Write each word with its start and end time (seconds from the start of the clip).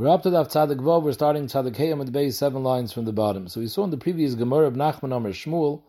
We're 0.00 0.08
up 0.08 0.22
to 0.22 0.30
the 0.30 0.42
Tzadik 0.42 0.78
Vav, 0.78 1.02
we're 1.02 1.12
starting 1.12 1.46
Tzadik 1.46 1.76
Heyam 1.76 2.00
at 2.00 2.06
the 2.06 2.10
base, 2.10 2.38
seven 2.38 2.62
lines 2.62 2.90
from 2.90 3.04
the 3.04 3.12
bottom. 3.12 3.48
So 3.48 3.60
we 3.60 3.66
saw 3.66 3.84
in 3.84 3.90
the 3.90 3.98
previous 3.98 4.34
Gemara 4.34 4.66
of 4.66 4.72
Nachman 4.72 5.14
Amr 5.14 5.32
Shmuel 5.32 5.82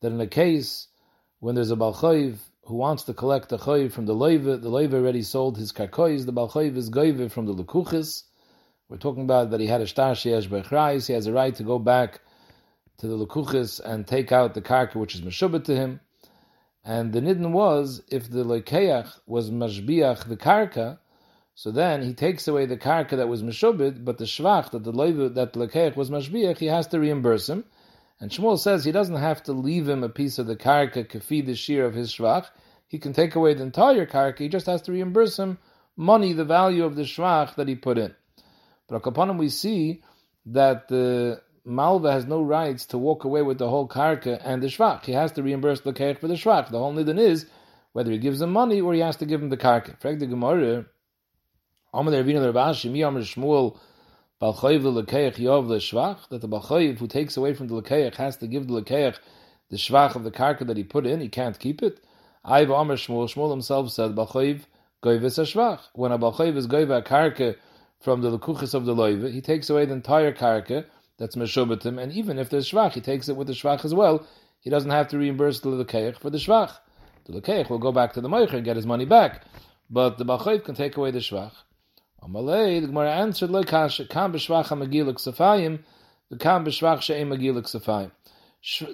that 0.00 0.10
in 0.10 0.20
a 0.20 0.26
case 0.26 0.88
when 1.38 1.54
there's 1.54 1.70
a 1.70 1.76
Balchayiv 1.76 2.38
who 2.64 2.74
wants 2.74 3.04
to 3.04 3.14
collect 3.14 3.52
a 3.52 3.58
Chayiv 3.58 3.92
from 3.92 4.06
the 4.06 4.12
Leiva, 4.12 4.56
the 4.56 4.68
Leiva 4.68 4.96
already 4.96 5.22
sold 5.22 5.56
his 5.56 5.70
Karkois, 5.70 6.26
the 6.26 6.32
Balchayiv 6.32 6.76
is 6.76 6.90
Goive 6.90 7.30
from 7.30 7.46
the 7.46 7.54
Lekuchis. 7.54 8.24
We're 8.88 8.96
talking 8.96 9.22
about 9.22 9.52
that 9.52 9.60
he 9.60 9.68
had 9.68 9.80
a 9.80 9.86
Shtar 9.86 10.16
Sheyesh 10.16 10.48
Bechrais, 10.48 11.06
he 11.06 11.12
has 11.12 11.28
a 11.28 11.32
right 11.32 11.54
to 11.54 11.62
go 11.62 11.78
back 11.78 12.22
to 12.98 13.06
the 13.06 13.16
Lekuchis 13.16 13.78
and 13.78 14.04
take 14.04 14.32
out 14.32 14.54
the 14.54 14.62
Karka 14.62 14.96
which 14.96 15.14
is 15.14 15.20
Meshubit 15.20 15.62
to 15.66 15.76
him. 15.76 16.00
And 16.84 17.12
the 17.12 17.20
Nidden 17.20 17.52
was, 17.52 18.02
if 18.08 18.28
the 18.28 18.44
Lekeach 18.44 19.12
was 19.28 19.52
Mashbiach 19.52 20.26
the 20.26 20.36
Karka, 20.36 20.98
so 21.54 21.70
then 21.70 22.02
he 22.02 22.14
takes 22.14 22.48
away 22.48 22.66
the 22.66 22.76
karka 22.76 23.16
that 23.16 23.28
was 23.28 23.42
meshubid, 23.42 24.04
but 24.04 24.18
the 24.18 24.24
shvach 24.24 24.70
that 24.70 24.82
the 24.82 24.92
leiva 24.92 25.28
that 25.30 25.52
the 25.52 25.60
lekeich 25.60 25.94
was 25.94 26.10
mashbiach, 26.10 26.58
he 26.58 26.66
has 26.66 26.88
to 26.88 26.98
reimburse 26.98 27.48
him. 27.48 27.64
And 28.20 28.30
Shmuel 28.30 28.58
says 28.58 28.84
he 28.84 28.92
doesn't 28.92 29.16
have 29.16 29.42
to 29.44 29.52
leave 29.52 29.88
him 29.88 30.02
a 30.02 30.08
piece 30.08 30.38
of 30.38 30.46
the 30.46 30.56
karka 30.56 31.04
kafi 31.06 31.46
the 31.46 31.54
shear 31.54 31.84
of 31.84 31.94
his 31.94 32.12
shvach. 32.12 32.46
He 32.88 32.98
can 32.98 33.12
take 33.12 33.34
away 33.34 33.54
the 33.54 33.62
entire 33.62 34.06
karka. 34.06 34.40
He 34.40 34.48
just 34.48 34.66
has 34.66 34.82
to 34.82 34.92
reimburse 34.92 35.38
him 35.38 35.58
money, 35.96 36.32
the 36.32 36.44
value 36.44 36.84
of 36.84 36.96
the 36.96 37.02
shvach 37.02 37.54
that 37.54 37.68
he 37.68 37.76
put 37.76 37.98
in. 37.98 38.14
But 38.88 39.04
him 39.06 39.38
we 39.38 39.48
see 39.48 40.02
that 40.46 40.88
the 40.88 41.40
malva 41.64 42.12
has 42.12 42.26
no 42.26 42.42
rights 42.42 42.86
to 42.86 42.98
walk 42.98 43.24
away 43.24 43.42
with 43.42 43.58
the 43.58 43.68
whole 43.68 43.88
karka 43.88 44.40
and 44.44 44.60
the 44.60 44.66
shvach. 44.66 45.04
He 45.04 45.12
has 45.12 45.32
to 45.32 45.42
reimburse 45.42 45.80
the 45.80 45.92
lekeich 45.92 46.18
for 46.18 46.28
the 46.28 46.34
shvach. 46.34 46.70
The 46.70 46.78
whole 46.78 46.92
nidin 46.92 47.18
is 47.18 47.46
whether 47.92 48.10
he 48.10 48.18
gives 48.18 48.42
him 48.42 48.50
money 48.50 48.80
or 48.80 48.92
he 48.92 49.00
has 49.00 49.16
to 49.16 49.26
give 49.26 49.40
him 49.40 49.50
the 49.50 49.56
karka. 49.56 50.00
Frag 50.00 50.18
the 50.18 50.26
Gemara. 50.26 50.86
Amar 51.96 52.12
Ravina 52.12 52.52
Ravashi, 52.52 52.90
Mi 52.90 53.02
Amar 53.02 53.22
Shmuel, 53.22 53.78
Balchayiv 54.42 54.82
lekeich 54.82 55.36
Yov 55.36 55.68
Shvach, 55.68 56.28
that 56.28 56.40
the 56.40 56.48
Balchayiv 56.48 56.98
who 56.98 57.06
takes 57.06 57.36
away 57.36 57.54
from 57.54 57.68
the 57.68 57.80
lekeich 57.80 58.16
has 58.16 58.36
to 58.38 58.48
give 58.48 58.66
the 58.66 58.82
lekeich 58.82 59.16
the 59.70 59.76
shvach 59.76 60.16
of 60.16 60.24
the 60.24 60.32
karka 60.32 60.66
that 60.66 60.76
he 60.76 60.82
put 60.82 61.06
in, 61.06 61.20
he 61.20 61.28
can't 61.28 61.56
keep 61.56 61.84
it. 61.84 62.00
Ayv 62.44 62.64
Amar 62.64 62.96
Shmuel, 62.96 63.32
Shmuel 63.32 63.52
himself 63.52 63.92
said, 63.92 64.16
Balchayiv 64.16 64.62
a 65.04 65.06
Shvach. 65.06 65.78
When 65.92 66.10
a 66.10 66.18
Balchayiv 66.18 66.56
is 66.56 66.66
Goyva 66.66 67.06
karka 67.06 67.54
from 68.00 68.22
the 68.22 68.36
lekuchis 68.36 68.74
of 68.74 68.86
the 68.86 68.94
loive, 68.94 69.32
he 69.32 69.40
takes 69.40 69.70
away 69.70 69.86
the 69.86 69.94
entire 69.94 70.32
karka 70.32 70.86
that's 71.16 71.36
meshubatim, 71.36 72.02
and 72.02 72.10
even 72.10 72.40
if 72.40 72.50
there's 72.50 72.68
shvach, 72.68 72.94
he 72.94 73.00
takes 73.00 73.28
it 73.28 73.36
with 73.36 73.46
the 73.46 73.52
shvach 73.52 73.84
as 73.84 73.94
well. 73.94 74.26
He 74.58 74.68
doesn't 74.68 74.90
have 74.90 75.06
to 75.08 75.18
reimburse 75.18 75.60
the 75.60 75.68
lekeich 75.68 76.18
for 76.18 76.30
the 76.30 76.38
shvach. 76.38 76.72
The 77.26 77.40
lekeich 77.40 77.70
will 77.70 77.78
go 77.78 77.92
back 77.92 78.14
to 78.14 78.20
the 78.20 78.28
moicher 78.28 78.54
and 78.54 78.64
get 78.64 78.74
his 78.74 78.84
money 78.84 79.04
back, 79.04 79.44
but 79.88 80.18
the 80.18 80.24
balchayiv 80.24 80.64
can 80.64 80.74
take 80.74 80.96
away 80.96 81.12
the 81.12 81.20
shvach. 81.20 81.52
Amalei, 82.24 82.80
the 82.80 82.86
Gemara 82.86 83.12
answered, 83.12 83.50
"Lo 83.50 83.62
kasha 83.62 84.06
kam 84.06 84.32
b'shvach 84.32 84.68
ha'magiluk 84.68 85.16
safayim, 85.16 85.80
the 86.30 86.38
kam 86.38 86.64
b'shvach 86.64 87.02
she'em 87.02 87.28
magiluk 87.28 87.64
safayim." 87.64 88.10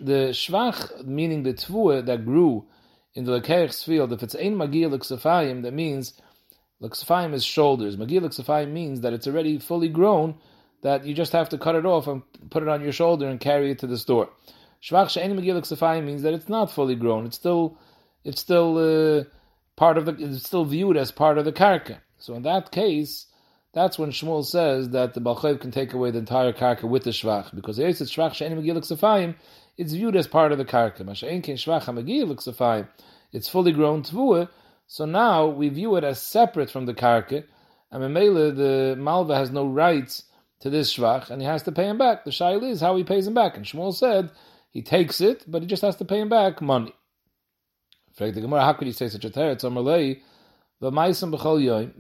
The 0.05 0.31
shvach, 0.33 1.05
meaning 1.05 1.45
the 1.45 1.55
tvua 1.55 2.05
that 2.07 2.25
grew 2.25 2.67
in 3.15 3.25
the 3.25 3.41
lekeich's 3.41 3.85
field, 3.85 4.13
if 4.13 4.25
it's 4.25 4.35
ein 4.35 4.57
magiluk 4.57 5.03
safayim, 5.03 5.63
that 5.63 5.73
means 5.73 6.21
luksafayim 6.83 7.33
is 7.33 7.45
shoulders. 7.45 7.97
Magiluk 7.97 8.35
safayim 8.37 8.73
means 8.73 9.03
that 9.03 9.13
it's 9.13 9.29
already 9.29 9.61
fully 9.61 9.89
grown, 9.89 10.35
that 10.83 11.05
you 11.07 11.15
just 11.15 11.33
have 11.33 11.51
to 11.51 11.59
cut 11.59 11.77
it 11.77 11.87
off 11.87 12.09
and 12.09 12.23
put 12.51 12.65
it 12.65 12.69
on 12.69 12.83
your 12.83 12.93
shoulder 12.93 13.29
and 13.29 13.39
carry 13.39 13.71
it 13.71 13.79
to 13.79 13.87
the 13.87 13.99
store. 13.99 14.29
Shvach 14.83 15.11
she'en 15.11 15.39
magiluk 15.39 15.63
safayim 15.63 16.05
means 16.05 16.23
that 16.23 16.35
it's 16.35 16.49
not 16.49 16.73
fully 16.73 16.97
grown. 16.97 17.27
It's 17.27 17.37
still, 17.37 17.79
it's 18.25 18.41
still 18.41 19.21
uh, 19.21 19.25
part 19.77 19.99
of 19.99 20.07
the, 20.07 20.17
it's 20.19 20.47
still 20.47 20.65
viewed 20.65 20.97
as 20.97 21.13
part 21.13 21.39
of 21.39 21.45
the 21.45 21.53
karka. 21.53 21.99
So 22.21 22.35
in 22.35 22.43
that 22.43 22.71
case, 22.71 23.27
that's 23.73 23.99
when 23.99 24.11
Shmuel 24.11 24.45
says 24.45 24.91
that 24.91 25.15
the 25.15 25.21
Balchayiv 25.21 25.61
can 25.61 25.71
take 25.71 25.93
away 25.93 26.11
the 26.11 26.19
entire 26.19 26.53
karka 26.53 26.85
with 26.85 27.05
the 27.05 27.11
shvach, 27.11 27.55
because 27.55 27.79
it's 27.79 28.01
shvach 28.01 28.35
she'en 28.35 28.53
megilik 28.53 28.85
sefayim, 28.85 29.37
it's 29.77 29.93
viewed 29.93 30.17
as 30.17 30.27
part 30.27 30.53
of 30.53 30.59
the 30.59 30.65
karka. 30.65 31.01
Masha'en 31.01 31.43
ken 31.43 31.57
shvach 31.57 31.85
megilik 31.85 32.37
sefayim, 32.47 32.89
it's 33.33 33.49
fully 33.49 33.73
grown 33.73 34.03
tvua, 34.03 34.49
so 34.87 35.05
now 35.05 35.47
we 35.47 35.69
view 35.69 35.97
it 35.97 36.05
as 36.05 36.21
separate 36.21 36.71
from 36.71 36.87
the 36.87 36.95
karka, 36.95 37.45
and 37.91 38.03
Memele, 38.03 38.55
the 38.55 38.97
Malva 38.97 39.37
has 39.37 39.51
no 39.51 39.67
rights 39.67 40.25
to 40.61 40.69
this 40.69 40.95
shvach, 40.95 41.31
and 41.31 41.41
he 41.41 41.47
has 41.47 41.63
to 41.63 41.73
pay 41.73 41.89
him 41.89 41.97
back. 41.97 42.25
The 42.25 42.31
shail 42.31 42.63
is 42.63 42.81
how 42.81 42.97
he 42.97 43.05
pays 43.05 43.27
him 43.27 43.35
back, 43.35 43.57
and 43.57 43.65
Shmuel 43.65 43.95
said 43.95 44.31
he 44.71 44.83
takes 44.83 45.21
it, 45.21 45.45
but 45.47 45.63
he 45.63 45.69
just 45.69 45.83
has 45.83 45.97
to 45.97 46.05
pay 46.05 46.21
him 46.21 46.29
back 46.29 46.61
money. 46.61 46.93
How 48.19 48.73
could 48.75 48.87
you 48.87 48.93
say 48.93 49.09
such 49.09 49.25
a 49.25 49.31
teretz? 49.31 49.65
The 50.81 50.91
Shmuel, 50.91 51.97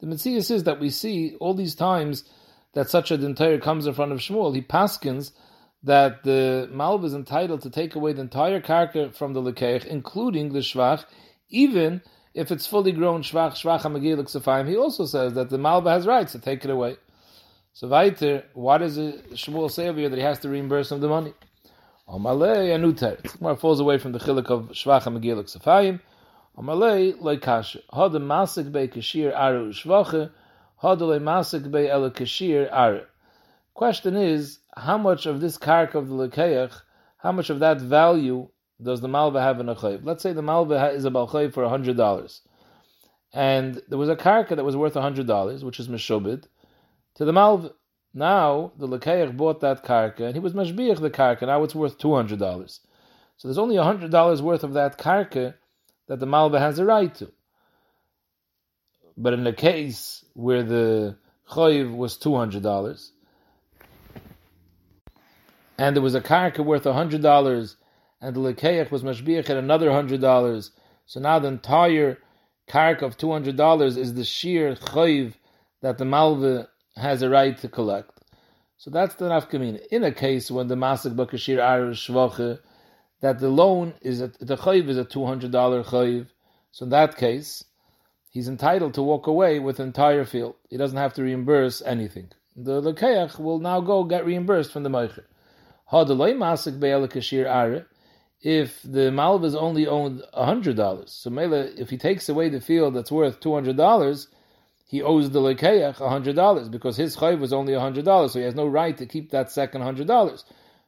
The 0.00 0.06
Metzias 0.06 0.50
is 0.52 0.64
that 0.64 0.80
we 0.80 0.90
see 0.90 1.36
all 1.40 1.54
these 1.54 1.74
times 1.74 2.24
that 2.74 2.88
such 2.88 3.10
a 3.10 3.18
dintayer 3.18 3.60
comes 3.60 3.86
in 3.86 3.94
front 3.94 4.12
of 4.12 4.18
Shmuel, 4.20 4.54
he 4.54 4.62
paskins 4.62 5.32
that 5.82 6.22
the 6.22 6.70
Malv 6.72 7.04
is 7.04 7.12
entitled 7.12 7.62
to 7.62 7.70
take 7.70 7.96
away 7.96 8.12
the 8.12 8.20
entire 8.20 8.60
karka 8.60 9.12
from 9.12 9.32
the 9.32 9.42
lekeich, 9.42 9.84
including 9.84 10.52
the 10.52 10.60
shvach, 10.60 11.04
even 11.50 12.02
if 12.34 12.52
it's 12.52 12.68
fully 12.68 12.92
grown 12.92 13.22
shvach, 13.22 13.54
shvach 13.54 13.80
hamagilik 13.80 14.30
sefayim. 14.30 14.68
He 14.68 14.76
also 14.76 15.06
says 15.06 15.34
that 15.34 15.50
the 15.50 15.58
Malva 15.58 15.90
has 15.90 16.06
rights 16.06 16.30
to 16.32 16.38
take 16.38 16.64
it 16.64 16.70
away. 16.70 16.96
So 17.72 17.88
what 17.88 18.78
does 18.78 18.96
Shmuel 18.96 19.70
say 19.72 19.88
over 19.88 19.98
here 19.98 20.08
that 20.08 20.16
he 20.16 20.22
has 20.22 20.38
to 20.40 20.48
reimburse 20.48 20.92
him 20.92 21.00
the 21.00 21.08
money? 21.08 21.34
Amalei 22.08 22.74
anu 22.74 22.92
teretz. 22.92 23.38
Gemara 23.38 23.56
falls 23.56 23.80
away 23.80 23.98
from 23.98 24.12
the 24.12 24.18
chilik 24.18 24.46
of 24.46 24.70
shvach 24.70 25.02
hamegilik 25.02 25.56
sefayim. 25.56 26.00
Amalei 26.58 27.14
loikash. 27.14 27.76
Hada 27.92 28.18
masik 28.18 28.72
be 28.72 28.88
kashir 28.88 29.32
aru 29.34 29.72
shvache. 29.72 30.30
Hada 30.82 31.00
le 31.00 31.20
masik 31.20 31.70
be 31.70 31.88
ele 31.88 32.10
kashir 32.10 32.68
aru. 32.72 33.02
Question 33.74 34.16
is, 34.16 34.58
how 34.76 34.98
much 34.98 35.26
of 35.26 35.40
this 35.40 35.56
kark 35.56 35.94
of 35.94 36.08
the 36.08 36.14
lekeach, 36.14 36.72
how 37.18 37.32
much 37.32 37.48
of 37.48 37.60
that 37.60 37.80
value 37.80 38.48
does 38.82 39.00
the 39.00 39.08
malva 39.08 39.40
have 39.40 39.60
in 39.60 39.68
a 39.68 39.74
chayv? 39.74 40.00
Let's 40.04 40.22
say 40.22 40.32
the 40.32 40.42
malva 40.42 40.90
is 40.90 41.04
a 41.04 41.10
balchayv 41.10 41.54
for 41.54 41.66
hundred 41.68 41.96
dollars, 41.96 42.42
and 43.32 43.80
there 43.88 43.96
was 43.96 44.10
a 44.10 44.16
karka 44.16 44.56
that 44.56 44.64
was 44.64 44.76
worth 44.76 44.94
hundred 44.94 45.26
dollars, 45.26 45.64
which 45.64 45.80
is 45.80 45.88
meshobid, 45.88 46.44
to 47.14 47.24
the 47.24 47.32
malva. 47.32 47.72
Now 48.14 48.72
the 48.78 48.86
Lekeich 48.86 49.36
bought 49.36 49.60
that 49.60 49.84
karka 49.84 50.20
and 50.20 50.34
he 50.34 50.40
was 50.40 50.52
mashbiach 50.52 51.00
the 51.00 51.10
karka. 51.10 51.46
Now 51.46 51.62
it's 51.62 51.74
worth 51.74 51.98
two 51.98 52.14
hundred 52.14 52.38
dollars. 52.38 52.80
So 53.36 53.48
there's 53.48 53.58
only 53.58 53.76
hundred 53.76 54.10
dollars 54.10 54.42
worth 54.42 54.64
of 54.64 54.74
that 54.74 54.98
karka 54.98 55.54
that 56.08 56.20
the 56.20 56.26
malva 56.26 56.58
has 56.58 56.78
a 56.78 56.84
right 56.84 57.14
to. 57.16 57.32
But 59.16 59.32
in 59.32 59.44
the 59.44 59.52
case 59.52 60.24
where 60.34 60.62
the 60.62 61.16
choiv 61.50 61.96
was 61.96 62.16
two 62.16 62.36
hundred 62.36 62.62
dollars, 62.62 63.12
and 65.78 65.96
there 65.96 66.02
was 66.02 66.14
a 66.14 66.20
karka 66.20 66.64
worth 66.64 66.84
hundred 66.84 67.22
dollars, 67.22 67.76
and 68.20 68.36
the 68.36 68.40
lekeich 68.40 68.90
was 68.90 69.02
mashbiach 69.02 69.48
at 69.48 69.56
another 69.56 69.90
hundred 69.90 70.20
dollars, 70.20 70.70
so 71.06 71.18
now 71.18 71.38
the 71.38 71.48
entire 71.48 72.18
karka 72.68 73.02
of 73.02 73.16
two 73.16 73.32
hundred 73.32 73.56
dollars 73.56 73.96
is 73.96 74.14
the 74.14 74.24
sheer 74.24 74.74
choiv 74.74 75.34
that 75.80 75.98
the 75.98 76.04
malva 76.04 76.68
has 76.96 77.22
a 77.22 77.30
right 77.30 77.56
to 77.58 77.68
collect. 77.68 78.10
So 78.76 78.90
that's 78.90 79.14
the 79.14 79.28
nafkamin. 79.28 79.80
In 79.90 80.04
a 80.04 80.12
case 80.12 80.50
when 80.50 80.66
the 80.68 80.74
masik 80.74 81.14
bakashir 81.14 81.58
arish 81.58 82.08
shvache, 82.08 82.58
that 83.20 83.38
the 83.38 83.48
loan 83.48 83.94
is 84.00 84.20
a, 84.20 84.28
the 84.40 84.56
chayiv 84.56 84.88
is 84.88 84.98
a 84.98 85.04
two 85.04 85.24
hundred 85.24 85.52
dollar 85.52 85.84
chayiv. 85.84 86.26
So 86.72 86.84
in 86.84 86.90
that 86.90 87.16
case, 87.16 87.64
he's 88.30 88.48
entitled 88.48 88.94
to 88.94 89.02
walk 89.02 89.26
away 89.26 89.60
with 89.60 89.76
the 89.76 89.84
entire 89.84 90.24
field. 90.24 90.56
He 90.68 90.76
doesn't 90.76 90.98
have 90.98 91.14
to 91.14 91.22
reimburse 91.22 91.82
anything. 91.82 92.30
The 92.56 92.82
lekeach 92.82 93.38
will 93.38 93.60
now 93.60 93.80
go 93.80 94.04
get 94.04 94.26
reimbursed 94.26 94.72
from 94.72 94.82
the 94.82 94.90
meicher. 94.90 95.24
Hadalay 95.92 96.34
masik 96.34 96.80
be'el 96.80 97.06
kashir 97.06 97.48
are. 97.48 97.86
If 98.40 98.82
the 98.82 99.12
malv 99.12 99.44
is 99.44 99.54
only 99.54 99.86
owned 99.86 100.22
hundred 100.34 100.76
dollars, 100.76 101.12
so 101.12 101.30
mele, 101.30 101.70
if 101.78 101.90
he 101.90 101.96
takes 101.96 102.28
away 102.28 102.48
the 102.48 102.60
field 102.60 102.94
that's 102.94 103.12
worth 103.12 103.38
two 103.38 103.54
hundred 103.54 103.76
dollars, 103.76 104.26
he 104.92 105.00
owes 105.00 105.30
the 105.30 105.40
lekeach 105.40 105.94
hundred 105.94 106.36
dollars 106.36 106.68
because 106.68 106.98
his 106.98 107.16
chayv 107.16 107.40
was 107.40 107.54
only 107.54 107.72
hundred 107.72 108.04
dollars, 108.04 108.32
so 108.32 108.38
he 108.38 108.44
has 108.44 108.54
no 108.54 108.66
right 108.66 108.98
to 108.98 109.06
keep 109.06 109.30
that 109.30 109.50
second 109.50 109.80
hundred 109.80 110.06
dollars. 110.06 110.44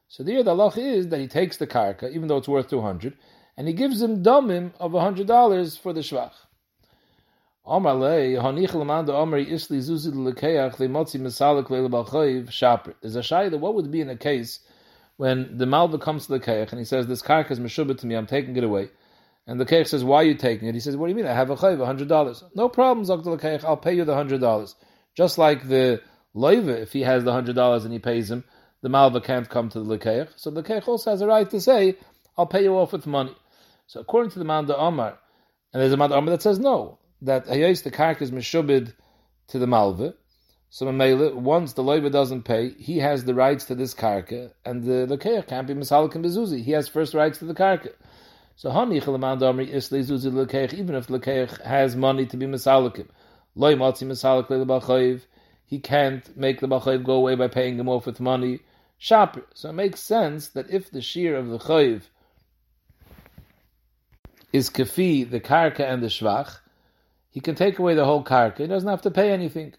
So 0.09 0.21
the 0.21 0.33
halach 0.33 0.77
is 0.77 1.07
that 1.07 1.19
he 1.19 1.27
takes 1.27 1.57
the 1.57 1.65
karka, 1.65 2.11
even 2.11 2.27
though 2.27 2.37
it's 2.37 2.47
worth 2.47 2.69
two 2.69 2.81
hundred, 2.81 3.17
and 3.57 3.67
he 3.67 3.73
gives 3.73 3.99
him 3.99 4.21
dumim 4.21 4.73
of 4.79 4.91
hundred 4.91 5.25
dollars 5.25 5.75
for 5.75 5.91
the 5.91 6.01
shvach. 6.01 6.33
There's 7.65 7.75
a 13.15 13.25
shayla. 13.31 13.59
What 13.59 13.73
would 13.73 13.89
be 13.89 14.01
in 14.01 14.09
a 14.11 14.15
case 14.15 14.59
when 15.17 15.57
the 15.57 15.65
malva 15.65 15.97
comes 15.97 16.27
to 16.27 16.33
the 16.33 16.39
keich 16.39 16.69
and 16.69 16.77
he 16.77 16.85
says, 16.85 17.07
"This 17.07 17.23
karka 17.23 17.49
is 17.49 17.59
meshubah 17.59 17.97
to 17.97 18.05
me. 18.05 18.13
I'm 18.13 18.27
taking 18.27 18.55
it 18.55 18.63
away." 18.63 18.89
And 19.47 19.59
the 19.59 19.65
Keich 19.65 19.87
says, 19.87 20.03
why 20.03 20.17
are 20.17 20.25
you 20.25 20.33
taking 20.33 20.67
it? 20.67 20.73
He 20.73 20.79
says, 20.79 20.97
what 20.97 21.07
do 21.07 21.11
you 21.11 21.15
mean? 21.15 21.27
I 21.27 21.33
have 21.33 21.51
a 21.51 21.55
chayv, 21.55 21.83
hundred 21.85 22.07
dollars. 22.07 22.43
No 22.55 22.67
problem, 22.67 23.05
Zokta 23.05 23.39
Keich, 23.39 23.63
I'll 23.63 23.77
pay 23.77 23.93
you 23.93 24.03
the 24.03 24.15
hundred 24.15 24.41
dollars. 24.41 24.75
Just 25.15 25.37
like 25.37 25.67
the 25.67 26.01
loiva, 26.35 26.81
if 26.81 26.91
he 26.93 27.01
has 27.01 27.23
the 27.23 27.31
hundred 27.31 27.55
dollars 27.55 27.85
and 27.85 27.93
he 27.93 27.99
pays 27.99 28.29
him, 28.29 28.43
the 28.81 28.89
malva 28.89 29.21
can't 29.21 29.49
come 29.49 29.69
to 29.69 29.81
the 29.81 29.97
lekeich. 29.97 30.29
So 30.35 30.49
the 30.49 30.63
lekeich 30.63 30.87
also 30.87 31.11
has 31.11 31.21
a 31.21 31.27
right 31.27 31.49
to 31.49 31.61
say, 31.61 31.95
I'll 32.37 32.47
pay 32.47 32.63
you 32.63 32.75
off 32.77 32.91
with 32.91 33.05
money. 33.07 33.35
So 33.87 33.99
according 33.99 34.31
to 34.31 34.39
the 34.39 34.45
Manda 34.45 34.75
Omar, 34.75 35.17
and 35.73 35.81
there's 35.81 35.93
a 35.93 35.97
Manda 35.97 36.15
Omar 36.15 36.31
that 36.31 36.41
says 36.41 36.59
no, 36.59 36.99
that 37.21 37.45
hayos 37.47 37.83
the 37.83 37.91
karka 37.91 38.23
is 38.23 38.31
meshubid 38.31 38.93
to 39.49 39.59
the 39.59 39.67
malva. 39.67 40.15
So 40.69 40.85
once 41.35 41.73
the 41.73 41.83
loiva 41.83 42.11
doesn't 42.11 42.43
pay, 42.43 42.71
he 42.71 42.97
has 42.97 43.23
the 43.23 43.33
rights 43.33 43.65
to 43.65 43.75
this 43.75 43.93
karka, 43.93 44.51
and 44.65 44.83
the 44.83 45.07
lekeich 45.07 45.47
can't 45.47 45.67
be 45.67 45.73
misalik 45.73 46.15
and 46.15 46.25
bezuzi. 46.25 46.63
He 46.63 46.71
has 46.71 46.87
first 46.87 47.13
rights 47.13 47.37
to 47.39 47.45
the 47.45 47.53
karka. 47.53 47.91
So 48.57 48.69
hani 48.69 49.01
chalaman 49.01 49.39
damri 49.39 49.67
is 49.67 49.89
lezuzi 49.89 50.31
lekeich, 50.31 50.73
even 50.73 50.95
if 50.95 51.07
lekeich 51.07 51.61
has 51.61 51.95
money 51.95 52.25
to 52.25 52.37
be 52.37 52.45
misalikim. 52.45 53.07
Loy 53.53 53.75
matzi 53.75 54.05
misalik 54.07 54.49
le 54.49 55.21
he 55.65 55.79
can't 55.79 56.37
make 56.37 56.61
the 56.61 56.67
balchayiv 56.67 57.03
go 57.03 57.15
away 57.15 57.35
by 57.35 57.47
paying 57.47 57.77
him 57.77 57.89
off 57.89 58.05
with 58.05 58.19
money. 58.19 58.59
Shaper. 58.97 59.43
So 59.53 59.69
it 59.69 59.73
makes 59.73 59.99
sense 59.99 60.49
that 60.49 60.69
if 60.69 60.91
the 60.91 61.01
shear 61.01 61.35
of 61.35 61.49
the 61.49 61.57
chayiv 61.57 62.03
is 64.53 64.69
kafi, 64.69 65.29
the 65.29 65.41
karka 65.41 65.81
and 65.81 66.01
the 66.01 66.07
shvach, 66.07 66.59
he 67.31 67.41
can 67.41 67.55
take 67.55 67.79
away 67.79 67.95
the 67.95 68.05
whole 68.05 68.23
karka. 68.23 68.59
He 68.59 68.67
doesn't 68.67 68.87
have 68.87 69.01
to 69.01 69.11
pay 69.11 69.31
anything. 69.31 69.73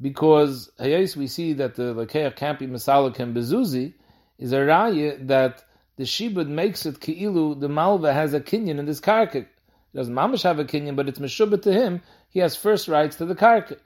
Because 0.00 0.70
hayos 0.80 1.16
we 1.16 1.26
see 1.26 1.52
that 1.54 1.74
the 1.74 1.94
lekeach 1.94 2.36
can't 2.36 2.58
be 2.58 2.66
masalik 2.66 3.18
and 3.18 3.36
bezuzi 3.36 3.92
is 4.38 4.52
a 4.52 4.60
raya 4.60 5.26
that 5.26 5.64
the 5.96 6.04
shibud 6.04 6.48
makes 6.48 6.86
it 6.86 7.00
ki'ilu 7.00 7.58
the 7.58 7.68
malva 7.68 8.12
has 8.12 8.34
a 8.34 8.40
kinyan 8.40 8.78
in 8.78 8.86
this 8.86 9.00
karka. 9.00 9.46
He 9.92 9.98
doesn't 9.98 10.14
mamash 10.14 10.42
have 10.42 10.58
a 10.58 10.64
kinyan, 10.64 10.96
but 10.96 11.08
it's 11.08 11.18
meshubah 11.18 11.62
to 11.62 11.72
him. 11.72 12.02
He 12.28 12.40
has 12.40 12.56
first 12.56 12.88
rights 12.88 13.16
to 13.16 13.26
the 13.26 13.34
karka. 13.34 13.78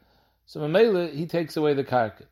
So 0.46 0.60
Mamela, 0.60 1.12
he 1.12 1.26
takes 1.26 1.56
away 1.56 1.74
the 1.74 1.84
karka. 1.84 2.24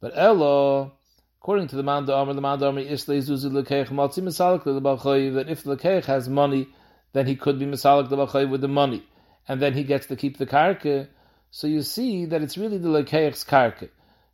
But 0.00 0.12
Elo, 0.16 0.92
according 1.40 1.68
to 1.68 1.76
the 1.76 1.82
the 1.82 2.14
Amr, 2.14 2.32
the 2.32 2.40
the 2.40 2.66
Amr, 2.66 2.80
Isle 2.80 2.86
Zuzi 2.86 3.50
Lekeich 3.50 3.88
Matzi 3.88 4.22
Misalik 4.22 4.64
the 4.64 5.30
that 5.34 5.48
if 5.48 5.62
the 5.62 5.76
Lekeich 5.76 6.04
has 6.06 6.28
money, 6.28 6.68
then 7.12 7.26
he 7.26 7.36
could 7.36 7.58
be 7.58 7.66
Misalik 7.66 8.08
the 8.08 8.46
with 8.48 8.60
the 8.60 8.68
money 8.68 9.04
and 9.48 9.60
then 9.60 9.74
he 9.74 9.84
gets 9.84 10.06
to 10.06 10.16
keep 10.16 10.38
the 10.38 10.46
karka. 10.46 11.08
So 11.50 11.66
you 11.66 11.82
see 11.82 12.26
that 12.26 12.42
it's 12.42 12.56
really 12.56 12.78
the 12.78 12.88
lekeich's 12.88 13.44
karka. 13.44 13.88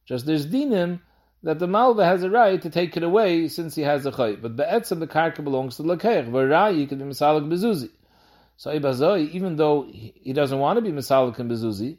Just 0.07 0.27
there's 0.27 0.47
dinim 0.47 1.01
that 1.43 1.59
the 1.59 1.67
malva 1.67 2.05
has 2.05 2.23
a 2.23 2.31
right 2.31 2.61
to 2.61 2.71
take 2.71 2.97
it 2.97 3.03
away 3.03 3.49
since 3.49 3.75
he 3.75 3.83
has 3.83 4.07
a 4.07 4.13
chay. 4.13 4.37
But 4.37 4.57
be'etzem 4.57 4.99
the 4.99 5.07
karka 5.07 5.45
belongs 5.45 5.77
to 5.77 5.83
the 5.83 5.97
lekeich. 5.97 6.29
V'rayi 6.31 6.89
can 6.89 6.99
be 6.99 7.05
misalik 7.05 7.49
bezuzi. 7.49 7.91
So 8.57 8.77
ibazoi, 8.77 9.31
even 9.31 9.57
though 9.57 9.87
he 9.93 10.33
doesn't 10.33 10.59
want 10.59 10.79
to 10.79 10.83
be 10.83 10.91
misalik 10.91 11.39
and 11.39 11.51
bezuzi, 11.51 11.99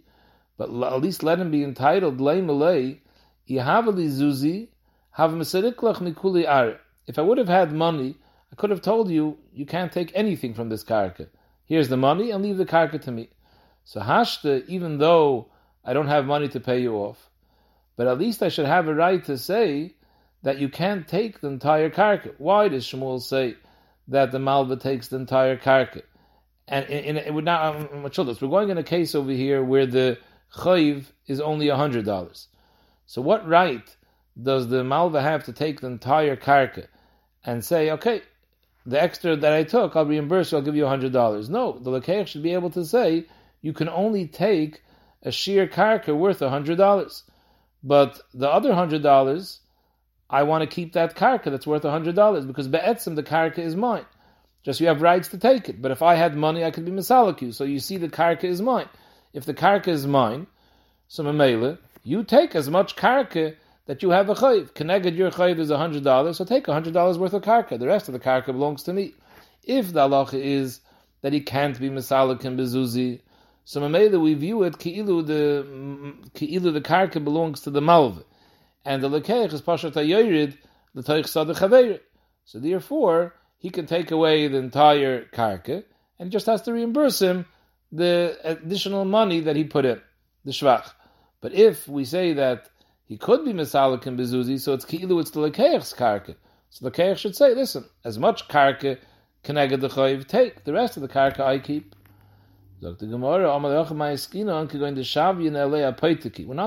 but 0.58 0.70
at 0.70 1.02
least 1.02 1.24
let 1.24 1.40
him 1.40 1.52
be 1.52 1.64
entitled 1.64 2.20
lay 2.20 2.42
malay 2.42 3.00
yihavali 3.50 4.10
zuzi 4.10 4.68
have 5.12 5.32
misariklach 5.32 6.00
mikuli 6.00 6.48
ar. 6.48 6.80
If 7.08 7.18
I 7.18 7.22
would 7.22 7.38
have 7.38 7.48
had 7.48 7.72
money, 7.72 8.18
I 8.52 8.56
could 8.56 8.70
have 8.72 8.82
told 8.82 9.10
you 9.10 9.38
you 9.54 9.66
can't 9.66 9.92
take 9.92 10.12
anything 10.14 10.54
from 10.54 10.68
this 10.68 10.84
karka. 10.84 11.28
Here's 11.66 11.88
the 11.88 11.98
money 11.98 12.32
and 12.32 12.44
leave 12.44 12.58
the 12.58 12.66
karka 12.66 13.02
to 13.04 13.12
me. 13.12 13.30
So 13.86 14.02
hashta, 14.02 14.66
even 14.68 14.98
though 14.98 15.48
I 15.86 15.94
don't 15.94 16.08
have 16.08 16.26
money 16.26 16.50
to 16.50 16.60
pay 16.60 16.82
you 16.82 16.96
off, 16.96 17.29
but 18.00 18.08
at 18.08 18.18
least 18.18 18.42
I 18.42 18.48
should 18.48 18.66
have 18.66 18.88
a 18.88 18.96
right 18.96 19.22
to 19.26 19.38
say 19.38 19.94
that 20.44 20.58
you 20.58 20.70
can't 20.70 21.06
take 21.06 21.42
the 21.42 21.50
entire 21.50 21.90
karka. 21.90 22.34
Why 22.38 22.70
does 22.70 22.86
Shmuel 22.86 23.22
say 23.22 23.58
that 24.08 24.32
the 24.32 24.40
malva 24.40 24.78
takes 24.78 25.10
the 25.10 25.18
entire 25.18 25.58
karka? 25.58 26.04
And 26.66 26.86
in, 26.86 27.04
in, 27.04 27.18
it 27.18 27.34
would 27.34 27.44
not, 27.44 27.76
um, 27.76 28.04
we're 28.04 28.48
going 28.48 28.70
in 28.70 28.78
a 28.78 28.84
case 28.84 29.16
over 29.16 29.32
here 29.32 29.62
where 29.62 29.86
the 29.86 30.18
chayiv 30.56 31.08
is 31.28 31.42
only 31.42 31.68
a 31.68 31.76
hundred 31.76 32.06
dollars. 32.06 32.48
So 33.06 33.22
what 33.22 33.46
right 33.46 33.94
does 34.42 34.70
the 34.70 34.86
malva 34.86 35.22
have 35.22 35.44
to 35.44 35.52
take 35.52 35.82
the 35.82 35.88
entire 35.88 36.38
karka 36.38 36.88
and 37.44 37.66
say, 37.66 37.92
okay, 37.92 38.22
the 38.86 39.04
extra 39.04 39.36
that 39.36 39.52
I 39.52 39.64
took, 39.64 39.98
I'll 39.98 40.06
reimburse 40.06 40.54
you, 40.54 40.58
I'll 40.58 40.64
give 40.64 40.78
you 40.78 40.88
hundred 40.88 41.12
dollars. 41.12 41.50
No, 41.50 41.78
the 41.78 41.92
Lekeich 41.92 42.28
should 42.28 42.44
be 42.44 42.54
able 42.54 42.70
to 42.70 42.86
say, 42.86 43.26
you 43.62 43.74
can 43.74 43.90
only 43.90 44.26
take 44.26 44.84
a 45.22 45.34
sheer 45.34 45.68
karka 45.68 46.16
worth 46.16 46.42
a 46.42 46.50
hundred 46.50 46.78
dollars. 46.78 47.26
But 47.84 48.20
the 48.34 48.50
other 48.50 48.74
hundred 48.74 49.04
dollars, 49.04 49.60
I 50.30 50.44
want 50.44 50.62
to 50.62 50.68
keep 50.68 50.94
that 50.94 51.16
karka 51.16 51.46
that's 51.46 51.66
worth 51.66 51.84
hundred 51.84 52.16
dollars 52.16 52.46
because 52.46 52.68
be'etzim 52.68 53.16
the 53.16 53.24
karka 53.24 53.60
is 53.60 53.76
mine. 53.76 54.06
Just 54.64 54.82
you 54.82 54.88
have 54.88 55.02
rights 55.02 55.30
to 55.30 55.38
take 55.38 55.70
it. 55.70 55.82
But 55.82 55.92
if 55.92 56.02
I 56.02 56.16
had 56.16 56.36
money, 56.36 56.66
I 56.66 56.72
could 56.72 56.86
be 56.86 56.92
misalik 56.92 57.42
you. 57.42 57.52
So 57.52 57.64
you 57.64 57.80
see 57.80 57.98
the 57.98 58.10
karka 58.10 58.44
is 58.44 58.62
mine. 58.62 58.90
If 59.34 59.46
the 59.46 59.54
karka 59.54 59.88
is 59.88 60.06
mine, 60.06 60.48
so 61.08 61.24
memele, 61.24 61.78
you 62.04 62.24
take 62.24 62.56
as 62.56 62.70
much 62.70 62.96
karka 62.96 63.56
that 63.86 64.04
you 64.04 64.10
have 64.10 64.30
a 64.30 64.36
chayiv. 64.36 64.74
Connected 64.74 65.16
your 65.16 65.32
chayiv 65.32 65.60
is 65.60 65.72
hundred 65.72 66.04
dollars, 66.04 66.38
so 66.38 66.46
take 66.46 66.68
hundred 66.68 66.94
dollars 66.94 67.18
worth 67.18 67.34
of 67.34 67.42
karka. 67.42 67.80
The 67.80 67.88
rest 67.88 68.10
of 68.10 68.14
the 68.14 68.20
karka 68.20 68.48
belongs 68.48 68.84
to 68.84 68.94
me. 68.94 69.14
If 69.64 69.94
the 69.94 70.08
halacha 70.08 70.34
is 70.40 70.82
that 71.22 71.34
he 71.34 71.42
can't 71.42 71.80
be 71.80 71.90
misalik 71.90 72.44
and 72.44 72.60
bezuzi, 72.60 73.22
so 73.70 73.88
that 73.88 74.20
we 74.20 74.34
view 74.34 74.64
it 74.64 74.80
ki'ilu 74.80 75.24
the 75.24 75.64
ki'ilu 76.34 76.74
the 76.74 76.82
karka 76.82 77.24
belongs 77.24 77.62
to 77.62 77.70
the 77.70 77.80
malv, 77.80 78.24
and 78.84 79.04
the 79.04 79.08
lekeich 79.08 79.54
is 79.54 79.62
pashat 79.62 79.94
the 79.94 81.04
toich 81.04 81.26
sadach 81.26 82.00
So 82.46 82.58
therefore, 82.58 83.36
he 83.60 83.70
can 83.70 83.86
take 83.86 84.10
away 84.10 84.48
the 84.48 84.58
entire 84.58 85.26
karka 85.26 85.84
and 86.18 86.32
just 86.32 86.48
has 86.48 86.64
to 86.64 86.74
reimburse 86.74 87.22
him 87.22 87.46
the 87.92 88.40
additional 88.44 89.06
money 89.06 89.42
that 89.42 89.56
he 89.56 89.66
put 89.66 89.86
in 89.86 90.02
the 90.46 90.52
shvach. 90.52 90.90
But 91.40 91.54
if 91.54 91.88
we 91.88 92.06
say 92.06 92.34
that 92.34 92.70
he 93.06 93.18
could 93.18 93.46
be 93.46 93.54
misalik 93.54 94.08
and 94.08 94.18
bezuzi, 94.18 94.60
so 94.60 94.74
it's 94.74 94.86
ki'ilu, 94.86 95.22
it's 95.22 95.30
the 95.30 95.42
lekeich's 95.42 95.94
karka. 95.94 96.36
So 96.72 96.90
the 96.90 96.92
lekeich 96.92 97.18
should 97.18 97.36
say, 97.36 97.54
listen, 97.54 97.86
as 98.04 98.18
much 98.18 98.48
karka 98.48 98.98
can 99.44 99.60
I 99.60 99.68
get 99.68 99.80
the 99.80 99.90
chayiv 99.90 100.28
take, 100.28 100.64
the 100.64 100.74
rest 100.74 100.98
of 100.98 101.02
the 101.02 101.08
karka 101.08 101.42
I 101.42 101.60
keep. 101.60 101.94
We're 102.82 102.92
not 102.92 103.00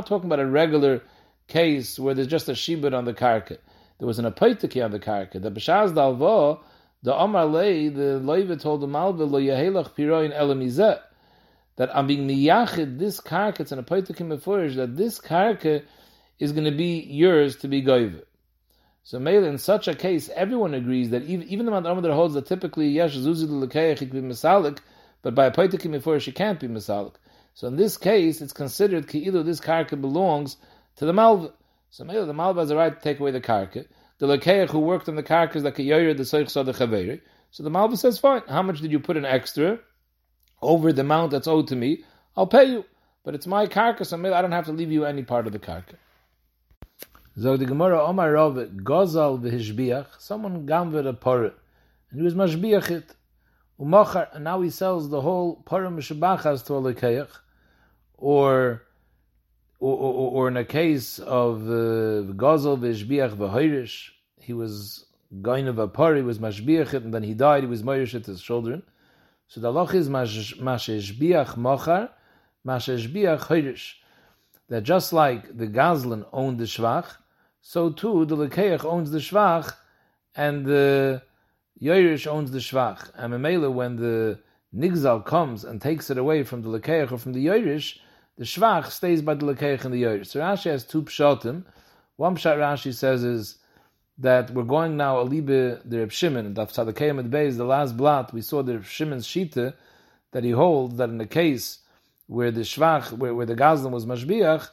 talking 0.07 0.27
about 0.27 0.41
a 0.41 0.47
regular 0.47 1.03
case 1.49 1.99
where 1.99 2.13
there's 2.15 2.27
just 2.27 2.49
a 2.51 2.53
shibud 2.53 2.93
on 2.97 3.07
the 3.07 3.15
karka. 3.15 3.57
There 3.99 4.07
was 4.07 4.19
an 4.19 4.27
apoitiki 4.27 4.85
on 4.85 4.91
the 4.91 4.99
karka. 4.99 5.41
The 5.41 5.51
b'shaz 5.51 5.95
dalvo, 5.95 6.61
the 7.03 7.15
Omar 7.15 7.47
lei, 7.47 7.89
the 7.89 8.21
loiva 8.23 8.61
told 8.61 8.83
the 8.83 8.87
malva 8.87 9.25
lo 9.25 9.41
yahelach 9.41 9.95
piroin 9.95 10.37
elamizet 10.37 11.01
that 11.77 11.97
I'm 11.97 12.07
being 12.07 12.29
miyachid 12.29 12.99
this 12.99 13.19
karka, 13.19 13.61
it's 13.61 13.73
an 13.73 13.83
apoitiki 13.83 14.27
mefurish, 14.27 14.77
that 14.77 14.97
this 14.97 15.19
karka 15.19 15.83
is 16.39 16.53
going 16.53 16.65
to 16.65 16.77
be 16.77 17.01
yours 17.01 17.57
to 17.57 17.69
be 17.69 17.83
goiv. 17.83 18.23
So 19.05 19.19
Mele, 19.19 19.45
in 19.45 19.59
such 19.59 19.89
a 19.89 19.95
case, 19.95 20.29
everyone 20.35 20.75
agrees 20.75 21.11
that 21.11 21.23
even, 21.23 21.49
even 21.49 21.67
the 21.67 21.73
Madam 21.73 22.03
that 22.03 22.13
holds 22.13 22.35
that 22.35 22.47
typically 22.47 22.89
yesh 22.89 23.17
zuzi 23.17 23.49
l'lekeich 23.49 23.99
he 23.99 24.05
be 24.05 24.21
misalik, 24.21 24.79
but 25.23 25.35
by 25.35 25.47
a 25.47 25.51
poitikim 25.51 25.93
before 25.93 26.21
she 26.21 26.33
can't 26.33 26.61
be 26.61 26.69
misalik. 26.69 27.15
So 27.55 27.69
in 27.69 27.77
this 27.77 27.97
case, 27.97 28.41
it's 28.41 28.53
considered 28.53 29.07
ki'ilu 29.07 29.45
this 29.45 29.61
karka 29.61 30.01
belongs 30.01 30.57
to 30.97 31.07
the 31.07 31.13
malva. 31.13 31.53
So 31.91 32.05
Mele, 32.05 32.27
the 32.27 32.33
malva 32.33 32.61
has 32.61 32.71
a 32.71 32.77
right 32.77 32.95
to 32.95 33.01
take 33.01 33.21
away 33.21 33.31
the 33.31 33.41
karka. 33.41 33.87
The 34.19 34.27
lekeich 34.27 34.71
who 34.71 34.79
worked 34.79 35.09
on 35.09 35.17
the 35.17 35.23
karka 35.23 35.57
is 35.57 35.65
like 35.65 35.79
a 35.79 35.83
yoyer 35.83 36.17
the 36.17 36.23
soich 36.23 36.53
the 36.53 36.73
chaveri. 36.73 37.21
So 37.51 37.63
the 37.63 37.71
malva 37.71 37.97
says, 37.97 38.19
fine. 38.19 38.43
How 38.49 38.63
much 38.63 38.81
did 38.81 38.91
you 38.91 39.01
put 39.01 39.17
in 39.17 39.25
extra 39.25 39.79
over 40.63 40.93
the 40.93 41.03
amount 41.03 41.33
that's 41.33 41.47
owed 41.47 41.69
to 41.69 41.77
me? 41.77 42.05
I'll 42.37 42.47
pay 42.47 42.65
you, 42.65 42.85
but 43.25 43.35
it's 43.35 43.47
my 43.47 43.67
karka, 43.67 44.07
so 44.07 44.17
Mele, 44.17 44.35
I 44.35 44.41
don't 44.41 44.53
have 44.53 44.67
to 44.67 44.73
leave 44.73 44.91
you 44.91 45.05
any 45.05 45.23
part 45.23 45.47
of 45.47 45.53
the 45.53 45.59
karka. 45.59 45.97
Zog 47.39 47.61
the 47.61 47.67
Gemara 47.67 48.03
Omar 48.05 48.33
Rav 48.33 48.55
Gozal 48.55 49.41
v'hishbiach. 49.41 50.07
Someone 50.19 50.67
gamved 50.67 51.07
a 51.07 51.13
porah, 51.15 51.55
and 52.11 52.21
he 52.21 52.23
was 52.23 52.35
mashbiach 52.35 52.91
it. 52.91 53.15
Umachar, 53.81 54.29
and 54.33 54.45
now 54.45 54.61
he 54.61 54.71
sells 54.71 55.09
the 55.11 55.21
whole 55.21 55.63
porah 55.67 55.93
mishabachas 55.93 56.65
to 56.67 56.75
a 56.75 56.81
lekeach, 56.81 57.31
or, 58.17 58.83
or, 59.81 59.97
or, 59.97 60.49
in 60.49 60.57
a 60.57 60.65
case 60.65 61.19
of 61.19 61.61
Gozal 61.63 62.79
v'hishbiach 62.79 63.35
v'hoirish, 63.37 64.11
he 64.39 64.53
was 64.53 65.07
going 65.41 65.67
of 65.69 65.79
a 65.79 65.89
porah, 65.89 66.17
he 66.17 66.23
was 66.23 66.39
mashbiach 66.39 66.93
and 66.95 67.13
then 67.13 67.23
he 67.23 67.35
died, 67.35 67.63
he 67.63 67.69
was 67.69 67.83
moirish 67.83 68.11
to 68.11 68.31
his 68.31 68.43
children. 68.43 68.83
So 69.49 69.61
the 69.61 69.73
loch 69.73 69.95
is 69.95 70.09
masheshbiach 70.09 71.57
machar, 71.57 72.11
masheshbiach 72.67 73.41
hoirish. 73.41 73.95
That 74.69 74.85
just 74.85 75.13
like 75.13 75.59
the 75.59 75.67
Gazlan 75.67 76.25
owned 76.33 76.59
the 76.59 76.65
Shvach, 76.65 77.17
so 77.61 77.91
too 77.91 78.25
the 78.25 78.37
Lekeach 78.37 78.85
owns 78.85 79.11
the 79.11 79.19
Shvach, 79.19 79.75
and 80.35 80.65
the 80.65 81.23
Yoirish 81.81 82.27
owns 82.27 82.51
the 82.51 82.59
Shvach. 82.59 83.11
And 83.15 83.33
Memela, 83.33 83.73
when 83.73 83.97
the 83.97 84.39
Nigzal 84.75 85.25
comes 85.25 85.65
and 85.65 85.81
takes 85.81 86.11
it 86.11 86.19
away 86.19 86.43
from 86.43 86.63
the 86.63 86.69
Lekeach 86.69 87.13
or 87.13 87.19
from 87.19 87.33
the 87.33 87.47
Yoirish, 87.47 87.99
the 88.39 88.45
Shvach 88.45 88.91
stays 88.91 89.23
by 89.23 89.35
the 89.35 89.47
Lekeach 89.47 89.85
and 89.85 89.93
the 89.93 90.03
Yoirish. 90.03 90.29
So 90.29 90.41
Rashi 90.41 90.71
has 90.71 90.85
two 90.85 91.03
pshatim. 91.03 91.65
One 92.17 92.37
pshat 92.37 92.57
Rashi 92.57 92.95
says 92.95 93.25
is 93.25 93.59
that 94.19 94.51
we're 94.51 94.63
going 94.63 94.97
now 94.97 95.17
Alibe 95.17 95.81
the 95.85 95.99
Reb 95.99 96.13
Shimon, 96.13 96.55
Daf 96.55 96.73
Tzadakayim 96.73 97.19
at 97.19 97.31
Beis, 97.31 97.57
the 97.57 97.65
last 97.65 97.97
blot, 97.97 98.33
we 98.33 98.41
saw 98.41 98.63
the 98.63 98.75
Reb 98.75 98.85
Shimon's 98.85 99.27
Shita, 99.27 99.75
that 100.33 100.45
he 100.45 100.51
holds 100.51 100.97
that 100.97 101.09
in 101.09 101.19
the 101.19 101.27
case 101.27 101.79
where 102.27 102.51
the 102.51 102.61
Shvach, 102.61 103.13
where, 103.13 103.35
where 103.35 103.47
the 103.47 103.57
Gazlan 103.57 103.91
was 103.91 104.07
Mashbiach, 104.07 104.69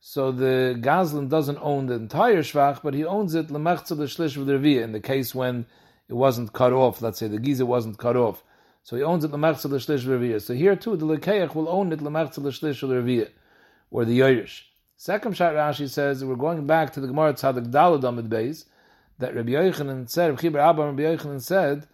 so 0.00 0.32
the 0.32 0.76
Gazlan 0.78 1.28
doesn't 1.28 1.58
own 1.60 1.86
the 1.86 1.94
entire 1.94 2.42
Shvach, 2.42 2.80
but 2.82 2.94
he 2.94 3.04
owns 3.04 3.34
it 3.34 3.48
Lemachza 3.48 3.96
the 3.96 4.04
Shlish 4.04 4.36
of 4.36 4.46
the 4.46 4.54
Revi'ah, 4.54 4.82
in 4.82 4.92
the 4.92 5.00
case 5.00 5.34
when 5.34 5.66
it 6.08 6.14
wasn't 6.14 6.52
cut 6.52 6.72
off, 6.72 7.02
let's 7.02 7.18
say 7.18 7.28
the 7.28 7.38
Giza 7.38 7.66
wasn't 7.66 7.98
cut 7.98 8.16
off. 8.16 8.42
So 8.82 8.96
he 8.96 9.02
owns 9.02 9.24
it 9.24 9.32
l'mertzel 9.32 9.72
l'shlish 9.72 10.04
v'reviyah. 10.04 10.40
So 10.40 10.54
here 10.54 10.76
too, 10.76 10.96
the 10.96 11.06
lekeach 11.06 11.54
will 11.54 11.68
own 11.68 11.92
it 11.92 12.00
l'mertzel 12.00 12.44
l'shlish 12.44 12.86
v'reviyah, 12.86 13.30
or 13.90 14.04
the 14.04 14.22
Irish. 14.22 14.70
Second 14.96 15.36
shot 15.36 15.54
Rashi 15.54 15.88
says, 15.90 16.24
we're 16.24 16.36
going 16.36 16.66
back 16.66 16.92
to 16.92 17.00
the 17.00 17.08
Gemara 17.08 17.34
Tzadik 17.34 17.70
Dalad 17.70 18.04
Amid 18.04 18.30
Beis, 18.30 18.64
that 19.18 19.34
Rabbi 19.34 19.50
Yochanan 19.50 20.08
said, 20.08 20.30
Rabbi 20.30 20.42
Chibar 20.42 20.70
Abba 20.70 20.86
Rabbi 20.86 21.02
Yochanan 21.02 21.42
said, 21.42 21.86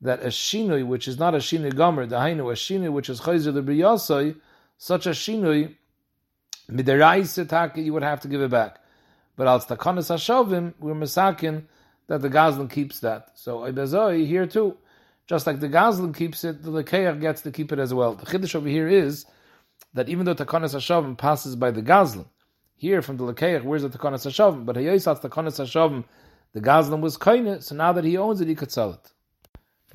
that 0.00 0.22
a 0.22 0.26
shinui, 0.26 0.86
which 0.86 1.08
is 1.08 1.18
not 1.18 1.34
a 1.34 1.38
shinui 1.38 1.74
gomer, 1.74 2.06
dahainu, 2.06 2.50
a 2.50 2.54
shinui 2.54 2.92
which 2.92 3.08
is 3.08 3.22
chayzer 3.22 3.54
the 3.54 3.62
briyasai, 3.62 4.36
such 4.76 5.06
a 5.06 5.10
shinui, 5.10 5.74
midaraisa 6.70 7.48
taka, 7.48 7.80
you 7.80 7.92
would 7.94 8.02
have 8.02 8.20
to 8.20 8.28
give 8.28 8.42
it 8.42 8.50
back. 8.50 8.78
But 9.36 9.46
al 9.46 9.60
takanas 9.60 10.12
hashavim, 10.12 10.74
we're 10.78 10.94
misakin 10.94 11.64
that 12.06 12.22
the 12.22 12.28
gazlan 12.28 12.70
keeps 12.70 13.00
that. 13.00 13.30
So 13.34 13.58
ibazoi 13.60 14.26
here 14.26 14.46
too, 14.46 14.76
just 15.26 15.46
like 15.46 15.60
the 15.60 15.68
gazlan 15.68 16.14
keeps 16.16 16.44
it, 16.44 16.62
the 16.62 16.70
lekeach 16.70 17.20
gets 17.20 17.42
to 17.42 17.50
keep 17.50 17.72
it 17.72 17.78
as 17.78 17.92
well. 17.94 18.14
The 18.14 18.26
chiddush 18.26 18.54
over 18.54 18.68
here 18.68 18.88
is 18.88 19.26
that 19.94 20.08
even 20.08 20.26
though 20.26 20.34
takanas 20.34 20.74
hashavim 20.74 21.16
passes 21.16 21.56
by 21.56 21.70
the 21.70 21.82
gazlan, 21.82 22.26
here 22.76 23.00
from 23.02 23.16
the 23.16 23.24
lekeach, 23.24 23.62
where's 23.62 23.82
the 23.82 23.88
takanas 23.88 24.26
hashavim? 24.26 24.64
But 24.66 24.76
hayosat 24.76 25.22
takanas 25.22 25.58
hashavim, 25.60 26.04
the 26.52 26.60
gazlan 26.60 27.00
was 27.00 27.16
kaina, 27.16 27.62
so 27.62 27.74
now 27.74 27.92
that 27.92 28.04
he 28.04 28.16
owns 28.16 28.40
it, 28.40 28.48
he 28.48 28.54
could 28.54 28.70
sell 28.70 28.92
it. 28.92 29.10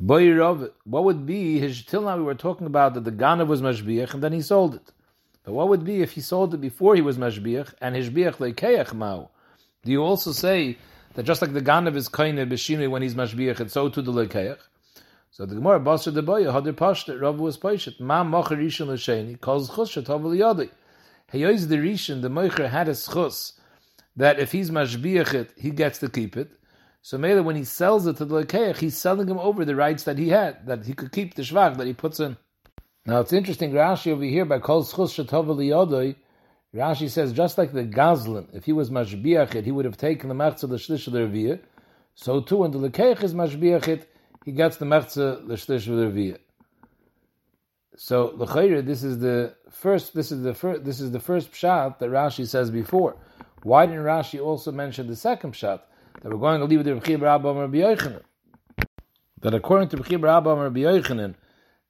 What 0.01 1.03
would 1.03 1.25
be 1.25 1.59
his? 1.59 1.83
Till 1.83 2.03
now 2.03 2.15
we 2.15 2.23
were 2.23 2.33
talking 2.33 2.67
about 2.67 2.93
that 2.93 3.03
the 3.03 3.11
ganav 3.11 3.47
was 3.47 3.61
mashbiach 3.61 4.13
and 4.13 4.23
then 4.23 4.31
he 4.31 4.41
sold 4.41 4.75
it. 4.75 4.93
But 5.43 5.51
what 5.51 5.67
would 5.67 5.83
be 5.83 6.01
if 6.01 6.13
he 6.13 6.21
sold 6.21 6.53
it 6.53 6.61
before 6.61 6.95
he 6.95 7.01
was 7.01 7.17
mashbiach 7.17 7.73
and 7.81 7.95
his 7.95 8.09
biach 8.09 8.35
leikeach 8.35 8.93
mao? 8.93 9.29
Do 9.83 9.91
you 9.91 10.01
also 10.01 10.31
say 10.31 10.77
that 11.19 11.25
just 11.25 11.41
like 11.41 11.51
the 11.51 11.59
ganav 11.59 11.97
is 11.97 12.07
kaine 12.07 12.37
b'shinui 12.37 12.89
when 12.89 13.01
he's 13.01 13.13
mashbiach, 13.13 13.59
and 13.59 13.69
so 13.69 13.89
too 13.89 14.01
the 14.01 14.13
leikeach? 14.13 14.57
So 15.31 15.45
the 15.45 15.55
Gemara 15.55 15.81
basar 15.81 16.13
the 16.13 16.23
boya 16.23 16.53
hadir 16.53 16.71
pashtet 16.71 17.21
Rav 17.21 17.37
was 17.37 17.57
paishet 17.57 17.99
ma 17.99 18.23
mocher 18.23 18.57
rishon 18.57 18.87
l'sheni 18.87 19.37
calls 19.41 19.69
chus 19.69 19.91
shetav 19.91 20.23
l'yadi. 20.23 20.69
Heyois 21.33 21.67
the 21.67 21.75
rishon 21.75 22.21
the 22.21 22.29
mocher 22.29 22.69
had 22.69 22.87
a 22.87 22.93
schus 22.93 23.51
that 24.15 24.39
if 24.39 24.53
he's 24.53 24.71
mashbiach 24.71 25.49
he 25.57 25.71
gets 25.71 25.99
to 25.99 26.07
keep 26.07 26.37
it. 26.37 26.51
So 27.01 27.17
Mela, 27.17 27.43
when 27.43 27.57
he 27.57 27.65
sells 27.65 28.07
it 28.07 28.15
to 28.15 28.23
the 28.23 28.45
Lekeach, 28.45 28.77
he's 28.77 28.97
selling 28.97 29.27
him 29.27 29.39
over 29.39 29.65
the 29.65 29.75
rights 29.75 30.03
that 30.03 30.17
he 30.17 30.29
had, 30.29 30.67
that 30.67 30.85
he 30.85 30.93
could 30.93 31.11
keep 31.11 31.33
the 31.33 31.41
Shvach 31.41 31.75
that 31.77 31.87
he 31.87 31.93
puts 31.93 32.21
in. 32.21 32.37
Now 33.05 33.19
it's 33.19 33.33
interesting, 33.33 33.73
Rashi 33.73 34.13
over 34.13 34.23
here, 34.23 34.45
by 34.45 34.59
Kol 34.59 34.85
Schus 34.85 35.21
Shatov 35.21 36.15
Rashi 36.73 37.09
says, 37.09 37.33
just 37.33 37.57
like 37.57 37.71
the 37.73 37.83
Gazlan, 37.83 38.47
if 38.53 38.65
he 38.65 38.73
was 38.73 38.89
Mashbiachit, 38.89 39.63
he 39.63 39.71
would 39.71 39.85
have 39.85 39.97
taken 39.97 40.29
the 40.29 40.35
Mechza 40.35 40.69
the 40.69 40.75
Shlish 40.75 41.07
of 41.07 41.13
the 41.13 41.19
Reviyah. 41.19 41.59
So 42.15 42.41
too, 42.41 42.57
when 42.57 42.71
the 42.71 42.79
Lekeach 42.79 43.23
is 43.23 43.33
Mashbiachit, 43.33 44.05
he 44.45 44.51
gets 44.51 44.77
the 44.77 44.85
Mechza 44.85 45.47
the 45.47 45.55
Shlish 45.55 45.87
of 45.87 45.97
the 45.97 46.21
Reviyah. 46.21 46.37
So 47.95 48.33
l'chayre, 48.35 48.85
this 48.85 49.03
is 49.03 49.19
the 49.19 49.55
first. 49.69 50.13
This 50.13 50.31
is 50.31 50.41
the 50.41 50.53
first. 50.53 50.85
This 50.85 51.01
is 51.01 51.11
the 51.11 51.19
first 51.19 51.51
pshat 51.51 51.99
that 51.99 52.09
Rashi 52.09 52.47
says 52.47 52.71
before. 52.71 53.17
Why 53.63 53.85
didn't 53.85 54.03
Rashi 54.03 54.41
also 54.41 54.71
mention 54.71 55.07
the 55.07 55.17
second 55.17 55.53
pshat? 55.53 55.81
that 56.21 56.31
we're 56.31 56.37
going 56.37 56.59
to 56.59 56.65
leave 56.65 56.79
with 56.79 56.85
the 56.85 56.95
Rebbe 56.95 57.25
Rabba 57.25 57.53
Rabbi 57.53 57.77
Yochanan. 57.77 58.21
That 59.41 59.53
according 59.53 59.89
to 59.89 59.97
Rebbe 59.97 60.27
Rabba 60.27 60.53
Rabbi 60.55 60.81
Yochanan, 60.81 61.35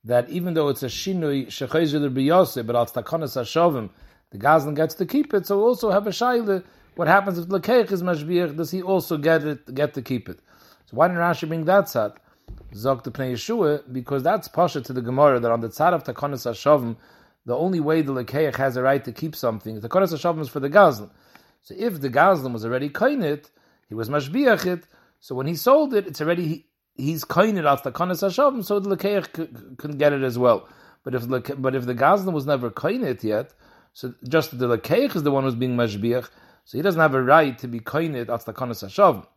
that 0.04 0.30
even 0.30 0.54
though 0.54 0.70
it's 0.70 0.84
a 0.84 0.88
shinui 0.88 1.48
shechayzer 1.48 2.02
Rabbi 2.04 2.22
Yosef, 2.22 2.66
but 2.66 2.82
it's 2.82 2.92
takonas 2.92 3.36
hashovim, 3.36 3.90
the 4.32 4.38
Gazlan 4.38 4.76
gets 4.76 4.96
to 4.96 5.06
keep 5.06 5.34
it. 5.34 5.46
So 5.46 5.58
we 5.58 5.64
also 5.64 5.92
have 5.92 6.08
a 6.08 6.12
shaila. 6.12 6.64
What 6.96 7.08
happens 7.08 7.38
if 7.38 7.48
the 7.48 7.60
lekeich 7.60 7.92
is 7.92 8.04
mashbiach? 8.04 8.56
Does 8.56 8.72
he 8.72 8.82
also 8.82 9.18
get 9.18 9.44
it? 9.44 9.74
Get 9.74 9.94
to 9.96 10.02
keep 10.02 10.30
it? 10.30 10.40
So 10.86 10.98
why 10.98 11.08
didn't 11.08 11.22
Rashi 11.22 11.48
bring 11.48 11.66
that 11.66 11.88
side? 11.88 12.14
Zok 12.74 13.04
the 13.04 13.12
Pnei 13.12 13.34
Yeshua, 13.34 13.82
because 13.92 14.24
that's 14.24 14.48
pasha 14.48 14.82
to 14.82 14.94
the 14.94 15.02
Gemara 15.02 15.40
that 15.40 15.52
on 15.52 15.62
the 15.62 15.70
tzad 15.70 15.94
of 15.94 16.04
takonas 16.04 16.50
hashovim, 16.50 16.98
the 17.46 17.56
only 17.56 17.80
way 17.80 18.02
the 18.02 18.14
lekeich 18.14 18.56
has 18.56 18.76
a 18.76 18.82
right 18.82 19.04
to 19.06 19.12
keep 19.12 19.36
something, 19.36 19.80
the 19.80 19.88
takonas 19.88 20.14
hashovim 20.14 20.42
is 20.42 20.50
for 20.50 20.60
the 20.60 20.70
Gazlan. 20.70 21.10
So 21.62 21.76
if 21.78 22.02
the 22.02 22.10
Gazlan 22.10 22.54
was 22.54 22.66
already 22.66 22.90
kainit, 22.90 23.50
he 23.88 23.96
was 23.96 24.10
mashbiach 24.10 24.66
it, 24.66 24.84
so 25.20 25.36
when 25.36 25.48
he 25.48 25.56
sold 25.56 25.94
it, 25.94 26.08
it's 26.08 26.22
already 26.22 26.48
he, 26.48 26.66
he's 26.96 27.26
koined 27.26 27.64
off 27.66 27.84
the 27.84 27.92
kanas 27.92 28.24
hashavim, 28.24 28.64
so 28.64 28.80
the 28.80 28.96
lekeich 28.96 29.78
can 29.78 29.98
get 29.98 30.14
it 30.14 30.24
as 30.24 30.38
well. 30.38 30.68
But 31.04 31.16
if 31.16 31.28
but 31.28 31.76
if 31.76 31.86
the 31.86 31.96
gazlan 31.96 32.34
was 32.34 32.46
never 32.46 32.70
koined 32.70 33.24
yet, 33.24 33.54
so 34.00 34.14
just 34.30 34.58
the 34.58 34.78
lekeich 34.78 35.14
is 35.14 35.24
the 35.24 35.32
one 35.32 35.44
who's 35.44 35.56
being 35.56 35.76
mashbiach, 35.76 36.30
so 36.64 36.78
he 36.78 36.82
doesn't 36.82 37.02
have 37.02 37.14
a 37.16 37.22
right 37.22 37.58
to 37.60 37.68
be 37.68 37.80
the 37.80 37.84
kanas 37.84 38.82
hashavim. 38.82 39.28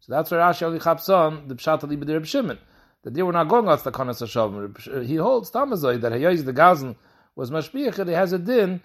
So 0.00 0.06
that's 0.08 0.30
where 0.30 0.40
Rashi 0.40 0.62
Ali 0.62 0.78
Chapson, 0.78 1.48
the 1.48 1.54
Pshat 1.54 1.84
Ali 1.84 1.98
B'dir 1.98 2.24
Shimon, 2.24 2.58
that 3.02 3.12
they 3.12 3.22
were 3.22 3.32
not 3.32 3.48
going 3.48 3.68
off 3.68 3.84
the 3.84 3.92
kanas 3.92 4.22
hashavim. 4.22 4.96
Uh, 4.96 5.00
he 5.00 5.16
holds 5.16 5.50
Tamazoi 5.50 6.00
that 6.00 6.12
Hayyiz 6.12 6.46
the 6.46 6.54
Gazan 6.54 6.96
was 7.34 7.50
mashbiach, 7.50 7.98
and 7.98 8.08
he 8.08 8.14
has 8.14 8.32
a 8.32 8.38
din 8.38 8.80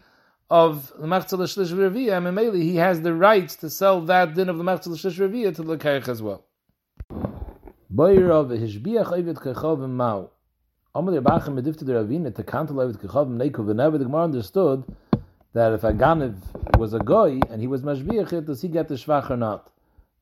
of 0.50 0.91
the 1.00 1.07
Mechzel 1.07 1.39
Shlish 1.39 1.71
Reviyah, 1.71 2.17
and 2.17 2.38
Mameli, 2.38 2.63
he 2.63 2.75
has 2.75 3.00
the 3.00 3.13
right 3.13 3.47
to 3.47 3.69
sell 3.69 4.01
that 4.01 4.33
din 4.33 4.50
of 4.50 4.57
the 4.57 4.65
Mechzel 4.65 4.89
Shlish 4.89 5.17
Reviyah 5.17 5.55
to 5.55 5.63
the 5.63 5.77
Kaich 5.77 6.09
as 6.09 6.21
well. 6.21 6.43
Boyer 7.89 8.27
Hishbiach 8.27 9.13
Ovid 9.13 9.38
Kechav 9.38 9.89
Mau. 9.89 10.29
Amar 10.93 11.13
Yerbachem 11.13 11.57
Medifta 11.57 11.85
the 11.85 11.93
Ravina 11.93 12.35
to 12.35 12.43
Kantel 12.43 12.81
Ovid 12.83 12.97
Kechav 12.97 13.29
Neikov, 13.29 13.67
whenever 13.67 13.97
the 13.97 14.03
Gemara 14.03 14.25
understood 14.25 14.83
that 15.53 15.74
if 15.74 15.84
a 15.84 15.93
Ganiv 15.93 16.38
was 16.77 16.93
a 16.93 17.00
goy 17.00 17.39
and 17.50 17.62
he 17.62 17.67
was 17.67 17.81
Mashbiach, 17.81 18.46
does 18.46 18.62
he 18.62 18.67
get 18.67 18.88
the 18.88 18.96
Shvach 18.96 19.29
or 19.29 19.38
not? 19.38 19.72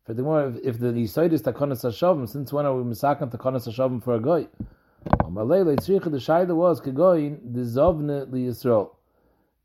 For 0.06 0.14
the 0.14 0.24
Gemara, 0.24 0.56
if 0.64 0.80
the 0.80 0.88
Yisoid 0.88 1.34
is 1.34 1.42
Takonas 1.44 1.84
Hashavim, 1.86 2.28
since 2.28 2.52
when 2.52 2.66
are 2.66 2.76
we 2.76 2.84
Misakan 2.84 3.32
Takonas 3.32 3.68
Hashavim 3.68 4.04
for 4.04 4.16
a 4.16 4.20
goy? 4.20 4.48
Amar 5.24 5.46
Leila, 5.46 5.76
Tzricha, 5.76 6.06
the 6.06 6.18
Shaila 6.18 6.56
was 6.56 6.82
Kegoyin, 6.82 7.54
the 7.54 7.62
Zovne 7.62 8.32
Li 8.32 8.46
Yisrael. 8.48 8.92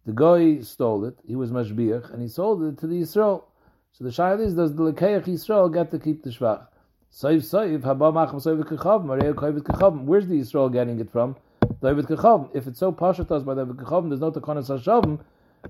The 0.06 0.12
guy 0.12 0.60
stole 0.60 1.06
it. 1.06 1.18
He 1.26 1.34
was 1.34 1.50
mashbiach, 1.50 2.12
and 2.12 2.20
he 2.20 2.28
sold 2.28 2.62
it 2.62 2.78
to 2.80 2.86
the 2.86 3.00
Yisrael. 3.00 3.44
So 3.92 4.04
the 4.04 4.10
shaila 4.10 4.40
is: 4.44 4.54
Does 4.54 4.74
the 4.74 4.82
lekeach 4.92 5.24
Yisrael 5.24 5.72
get 5.72 5.90
to 5.92 5.98
keep 5.98 6.22
the 6.22 6.28
shvach? 6.28 6.66
Soiv 7.10 7.38
soiv 7.38 7.80
haba 7.80 8.12
machem 8.12 8.34
soiv 8.34 8.62
kechavim. 8.64 9.06
Arei 9.06 9.32
koivet 9.32 9.62
kechavim. 9.62 10.04
Where's 10.04 10.26
the 10.26 10.34
Yisrael 10.34 10.70
getting 10.70 11.00
it 11.00 11.10
from? 11.10 11.36
David 11.80 12.04
kechavim. 12.04 12.50
If 12.52 12.66
it's 12.66 12.80
so 12.80 12.92
pashatas 12.92 13.46
by 13.46 13.54
David 13.54 13.78
kechavim, 13.78 14.10
there's 14.10 14.20
no 14.20 14.30
takonas 14.30 14.68
hashavim. 14.68 15.20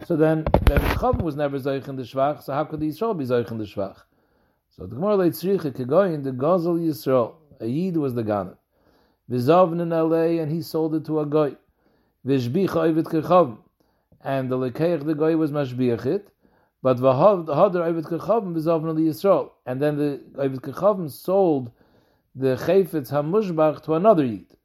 So 0.06 0.16
then 0.16 0.44
David 0.64 0.82
kechavim 0.82 1.22
was 1.22 1.36
never 1.36 1.58
zoich 1.58 1.88
in 1.88 1.96
the 1.96 2.02
shvach. 2.02 2.42
So 2.42 2.52
how 2.52 2.64
could 2.64 2.80
the 2.80 2.88
Yisrael 2.88 3.16
be 3.16 3.24
zoich 3.24 3.50
in 3.50 3.58
the 3.58 3.64
shvach? 3.64 4.02
So 4.70 4.86
the 4.86 4.94
Gemara 4.94 5.16
leitzricha 5.16 5.72
kegoyin 5.72 6.24
the 6.24 6.32
gazel 6.32 6.78
Yisrael. 6.78 7.34
A 7.60 7.66
yid 7.66 7.96
was 7.96 8.14
the 8.14 8.24
ganet. 8.24 8.56
Vizavin 9.30 9.80
in 9.80 9.92
L.A. 9.92 10.38
and 10.38 10.50
he 10.50 10.60
sold 10.60 10.94
it 10.94 11.06
to 11.06 11.20
a 11.20 11.26
guy. 11.26 11.56
Vishbicha 12.26 12.68
oivet 12.68 13.04
kechavim 13.04 13.58
and 14.24 14.50
the 14.50 14.56
lekeich 14.56 15.04
the 15.04 15.14
goy 15.14 15.36
was 15.36 15.52
mashbiachit, 15.52 16.22
but 16.82 16.96
the 16.96 17.12
hadar 17.12 17.86
Ovid 17.86 18.04
Kechavim 18.04 18.54
b'zavna 18.54 18.94
Yisrael, 18.98 19.50
and 19.66 19.80
then 19.80 19.96
the 19.96 20.20
Ovid 20.38 20.62
Kechavim 20.62 21.10
sold 21.10 21.70
the 22.34 22.56
chayfetz 22.56 23.10
hamushbach 23.10 23.84
to 23.84 23.94
another 23.94 24.24
yid, 24.24 24.56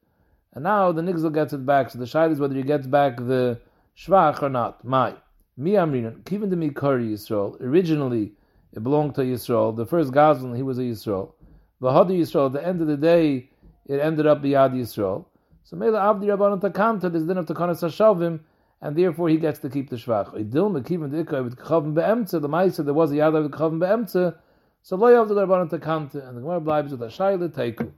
and 0.53 0.63
now 0.63 0.91
the 0.91 1.01
nigzel 1.01 1.29
gets 1.29 1.53
it 1.53 1.65
back. 1.65 1.89
So 1.91 1.99
the 1.99 2.05
shayla 2.05 2.31
is 2.31 2.39
whether 2.39 2.55
he 2.55 2.63
gets 2.63 2.87
back 2.87 3.17
the 3.17 3.59
shvach 3.99 4.41
or 4.41 4.49
not. 4.49 4.83
My 4.85 5.15
mi 5.57 5.71
amrinan 5.71 6.23
kiven 6.23 6.49
the 6.49 6.55
mikari 6.55 7.11
Yisrael. 7.11 7.59
Originally, 7.61 8.31
it 8.73 8.83
belonged 8.83 9.15
to 9.15 9.21
Yisrael. 9.21 9.75
The 9.75 9.85
first 9.85 10.11
Gazlan, 10.11 10.55
he 10.55 10.63
was 10.63 10.77
a 10.77 10.83
Yisrael. 10.83 11.33
Hadar 11.81 12.11
Yisrael. 12.11 12.47
At 12.47 12.53
the 12.53 12.65
end 12.65 12.81
of 12.81 12.87
the 12.87 12.97
day, 12.97 13.49
it 13.87 13.99
ended 13.99 14.25
up 14.25 14.41
biyad 14.41 14.73
Yisrael. 14.73 15.25
So 15.63 15.75
Mela 15.75 16.09
Abdi 16.09 16.27
Rabbanon 16.27 16.61
Takanta, 16.61 17.11
this 17.11 17.23
din 17.23 17.37
of 17.37 17.45
Takanas 17.45 17.81
Hashavim, 17.83 18.39
and 18.81 18.95
therefore 18.95 19.29
he 19.29 19.37
gets 19.37 19.59
to 19.59 19.69
keep 19.69 19.89
the 19.89 19.97
shvach. 19.97 20.33
Idil 20.33 20.71
mekiven 20.71 21.11
dika 21.11 21.43
with 21.43 21.57
kachavim 21.57 21.93
beemtze. 21.93 22.41
The 22.41 22.47
ma'aser 22.47 22.85
there 22.85 22.93
was 22.93 23.11
a 23.11 23.15
yad 23.15 23.33
with 23.33 23.51
kachavim 23.51 23.79
beemtze. 23.79 24.35
So 24.81 24.95
lo 24.95 25.07
yav 25.07 25.27
the 25.27 25.35
garbanon 25.35 25.69
takante, 25.69 26.25
and 26.25 26.37
the 26.37 26.41
gemara 26.41 26.61
blibes 26.61 26.91
with 26.91 27.01
a 27.01 27.07
shayla 27.07 27.49
teiku. 27.49 27.91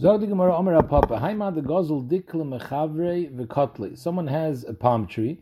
Someone 0.00 0.30
has 4.28 4.64
a 4.64 4.74
palm 4.74 5.06
tree, 5.08 5.40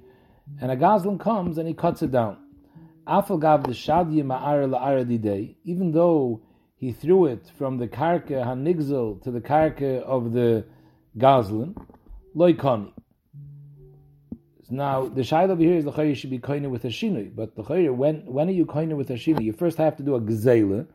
and 0.61 0.71
a 0.71 0.77
gazlan 0.77 1.21
comes 1.21 1.59
and 1.59 1.69
he 1.69 1.75
cuts 1.75 2.03
it 2.03 2.11
down. 2.11 2.39
Even 5.65 5.93
though 5.93 6.41
he 6.77 6.93
threw 6.93 7.27
it 7.27 7.53
from 7.59 7.77
the 7.77 7.87
karka 7.87 8.45
hanigzel 8.47 9.23
to 9.23 9.31
the 9.31 9.43
karka 9.43 10.01
of 10.03 10.33
the 10.33 10.65
gazlan, 11.19 11.77
loikoni. 12.35 12.93
Now 14.71 15.07
the 15.07 15.21
shaila 15.21 15.51
over 15.51 15.63
here 15.63 15.77
is 15.77 15.85
the 15.85 15.93
chayyim 15.93 16.17
should 16.17 16.31
be 16.31 16.39
koine 16.39 16.71
with 16.71 16.85
a 16.85 16.89
shinui, 16.89 17.37
but 17.37 17.55
the 17.55 17.63
chayyim 17.63 17.95
when 17.95 18.25
when 18.25 18.49
are 18.49 18.53
you 18.53 18.65
koine 18.65 18.97
with 18.97 19.11
a 19.11 19.15
shinui? 19.15 19.45
You 19.45 19.53
first 19.53 19.77
have 19.77 19.97
to 19.97 20.03
do 20.03 20.15
a 20.15 20.21
gzela, 20.21 20.87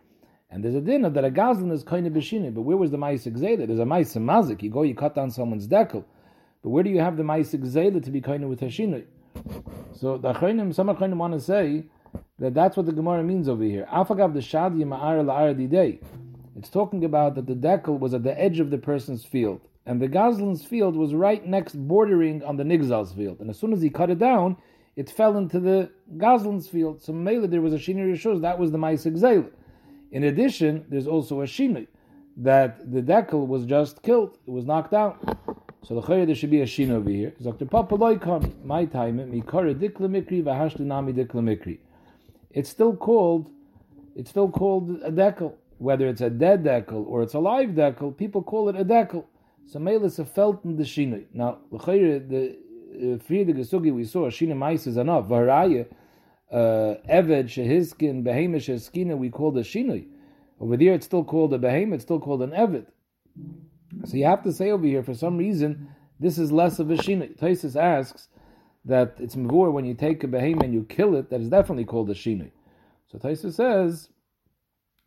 and 0.52 0.64
there's 0.64 0.76
a 0.76 0.82
din 0.82 1.06
of 1.06 1.14
that 1.14 1.26
a 1.26 1.32
gazlan 1.32 1.72
is 1.72 1.84
koine 1.84 2.12
b'shinui. 2.12 2.54
But 2.54 2.62
where 2.62 2.78
was 2.78 2.92
the 2.92 2.98
ma'is 2.98 3.26
gzela? 3.32 3.66
There's 3.66 3.80
a 3.80 3.84
ma'is 3.84 4.16
mazik. 4.18 4.62
You 4.62 4.70
go, 4.70 4.84
you 4.84 4.94
cut 4.94 5.16
down 5.16 5.32
someone's 5.32 5.68
dekel, 5.68 6.04
but 6.62 6.70
where 6.70 6.84
do 6.84 6.90
you 6.90 7.00
have 7.00 7.18
the 7.18 7.24
ma'is 7.24 7.56
gzela 7.58 8.04
to 8.04 8.12
be 8.12 8.22
koine 8.22 8.48
with 8.48 8.62
a 8.62 8.66
shinui? 8.66 9.06
So 9.94 10.18
the 10.18 10.34
chayyim, 10.34 10.76
some 10.76 10.88
chayyim 10.88 11.16
want 11.16 11.34
to 11.34 11.40
say 11.40 11.86
that 12.40 12.54
that's 12.54 12.78
what 12.78 12.86
the 12.86 12.92
Gemara 12.92 13.24
means 13.24 13.48
over 13.50 13.64
here. 13.64 13.88
Afagav 13.92 14.34
the 14.34 14.40
shadi 14.40 14.84
ma'ara 14.84 15.24
la'ara 15.24 15.70
day. 15.70 16.00
It's 16.58 16.70
talking 16.70 17.06
about 17.06 17.36
that 17.36 17.48
the 17.48 17.56
dekel 17.56 17.98
was 17.98 18.14
at 18.14 18.24
the 18.24 18.40
edge 18.40 18.60
of 18.60 18.70
the 18.70 18.78
person's 18.78 19.24
field 19.24 19.62
and 19.86 20.02
the 20.02 20.08
Goslin's 20.08 20.64
field 20.64 20.96
was 20.96 21.14
right 21.14 21.46
next, 21.46 21.76
bordering 21.76 22.44
on 22.44 22.58
the 22.58 22.64
Nigzal's 22.64 23.14
field. 23.14 23.40
And 23.40 23.50
as 23.50 23.58
soon 23.58 23.74
as 23.74 23.82
he 23.82 23.90
cut 23.90 24.10
it 24.10 24.20
down, 24.20 24.58
it 24.96 25.10
fell 25.10 25.38
into 25.38 25.60
the 25.60 25.90
Goslin's 26.18 26.68
field. 26.68 27.02
So 27.02 27.14
Mela, 27.14 27.48
there 27.48 27.62
was 27.62 27.74
a 27.74 27.78
Shinui 27.78 28.14
Rishos, 28.14 28.42
that 28.42 28.60
was 28.60 28.72
the 28.72 28.78
Maisik 28.78 29.18
Zayla. 29.18 29.50
In 30.12 30.26
addition, 30.26 30.86
there's 30.90 31.08
also 31.08 31.42
a 31.42 31.46
Shinui, 31.46 31.88
that 32.38 32.92
the 32.92 33.02
decal 33.02 33.48
was 33.48 33.66
just 33.66 34.04
killed, 34.04 34.38
it 34.46 34.52
was 34.52 34.66
knocked 34.66 34.94
out. 34.94 35.18
So 35.84 36.00
the 36.00 36.26
there 36.26 36.36
should 36.36 36.52
be 36.52 36.62
a 36.62 36.66
Shin 36.66 36.92
over 36.92 37.10
here. 37.10 37.34
Dr. 37.42 37.66
Papa 37.66 37.98
Loikon, 37.98 38.64
my 38.64 38.86
time, 38.86 39.18
Mikara 39.18 39.74
Dikla 39.74 40.08
Mikri, 40.08 40.44
Vahashtu 40.44 40.82
Nami 40.82 41.80
It's 42.52 42.70
still 42.70 42.96
called, 42.96 43.50
it's 44.16 44.30
still 44.30 44.50
called 44.50 45.02
a 45.04 45.12
decal. 45.12 45.54
Whether 45.80 46.08
it's 46.08 46.22
a 46.22 46.30
dead 46.30 46.64
decal 46.64 47.08
or 47.08 47.24
it's 47.24 47.34
a 47.34 47.40
live 47.40 47.70
decal, 47.70 48.16
people 48.16 48.44
call 48.44 48.70
it 48.70 48.76
a 48.76 48.86
decal. 48.86 49.26
So 49.66 49.80
Melis 49.80 50.20
a 50.20 50.26
felt 50.26 50.64
in 50.64 50.78
the 50.78 50.84
Shinui. 50.84 51.26
Now, 51.34 51.58
the 51.72 51.78
the 51.80 52.58
uh, 53.14 53.18
Friede 53.18 53.56
Gesugi 53.56 53.92
we 53.92 54.06
saw, 54.06 54.30
Shina 54.30 54.56
Mais 54.56 54.86
is 54.86 54.98
enough. 54.98 55.26
Varaya, 55.28 55.88
uh, 56.52 56.96
Eved, 57.10 57.46
Shehiskin, 57.46 58.24
Behemish, 58.24 58.68
Sheskina, 58.68 59.18
we 59.18 59.30
call 59.30 59.52
the 59.52 59.62
Shinui. 59.62 60.06
Over 60.60 60.78
there, 60.78 60.94
it's 60.94 61.06
still 61.06 61.24
called 61.24 61.54
a 61.54 61.60
Behem, 61.60 61.94
it's 61.94 62.04
still 62.04 62.20
called 62.20 62.42
an 62.42 62.52
Eved. 62.52 62.86
So 64.06 64.18
you 64.18 64.26
have 64.26 64.44
to 64.44 64.54
say 64.54 64.72
over 64.72 64.86
here, 64.86 65.04
for 65.04 65.14
some 65.14 65.38
reason, 65.38 65.90
this 66.20 66.38
is 66.38 66.52
less 66.52 66.80
of 66.80 66.92
a 66.92 66.96
Shinui. 66.96 67.38
Taisus 67.38 67.76
asks 67.76 68.28
that 68.86 69.16
it's 69.20 69.36
Mavur 69.36 69.72
when 69.72 69.86
you 69.86 69.94
take 69.94 70.24
a 70.24 70.28
Behem 70.28 70.62
and 70.62 70.74
you 70.74 70.84
kill 70.84 71.16
it, 71.16 71.30
that 71.30 71.42
is 71.42 71.50
definitely 71.50 71.86
called 71.86 72.10
a 72.10 72.14
Shinui. 72.14 72.52
So 73.12 73.18
Taisus 73.18 73.54
says 73.54 74.10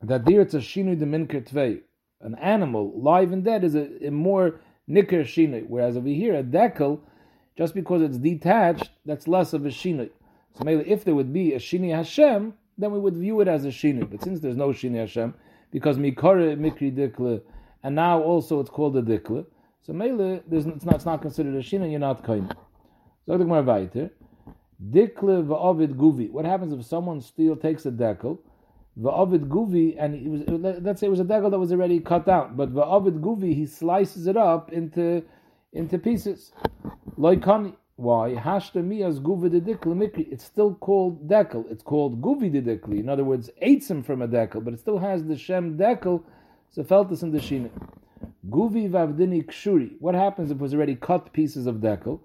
that 0.02 0.24
there 0.24 0.40
it's 0.40 0.54
a 0.54 0.58
Shinui 0.58 0.98
de 0.98 1.06
Minker 1.06 1.42
Tvei. 1.42 1.80
An 2.20 2.34
animal, 2.36 2.92
live 2.96 3.32
and 3.32 3.44
dead, 3.44 3.64
is 3.64 3.74
a, 3.74 4.06
a 4.06 4.10
more 4.10 4.60
Nicker 4.86 5.24
Shinui, 5.24 5.66
whereas 5.68 5.96
over 5.96 6.08
here, 6.08 6.34
a 6.34 6.42
Dekel, 6.42 7.00
just 7.56 7.74
because 7.74 8.02
it's 8.02 8.18
detached, 8.18 8.90
that's 9.04 9.28
less 9.28 9.52
of 9.52 9.64
a 9.64 9.68
shinui. 9.68 10.10
So 10.56 10.64
maybe 10.64 10.88
if 10.88 11.04
there 11.04 11.14
would 11.14 11.32
be 11.32 11.54
a 11.54 11.58
shini 11.58 11.94
Hashem, 11.94 12.54
then 12.78 12.90
we 12.92 12.98
would 12.98 13.16
view 13.16 13.40
it 13.40 13.48
as 13.48 13.64
a 13.64 13.68
shini. 13.68 14.08
But 14.08 14.22
since 14.22 14.40
there's 14.40 14.56
no 14.56 14.68
shini 14.68 14.98
Hashem, 14.98 15.34
because 15.70 15.98
mikore 15.98 16.56
mikri 16.56 16.94
dikle, 16.94 17.42
and 17.82 17.94
now 17.94 18.20
also 18.22 18.60
it's 18.60 18.70
called 18.70 18.96
a 18.96 19.02
dikle, 19.02 19.46
so 19.82 19.92
maybe 19.92 20.40
it's 20.50 20.66
not, 20.66 20.94
it's 20.94 21.04
not 21.04 21.22
considered 21.22 21.54
a 21.54 21.58
shini, 21.58 21.90
you're 21.90 22.00
not 22.00 22.24
kind. 22.24 22.54
So 23.26 23.36
the 23.36 23.44
Gemara 23.44 23.62
weiter. 23.62 24.10
Dikle 24.90 25.46
va'ovid 25.46 25.94
guvi. 25.94 26.30
What 26.30 26.44
happens 26.44 26.72
if 26.72 26.84
someone 26.84 27.20
steal 27.20 27.56
takes 27.56 27.86
a 27.86 27.90
dekel, 27.90 28.38
va'ovid 29.00 29.48
guvi, 29.48 29.96
and 29.98 30.14
it 30.14 30.28
was, 30.28 30.42
let's 30.82 31.00
say 31.00 31.06
it 31.06 31.10
was 31.10 31.20
a 31.20 31.24
dekel 31.24 31.50
that 31.50 31.58
was 31.58 31.72
already 31.72 32.00
cut 32.00 32.28
out, 32.28 32.56
but 32.56 32.72
va'ovid 32.72 33.20
guvi, 33.20 33.54
he 33.54 33.66
slices 33.66 34.26
it 34.26 34.36
up 34.36 34.72
into 34.72 35.22
into 35.72 35.98
pieces. 35.98 36.52
Loikani. 37.18 37.74
Why? 37.96 38.34
Hashta 38.34 38.80
as 39.06 39.20
guvi 39.20 39.50
de 39.50 39.60
mikri. 39.60 40.26
It's 40.32 40.44
still 40.44 40.74
called 40.74 41.28
dekel. 41.28 41.70
It's 41.70 41.82
called 41.84 42.20
guvi 42.20 42.50
de 42.50 42.60
dikli. 42.60 42.98
In 42.98 43.08
other 43.08 43.22
words, 43.22 43.50
him 43.60 44.02
from 44.02 44.20
a 44.20 44.26
dekel, 44.26 44.64
but 44.64 44.74
it 44.74 44.80
still 44.80 44.98
has 44.98 45.22
the 45.24 45.36
shem 45.36 45.78
dekel. 45.78 46.24
So 46.70 46.82
felt 46.82 47.08
this 47.08 47.22
in 47.22 47.30
the 47.30 47.38
shina. 47.38 47.70
Guvi 48.50 48.90
vavdini 48.90 49.46
kshuri. 49.46 49.92
What 50.00 50.16
happens 50.16 50.50
if 50.50 50.56
it 50.56 50.60
was 50.60 50.74
already 50.74 50.96
cut 50.96 51.32
pieces 51.32 51.68
of 51.68 51.76
dekel, 51.76 52.18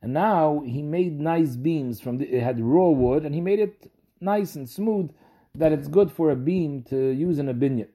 and 0.00 0.12
now 0.12 0.62
he 0.64 0.80
made 0.80 1.18
nice 1.18 1.56
beams 1.56 2.00
from 2.00 2.18
the, 2.18 2.26
it 2.32 2.42
had 2.44 2.60
raw 2.60 2.90
wood, 2.90 3.24
and 3.24 3.34
he 3.34 3.40
made 3.40 3.58
it 3.58 3.90
nice 4.20 4.54
and 4.54 4.68
smooth 4.68 5.10
that 5.56 5.72
it's 5.72 5.88
good 5.88 6.12
for 6.12 6.30
a 6.30 6.36
beam 6.36 6.84
to 6.84 7.10
use 7.10 7.40
in 7.40 7.48
a 7.48 7.54
binyat. 7.54 7.88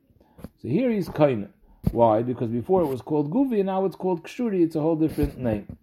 So 0.61 0.67
here 0.67 0.91
he's 0.91 1.07
kaina. 1.07 1.47
Why? 1.91 2.23
Because 2.23 2.49
before 2.49 2.81
it 2.81 2.87
was 2.87 3.01
called 3.01 3.31
guvi, 3.31 3.59
and 3.59 3.67
now 3.67 3.85
it's 3.85 3.95
called 3.95 4.23
kshuri. 4.23 4.63
It's 4.63 4.75
a 4.75 4.81
whole 4.81 4.97
different 4.97 5.37
name 5.37 5.77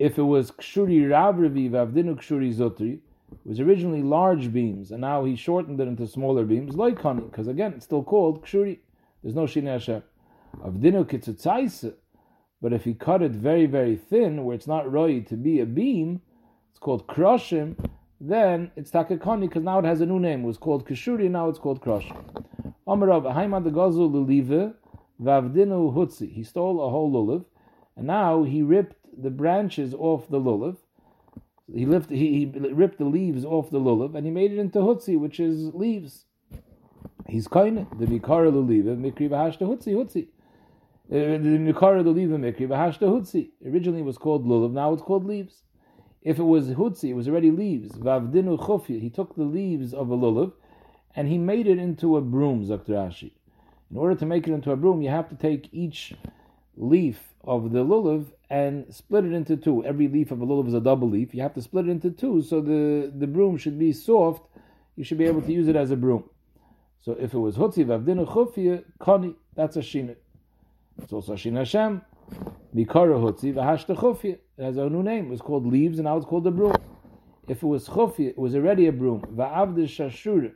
if 0.00 0.18
it 0.18 0.22
was 0.22 0.50
kshuri 0.50 1.02
ravravi 1.02 1.70
vavdinu 1.70 2.16
kshuri 2.16 2.54
zotri, 2.54 2.94
it 3.32 3.46
was 3.46 3.60
originally 3.60 4.02
large 4.02 4.50
beams, 4.50 4.90
and 4.90 5.02
now 5.02 5.24
he 5.24 5.36
shortened 5.36 5.78
it 5.78 5.86
into 5.86 6.06
smaller 6.06 6.44
beams, 6.44 6.74
like 6.74 6.98
honey, 7.02 7.22
because 7.24 7.48
again, 7.48 7.74
it's 7.74 7.84
still 7.84 8.02
called 8.02 8.42
kshuri. 8.42 8.78
There's 9.22 9.34
no 9.34 9.44
shini 9.44 9.66
Hashem. 9.66 10.02
Avdinu 10.64 11.04
kitzutzaisa, 11.04 11.92
but 12.62 12.72
if 12.72 12.84
he 12.84 12.94
cut 12.94 13.20
it 13.20 13.32
very, 13.32 13.66
very 13.66 13.94
thin, 13.94 14.44
where 14.44 14.56
it's 14.56 14.66
not 14.66 14.90
right 14.90 15.28
to 15.28 15.36
be 15.36 15.60
a 15.60 15.66
beam, 15.66 16.22
it's 16.70 16.78
called 16.78 17.06
krushim, 17.06 17.76
then 18.22 18.70
it's 18.76 18.90
takakani, 18.90 19.42
because 19.42 19.62
now 19.62 19.80
it 19.80 19.84
has 19.84 20.00
a 20.00 20.06
new 20.06 20.18
name. 20.18 20.44
It 20.44 20.46
was 20.46 20.56
called 20.56 20.88
kshuri, 20.88 21.30
now 21.30 21.50
it's 21.50 21.58
called 21.58 21.82
krushim. 21.82 22.24
Amarav, 22.88 23.30
haimad 23.34 23.70
gazul 23.70 24.10
lilive, 24.10 24.72
vavdinu 25.22 25.94
hutzi. 25.94 26.32
He 26.32 26.42
stole 26.42 26.82
a 26.82 26.88
whole 26.88 27.12
lulav, 27.12 27.44
and 27.96 28.06
now 28.06 28.44
he 28.44 28.62
ripped 28.62 28.96
the 29.22 29.30
branches 29.30 29.94
off 29.94 30.28
the 30.28 30.40
lulav. 30.40 30.76
He, 31.72 31.84
he, 32.08 32.38
he 32.38 32.46
ripped 32.46 32.98
the 32.98 33.04
leaves 33.04 33.44
off 33.44 33.70
the 33.70 33.78
lulav 33.78 34.14
and 34.14 34.24
he 34.26 34.32
made 34.32 34.52
it 34.52 34.58
into 34.58 34.78
hutzi, 34.78 35.18
which 35.18 35.38
is 35.38 35.74
leaves. 35.74 36.24
He's 37.28 37.46
kind 37.46 37.86
the 37.98 38.06
mikara 38.06 38.50
luliva 38.50 38.96
mikri 38.96 39.28
v'hashta 39.28 39.62
hutzi 39.62 39.94
hutzi. 39.94 40.28
Uh, 41.08 41.38
the 41.38 41.58
mikara 41.58 42.02
luliva 42.02 42.38
mikri 42.38 42.66
v'hashta 42.66 43.02
hutzi. 43.02 43.50
Originally 43.64 44.00
it 44.00 44.04
was 44.04 44.18
called 44.18 44.46
lulav, 44.46 44.72
now 44.72 44.92
it's 44.92 45.02
called 45.02 45.24
leaves. 45.24 45.62
If 46.22 46.38
it 46.38 46.44
was 46.44 46.68
hutzi, 46.68 47.10
it 47.10 47.14
was 47.14 47.28
already 47.28 47.50
leaves. 47.50 47.92
Vavdinu 47.92 48.58
chufya. 48.58 49.00
He 49.00 49.10
took 49.10 49.36
the 49.36 49.44
leaves 49.44 49.94
of 49.94 50.10
a 50.10 50.16
lulav 50.16 50.52
and 51.14 51.28
he 51.28 51.38
made 51.38 51.66
it 51.66 51.78
into 51.78 52.16
a 52.16 52.20
broom, 52.20 52.66
Zaktrashi. 52.66 53.32
In 53.90 53.96
order 53.96 54.14
to 54.14 54.26
make 54.26 54.46
it 54.46 54.52
into 54.52 54.70
a 54.70 54.76
broom, 54.76 55.02
you 55.02 55.10
have 55.10 55.28
to 55.28 55.34
take 55.34 55.68
each 55.72 56.14
leaf 56.76 57.29
of 57.44 57.72
the 57.72 57.84
lulav 57.84 58.26
and 58.48 58.92
split 58.94 59.24
it 59.24 59.32
into 59.32 59.56
two. 59.56 59.84
Every 59.84 60.08
leaf 60.08 60.30
of 60.30 60.40
a 60.42 60.46
lulav 60.46 60.68
is 60.68 60.74
a 60.74 60.80
double 60.80 61.08
leaf. 61.08 61.34
You 61.34 61.42
have 61.42 61.54
to 61.54 61.62
split 61.62 61.88
it 61.88 61.90
into 61.90 62.10
two 62.10 62.42
so 62.42 62.60
the, 62.60 63.10
the 63.14 63.26
broom 63.26 63.56
should 63.56 63.78
be 63.78 63.92
soft. 63.92 64.46
You 64.96 65.04
should 65.04 65.18
be 65.18 65.24
able 65.24 65.42
to 65.42 65.52
use 65.52 65.68
it 65.68 65.76
as 65.76 65.90
a 65.90 65.96
broom. 65.96 66.24
So 67.02 67.12
if 67.12 67.32
it 67.32 67.38
was 67.38 67.56
hutzi 67.56 67.84
vavdinu 67.84 68.26
chufia 68.26 68.84
kani, 69.00 69.34
that's 69.54 69.76
a 69.76 69.80
shina. 69.80 70.16
It's 71.02 71.12
also 71.12 71.32
a 71.32 71.36
shina 71.36 71.58
Hashem. 71.58 72.02
Mikara 72.74 73.18
hutzi 73.18 73.54
v'hashta 73.54 73.96
chufia. 73.96 74.38
It 74.58 74.62
has 74.62 74.76
a 74.76 74.88
new 74.90 75.02
name. 75.02 75.26
It 75.26 75.30
was 75.30 75.40
called 75.40 75.66
leaves 75.66 75.98
and 75.98 76.04
now 76.04 76.18
it's 76.18 76.26
called 76.26 76.46
a 76.46 76.50
broom. 76.50 76.76
If 77.48 77.62
it 77.62 77.66
was 77.66 77.88
chufia, 77.88 78.28
it 78.30 78.38
was 78.38 78.54
already 78.54 78.86
a 78.86 78.92
broom. 78.92 79.22
Va'avde 79.22 79.84
shashura. 79.84 80.52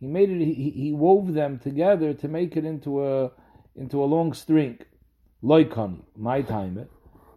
He 0.00 0.06
made 0.06 0.28
it. 0.28 0.44
He, 0.44 0.70
he 0.70 0.92
wove 0.92 1.32
them 1.32 1.58
together 1.58 2.12
to 2.14 2.28
make 2.28 2.56
it 2.56 2.64
into 2.64 3.04
a 3.04 3.30
into 3.76 4.02
a 4.02 4.06
long 4.06 4.32
string. 4.32 4.78
Loikani, 5.42 6.00
my 6.16 6.42
time. 6.42 6.88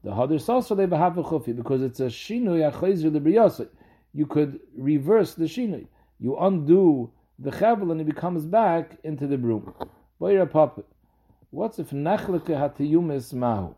The 0.04 0.12
hadr 0.12 0.40
sasa 0.40 0.76
they 0.76 0.88
have 0.96 1.18
a 1.18 1.24
chufi 1.24 1.56
because 1.56 1.82
it's 1.82 2.00
a 2.00 2.06
shinui 2.06 2.72
achayzer 2.72 3.12
lebriyasa. 3.12 3.68
You 4.14 4.26
could 4.26 4.60
reverse 4.78 5.36
the 5.36 5.46
shinui. 5.46 5.88
You 6.20 6.38
undo 6.38 7.12
the 7.38 7.52
chevel 7.52 7.92
and 7.92 8.00
it 8.00 8.06
becomes 8.06 8.46
back 8.46 8.98
into 9.04 9.28
the 9.28 9.38
broom. 9.38 9.74
Boyra 10.22 10.50
papa. 10.50 10.84
What's 11.52 11.80
if 11.80 11.90
nachleke 11.90 12.48
hatiyumis 12.48 13.34
mahu? 13.34 13.76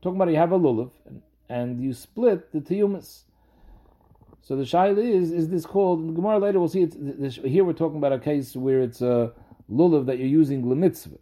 Talking 0.00 0.16
about 0.16 0.30
you 0.30 0.36
have 0.36 0.52
a 0.52 0.58
lulav 0.58 0.90
and, 1.48 1.82
you 1.82 1.92
split 1.92 2.52
the 2.52 2.60
tiyumis. 2.60 3.22
So 4.42 4.54
the 4.56 4.62
shaila 4.62 4.98
is: 4.98 5.32
Is 5.32 5.48
this 5.48 5.66
called? 5.66 6.00
In 6.00 6.08
the 6.08 6.12
Gemara 6.12 6.38
later 6.38 6.60
we'll 6.60 6.68
see. 6.68 6.82
It's, 6.82 7.36
here 7.36 7.64
we're 7.64 7.72
talking 7.72 7.98
about 7.98 8.12
a 8.12 8.18
case 8.18 8.54
where 8.54 8.80
it's 8.82 9.02
a 9.02 9.32
lulav 9.70 10.06
that 10.06 10.18
you're 10.18 10.28
using 10.28 10.62
lemitzvah. 10.64 11.18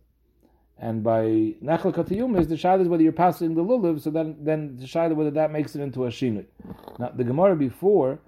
And 0.83 1.05
by 1.05 1.23
Nechel 1.63 1.95
Katiyum 1.95 2.37
is 2.41 2.49
the 2.49 2.57
shayla 2.57 2.81
is 2.81 2.89
whether 2.89 3.05
you're 3.05 3.13
passing 3.13 3.55
the 3.55 3.63
lulav, 3.63 4.01
so 4.01 4.11
then 4.11 4.35
then 4.41 4.79
the 4.79 4.85
shayla 4.85 5.15
whether 5.15 5.31
that 5.31 5.53
makes 5.53 5.77
it 5.77 5.81
into 5.81 6.07
a 6.07 6.09
shinut. 6.09 6.47
Now 6.99 7.13
the 7.15 7.23
Gemara 7.23 7.55
before 7.55 8.19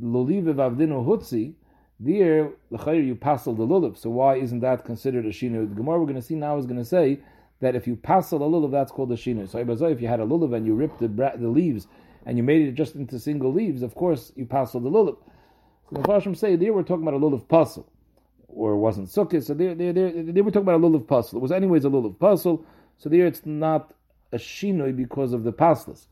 luliv 0.00 0.44
avdinu 0.44 1.04
hutzi, 1.04 1.54
there 1.98 2.52
l'chayr 2.70 3.04
you 3.04 3.16
passel 3.16 3.52
the 3.52 3.66
lulav. 3.66 3.96
So 3.96 4.10
why 4.10 4.36
isn't 4.36 4.60
that 4.60 4.84
considered 4.84 5.26
a 5.26 5.30
shinut? 5.30 5.70
The 5.70 5.74
Gemara 5.74 5.98
we're 5.98 6.06
going 6.06 6.14
to 6.14 6.22
see 6.22 6.36
now 6.36 6.56
is 6.56 6.66
going 6.66 6.78
to 6.78 6.84
say 6.84 7.18
that 7.58 7.74
if 7.74 7.84
you 7.88 7.96
passel 7.96 8.40
a 8.44 8.48
lulav, 8.48 8.70
that's 8.70 8.92
called 8.92 9.10
a 9.10 9.16
shinut. 9.16 9.48
So 9.48 9.58
if 9.58 10.00
you 10.00 10.06
had 10.06 10.20
a 10.20 10.24
lulav 10.24 10.54
and 10.54 10.64
you 10.64 10.74
ripped 10.76 11.00
the, 11.00 11.08
the 11.08 11.48
leaves 11.48 11.88
and 12.26 12.36
you 12.36 12.44
made 12.44 12.62
it 12.62 12.74
just 12.76 12.94
into 12.94 13.18
single 13.18 13.52
leaves, 13.52 13.82
of 13.82 13.96
course 13.96 14.30
you 14.36 14.46
passel 14.46 14.78
the 14.78 14.88
lulav. 14.88 15.16
So 15.90 16.00
the 16.00 16.08
Farshim 16.08 16.36
say 16.36 16.54
there 16.54 16.72
we're 16.72 16.84
talking 16.84 17.08
about 17.08 17.14
a 17.14 17.18
lulav 17.18 17.48
passel 17.48 17.88
or 18.54 18.76
wasn't 18.76 19.08
sukkah. 19.08 19.42
So 19.42 19.54
they, 19.54 19.74
they, 19.74 20.40
were 20.40 20.50
talking 20.50 20.62
about 20.62 20.76
a 20.76 20.78
lulav 20.78 21.06
puzzle. 21.06 21.38
It 21.38 21.42
was 21.42 21.52
anyways 21.52 21.84
a 21.84 21.88
lulav 21.88 22.18
puzzle. 22.18 22.64
So 22.98 23.08
there 23.08 23.26
it's 23.26 23.44
not 23.44 23.92
a 24.32 24.36
shinoi 24.36 24.96
because 24.96 25.32
of 25.32 25.44
the 25.44 25.52
paslas. 25.52 26.06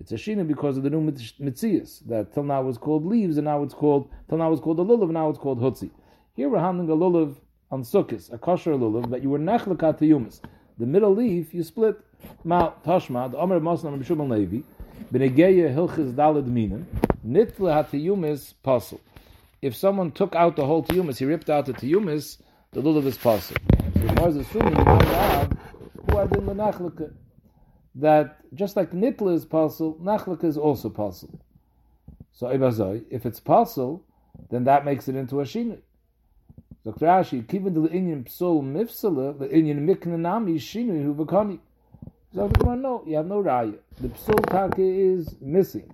It's 0.00 0.12
a 0.12 0.16
shinoi 0.16 0.46
because 0.48 0.76
of 0.76 0.82
the 0.82 0.90
new 0.90 1.10
mitzias 1.10 2.06
that 2.06 2.32
till 2.34 2.44
now 2.44 2.62
was 2.62 2.78
called 2.78 3.04
leaves 3.04 3.36
and 3.36 3.44
now 3.44 3.62
it's 3.62 3.74
called 3.74 4.10
till 4.28 4.38
now 4.38 4.50
was 4.50 4.60
called 4.60 4.80
a 4.80 4.84
lulav. 4.84 5.10
Now 5.10 5.28
it's 5.28 5.38
called 5.38 5.60
hutzi. 5.60 5.90
Here 6.34 6.48
we're 6.48 6.60
handling 6.60 6.88
a 6.88 6.96
lulav 6.96 7.36
on 7.70 7.82
sukkahs, 7.82 8.32
a 8.32 8.38
kosher 8.38 8.72
lulav 8.72 9.10
that 9.10 9.22
you 9.22 9.30
were 9.30 9.38
nechlekat 9.38 10.00
yumis. 10.00 10.40
The 10.78 10.86
middle 10.86 11.14
leaf 11.14 11.52
you 11.54 11.62
split. 11.62 12.00
Ma 12.44 12.72
tashma 12.84 13.30
the 13.30 13.38
Amr 13.38 13.60
Masnam 13.60 13.98
B'Shubal 14.02 14.28
Levi 14.28 14.62
b'negeya 15.12 15.74
hilchis 15.74 16.12
dalad 16.14 16.46
minim 16.46 16.86
nitle 17.26 17.68
hatiyumis 17.68 18.54
puzzle 18.62 19.00
if 19.62 19.74
someone 19.76 20.10
took 20.10 20.34
out 20.34 20.56
the 20.56 20.66
whole 20.66 20.82
tiyumis, 20.82 21.18
he 21.18 21.24
ripped 21.24 21.48
out 21.48 21.66
the 21.66 21.72
tiyumis, 21.72 22.38
the 22.72 22.82
lulav 22.82 23.06
is 23.06 23.16
possible. 23.16 23.60
So 23.94 24.00
the 24.00 24.06
Gemara 24.08 24.28
is 24.28 24.36
assuming 24.36 24.74
who 24.74 24.82
that 27.94 28.38
just 28.54 28.76
like 28.76 28.90
nitla 28.90 29.34
is 29.34 29.44
possible, 29.44 29.98
nachlaka 30.02 30.44
is 30.44 30.58
also 30.58 30.88
possible. 30.90 31.38
So 32.32 32.48
if 32.48 33.26
it's 33.26 33.40
possible, 33.40 34.02
then 34.50 34.64
that 34.64 34.84
makes 34.84 35.08
it 35.08 35.14
into 35.14 35.40
a 35.40 35.44
shinui. 35.44 35.78
Dr. 36.84 37.06
Rashi, 37.06 37.44
kiven 37.44 37.74
the 37.74 37.88
inyan 37.88 38.24
psol 38.24 38.62
mifsala, 38.62 39.38
the 39.38 39.46
inyan 39.46 39.86
miknanami 39.86 40.56
shinui 40.56 41.04
hu 41.04 41.14
v'kani. 41.14 41.60
So 42.34 42.48
no, 42.74 43.04
you 43.06 43.16
have 43.16 43.26
no 43.26 43.42
raya. 43.42 43.78
The 44.00 44.08
psul 44.08 44.44
taka 44.46 44.82
is 44.82 45.36
missing. 45.40 45.92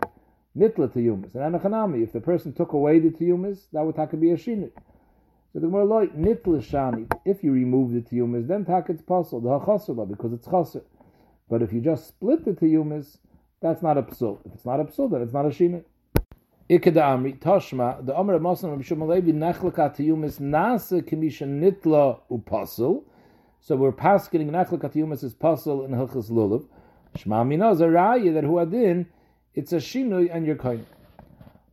Nitla 0.58 0.88
tiyumis. 0.88 1.34
And 1.34 1.54
anachanami, 1.54 2.02
if 2.02 2.12
the 2.12 2.20
person 2.20 2.52
took 2.52 2.72
away 2.72 2.98
the 2.98 3.10
tiyumis, 3.10 3.66
that 3.72 3.84
would 3.84 3.94
taka 3.94 4.16
be 4.16 4.30
a 4.32 4.36
shinui. 4.36 4.72
So 5.52 5.60
the 5.60 5.66
Gemara 5.66 5.84
like 5.84 6.16
nitla 6.16 6.62
shani. 6.62 7.10
If 7.24 7.44
you 7.44 7.52
remove 7.52 7.92
the 7.92 8.00
tiyumis, 8.00 8.48
then 8.48 8.64
taka 8.64 8.92
it's 8.92 9.02
possible. 9.02 9.40
The 9.40 9.64
hachasala 9.64 10.08
because 10.08 10.32
it's 10.32 10.46
chaser. 10.46 10.82
But 11.48 11.62
if 11.62 11.72
you 11.72 11.80
just 11.80 12.08
split 12.08 12.44
the 12.44 12.52
tiyumis, 12.52 13.18
that's 13.62 13.82
not 13.82 13.96
a 13.96 14.02
psul. 14.02 14.38
If 14.44 14.54
it's 14.54 14.66
not 14.66 14.80
a 14.80 14.84
psul, 14.84 15.10
then 15.10 15.22
it's 15.22 15.32
not 15.32 15.46
a 15.46 15.50
shinui. 15.50 15.84
Ikeda 16.68 16.96
Amri, 16.96 17.38
Toshma, 17.38 18.04
the 18.04 18.14
Omer 18.14 18.34
of 18.34 18.42
Mosam 18.42 18.70
Rabbi 18.70 18.82
Shimon 18.82 19.08
Levi, 19.08 19.30
Nechlaka 19.30 19.96
Tiyumis 19.96 20.38
Nasa 20.38 21.00
Kimisha 21.00 21.46
Nitla 21.46 22.20
Upasul. 22.30 23.04
So 23.60 23.74
we're 23.74 23.90
pasking 23.90 24.50
Nechlaka 24.50 24.92
Tiyumis 24.92 25.24
is 25.24 25.32
Pasul 25.32 25.86
in 25.86 25.92
Hilchas 25.92 26.30
Lulav. 26.30 26.66
Shma 27.16 27.46
Mina 27.48 27.70
is 27.70 27.80
a 27.80 27.86
raya 27.86 28.34
that 28.34 28.44
Huadin, 28.44 29.06
it's 29.58 29.72
a 29.72 29.78
Shinui 29.78 30.32
and 30.32 30.46
your 30.46 30.54
coin. 30.54 30.86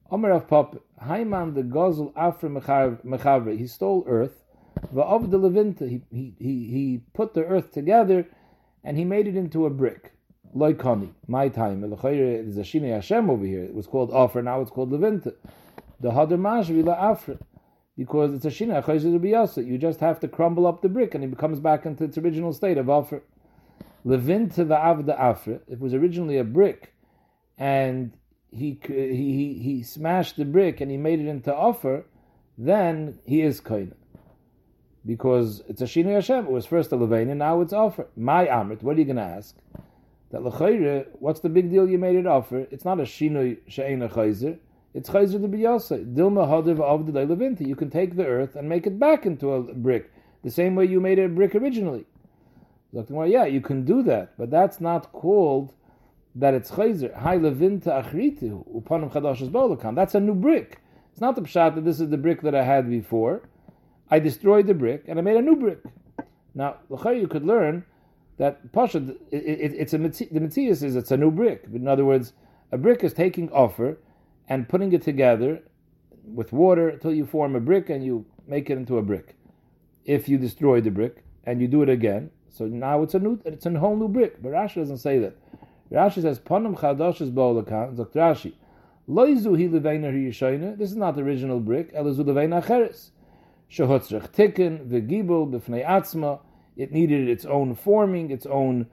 Omer 0.10 0.32
of 0.32 0.48
Pop, 0.48 0.84
Haiman 1.04 1.54
the 1.54 1.62
Gozel 1.62 2.12
Afra 2.16 2.50
Mechavre, 2.50 3.56
he 3.56 3.68
stole 3.68 4.04
earth, 4.08 4.44
Va'ov 4.92 5.30
the 5.30 5.38
Levinta, 5.38 5.88
he, 5.88 6.02
he, 6.12 6.34
he, 6.40 7.02
put 7.14 7.36
the 7.36 7.46
earth 7.46 7.72
together 7.72 8.28
and 8.84 8.98
he 8.98 9.06
made 9.06 9.28
it 9.28 9.36
into 9.36 9.68
a 9.68 9.70
brick 9.70 10.14
loikani. 10.56 11.12
My 11.28 11.48
time, 11.48 11.82
there's 11.82 12.58
a 12.58 12.64
shine 12.64 12.90
Hashem 12.90 13.30
over 13.30 13.46
here. 13.46 13.64
It 13.64 13.76
was 13.76 13.86
called 13.86 14.12
Afra, 14.12 14.42
now 14.42 14.62
it's 14.62 14.72
called 14.72 14.92
Levinta. 14.92 15.36
The 16.00 16.10
Hadar 16.10 16.40
Mashvi 16.40 16.84
la 16.84 16.94
Afra. 16.94 17.38
Because 17.96 18.34
it's 18.34 18.46
a 18.46 18.50
shine 18.50 18.70
Achayzer 18.70 19.64
You 19.68 19.78
just 19.78 20.00
have 20.00 20.20
to 20.22 20.28
crumble 20.28 20.66
up 20.66 20.82
the 20.82 20.90
brick 20.90 21.14
and 21.14 21.24
it 21.24 21.38
comes 21.38 21.60
back 21.60 21.86
into 21.86 22.06
its 22.06 22.18
original 22.18 22.52
state 22.52 22.80
of 22.80 22.90
Offer. 22.90 23.22
Levinta 24.04 24.66
va'avda 24.66 25.20
Afra. 25.20 25.60
It 25.68 25.80
was 25.80 25.94
originally 25.94 26.40
a 26.40 26.44
brick 26.44 26.95
and 27.58 28.12
he, 28.52 28.80
he, 28.88 29.60
he 29.62 29.84
smashed 29.84 30.38
the 30.38 30.46
brick 30.46 30.82
and 30.82 30.90
he 30.90 30.98
made 30.98 31.20
it 31.20 31.28
into 31.28 31.54
Offer, 31.54 32.06
then 32.58 33.20
he 33.26 33.42
is 33.42 33.62
Kaina 33.62 33.94
because 35.06 35.62
it's 35.68 35.82
a 35.82 35.86
Shini 35.86 36.14
Hashem. 36.14 36.46
It 36.46 36.52
was 36.52 36.66
first 36.66 36.92
a 36.92 36.98
Levain, 36.98 37.36
now 37.36 37.62
it's 37.62 37.74
offer. 37.74 38.08
My 38.16 38.48
Amrit, 38.48 38.82
what 38.82 38.96
are 38.96 39.00
you 39.00 39.06
going 39.06 39.18
to 39.18 39.22
ask? 39.22 39.56
that 40.36 40.42
lechayre, 40.42 41.08
what's 41.20 41.40
the 41.40 41.50
big 41.50 41.70
deal 41.70 41.90
you 41.90 41.98
made 41.98 42.16
it 42.16 42.28
offer? 42.28 42.68
It's 42.72 42.84
not 42.84 43.00
a 43.00 43.04
shinoi 43.04 43.60
she'ein 43.68 44.02
a 44.02 44.10
chayzer. 44.10 44.58
It's 44.94 45.10
chayzer 45.10 45.42
to 45.42 45.48
biyasa. 45.48 46.14
Dilma 46.14 46.48
hadav 46.48 46.82
of 46.82 47.06
the 47.06 47.20
levinti. 47.20 47.66
You 47.66 47.76
can 47.76 47.90
take 47.90 48.16
the 48.16 48.26
earth 48.26 48.56
and 48.56 48.68
make 48.68 48.86
it 48.86 49.00
back 49.00 49.26
into 49.26 49.52
a 49.52 49.62
brick, 49.62 50.12
the 50.44 50.52
same 50.52 50.76
way 50.76 50.86
you 50.86 51.00
made 51.00 51.20
a 51.20 51.30
brick 51.30 51.56
originally. 51.56 52.06
Yeah, 52.92 53.46
you 53.46 53.60
can 53.60 53.84
do 53.84 54.04
that, 54.04 54.38
but 54.38 54.50
that's 54.50 54.80
not 54.80 55.12
called 55.12 55.74
that 56.36 56.54
it's 56.54 56.72
chayzer. 56.72 57.16
Hai 57.16 57.38
levinta 57.38 58.04
achritu 58.04 58.66
upanim 58.76 59.12
chadashas 59.12 59.50
bolakam. 59.50 59.96
That's 59.96 60.16
a 60.16 60.20
new 60.20 60.36
brick. 60.36 60.82
It's 61.12 61.22
not 61.22 61.36
the 61.36 61.42
pshat 61.42 61.76
that 61.76 61.86
this 61.86 62.00
is 62.00 62.10
the 62.10 62.18
brick 62.18 62.42
that 62.42 62.54
I 62.54 62.64
had 62.64 62.90
before. 62.90 63.48
I 64.12 64.20
destroyed 64.20 64.68
the 64.68 64.74
brick 64.74 65.06
and 65.08 65.18
I 65.18 65.22
made 65.22 65.38
a 65.38 65.42
new 65.42 65.56
brick. 65.56 65.80
Now, 66.54 66.78
you 66.90 67.28
could 67.28 67.46
learn 67.46 67.86
that 68.38 68.72
Pasha, 68.72 69.16
it, 69.32 69.44
it, 69.44 69.74
it's 69.74 69.94
a 69.94 69.98
the 69.98 70.40
Matthias 70.40 70.84
is 70.84 70.96
it's 70.96 71.12
a 71.12 71.18
new 71.18 71.32
brick. 71.32 71.66
In 71.74 71.88
other 71.88 72.06
words, 72.06 72.34
a 72.72 72.78
brick 72.78 73.04
is 73.04 73.14
taking 73.14 73.50
offer 73.52 73.98
and 74.50 74.68
putting 74.68 74.92
it 74.94 75.02
together 75.02 75.62
with 76.26 76.52
water 76.52 76.90
until 76.90 77.14
you 77.14 77.26
form 77.26 77.56
a 77.56 77.60
brick 77.60 77.90
and 77.90 78.04
you 78.04 78.26
make 78.48 78.70
it 78.70 78.78
into 78.78 78.98
a 78.98 79.02
brick. 79.02 79.36
If 80.06 80.28
you 80.30 80.38
destroy 80.38 80.82
the 80.82 80.92
brick 80.92 81.24
and 81.46 81.62
you 81.62 81.68
do 81.68 81.82
it 81.82 81.90
again, 81.90 82.30
so 82.50 82.66
now 82.66 83.04
it's 83.04 83.14
a 83.14 83.20
new, 83.20 83.40
it's 83.46 83.66
a 83.66 83.80
whole 83.80 83.96
new 83.96 84.08
brick. 84.08 84.42
But 84.42 84.52
Rashi 84.52 84.76
doesn't 84.76 84.98
say 84.98 85.20
that. 85.20 85.38
Rashi 85.92 86.22
says, 86.22 86.40
"Panam 86.40 86.76
chadashes 86.78 87.32
ba'olakan." 87.32 87.96
Dr. 87.96 88.20
Rashi, 88.20 88.54
loizu 89.08 89.56
hi 89.58 89.68
leveina 89.68 90.12
yishayna. 90.12 90.78
This 90.78 90.90
is 90.90 90.98
not 90.98 91.16
the 91.16 91.22
original 91.22 91.60
brick. 91.60 91.94
Elazu 91.94 92.24
leveina 92.24 92.66
cheres. 92.66 93.12
Shehotzrech 93.70 94.32
tikkun 94.32 94.88
v'gibul 94.88 95.52
b'fnei 95.52 95.86
atzma. 95.86 96.40
It 96.76 96.92
needed 96.92 97.30
its 97.30 97.46
own 97.46 97.76
forming, 97.76 98.32
its 98.32 98.46
own 98.46 98.88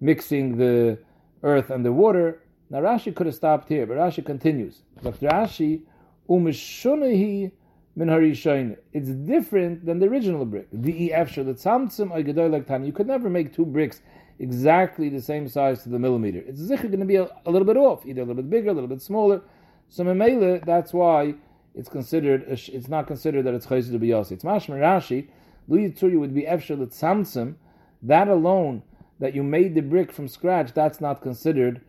mixing 0.00 0.58
the 0.58 0.98
earth 1.42 1.70
and 1.70 1.84
the 1.84 1.92
water. 1.92 2.42
Now 2.70 2.80
Rashi 2.80 3.14
could 3.14 3.26
have 3.26 3.34
stopped 3.34 3.68
here, 3.68 3.86
but 3.86 3.96
Rashi 3.96 4.24
continues. 4.24 4.82
Rashi, 5.02 5.82
umishunahi 6.28 7.52
min 7.96 8.08
harishayin. 8.08 8.76
It's 8.92 9.08
different 9.08 9.84
than 9.84 9.98
the 9.98 10.06
original 10.06 10.44
brick. 10.44 10.68
The 10.72 11.12
efshar 11.14 11.44
the 11.44 11.54
tzamtzim 11.54 12.86
You 12.86 12.92
could 12.92 13.06
never 13.06 13.30
make 13.30 13.52
two 13.52 13.66
bricks 13.66 14.00
exactly 14.38 15.08
the 15.08 15.20
same 15.20 15.48
size 15.48 15.82
to 15.82 15.88
the 15.88 15.98
millimeter. 15.98 16.42
It's 16.46 16.60
zikr 16.60 16.82
going 16.82 17.00
to 17.00 17.04
be 17.04 17.16
a, 17.16 17.28
a, 17.46 17.50
little 17.50 17.66
bit 17.66 17.76
off, 17.76 18.04
either 18.06 18.22
a 18.22 18.24
little 18.24 18.42
bit 18.42 18.50
bigger, 18.50 18.70
a 18.70 18.72
little 18.72 18.88
bit 18.88 19.02
smaller. 19.02 19.42
So 19.88 20.04
memela, 20.04 20.64
that's 20.64 20.92
why 20.92 21.34
it's 21.74 21.88
considered. 21.88 22.44
It's 22.48 22.88
not 22.88 23.06
considered 23.06 23.44
that 23.44 23.54
it's 23.54 23.66
chayzer 23.66 23.92
to 23.92 23.98
be 23.98 24.08
yossi. 24.08 24.32
It's 24.32 24.44
mashma 24.44 24.80
Rashi 24.80 25.28
Lu 25.68 26.20
would 26.20 26.34
be 26.34 26.42
Efshel 26.42 26.84
Tzamtzim, 26.86 27.54
that 28.02 28.28
alone, 28.28 28.82
that 29.18 29.34
you 29.34 29.42
made 29.42 29.74
the 29.74 29.80
brick 29.80 30.12
from 30.12 30.28
scratch, 30.28 30.72
that's 30.74 31.00
not 31.00 31.22
considered 31.22 31.80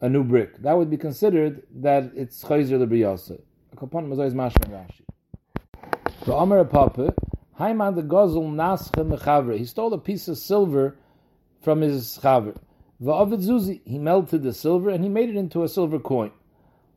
a 0.00 0.08
new 0.08 0.24
brick. 0.24 0.58
That 0.62 0.76
would 0.76 0.90
be 0.90 0.96
considered 0.96 1.62
that 1.76 2.12
it's 2.14 2.44
Chayzer 2.44 2.78
Lebriyasa. 2.84 3.40
Kapon 3.76 4.08
Mazoy 4.08 4.26
is 4.26 4.34
Mashman 4.34 4.70
Rashi. 4.70 5.02
So 6.26 6.36
Amar 6.36 6.64
Papa, 6.64 7.14
Haiman 7.58 7.94
the 7.94 8.02
Gozel 8.02 8.52
Nascha 8.52 9.06
Mechavre, 9.08 9.56
he 9.56 9.64
stole 9.64 9.94
a 9.94 9.98
piece 9.98 10.28
of 10.28 10.36
silver 10.36 10.96
from 11.62 11.80
his 11.80 12.18
Chaver. 12.22 12.56
Va'avid 13.02 13.44
Zuzi, 13.44 13.80
he 13.84 13.98
melted 13.98 14.42
the 14.42 14.52
silver 14.52 14.90
and 14.90 15.04
he 15.04 15.10
made 15.10 15.28
it 15.28 15.36
into 15.36 15.62
a 15.62 15.68
silver 15.68 15.98
coin. 15.98 16.30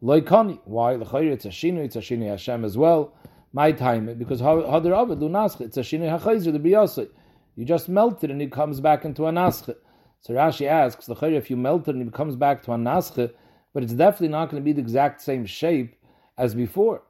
Loikani, 0.01 0.59
why? 0.65 0.93
L'chayr, 0.93 1.31
it's 1.31 1.45
a 1.45 1.49
shinu, 1.49 1.79
it's 1.79 1.95
a 1.95 1.99
shinu 1.99 2.29
Hashem 2.29 2.63
as 2.63 2.77
well 2.77 3.13
my 3.53 3.71
time 3.71 4.13
because 4.17 4.41
hadar 4.41 4.65
avad 4.65 5.19
lunasche. 5.19 5.61
It's 5.61 5.77
a 5.77 5.81
shinei 5.81 6.19
hachayzer 6.19 6.51
the 6.51 6.59
biyasei. 6.59 7.09
You 7.55 7.65
just 7.65 7.89
melt 7.89 8.23
it 8.23 8.31
and 8.31 8.41
it 8.41 8.51
comes 8.51 8.79
back 8.79 9.05
into 9.05 9.25
a 9.25 9.31
nasche. 9.31 9.75
So 10.21 10.33
Rashi 10.33 10.67
asks 10.67 11.05
the 11.05 11.15
if 11.35 11.49
you 11.49 11.57
melt 11.57 11.87
it 11.87 11.95
and 11.95 12.07
it 12.07 12.13
comes 12.13 12.35
back 12.35 12.63
to 12.63 12.73
a 12.73 12.77
nasche, 12.77 13.31
but 13.73 13.83
it's 13.83 13.93
definitely 13.93 14.29
not 14.29 14.49
going 14.49 14.61
to 14.61 14.65
be 14.65 14.73
the 14.73 14.81
exact 14.81 15.21
same 15.21 15.45
shape 15.45 15.95
as 16.37 16.53
before. 16.53 17.03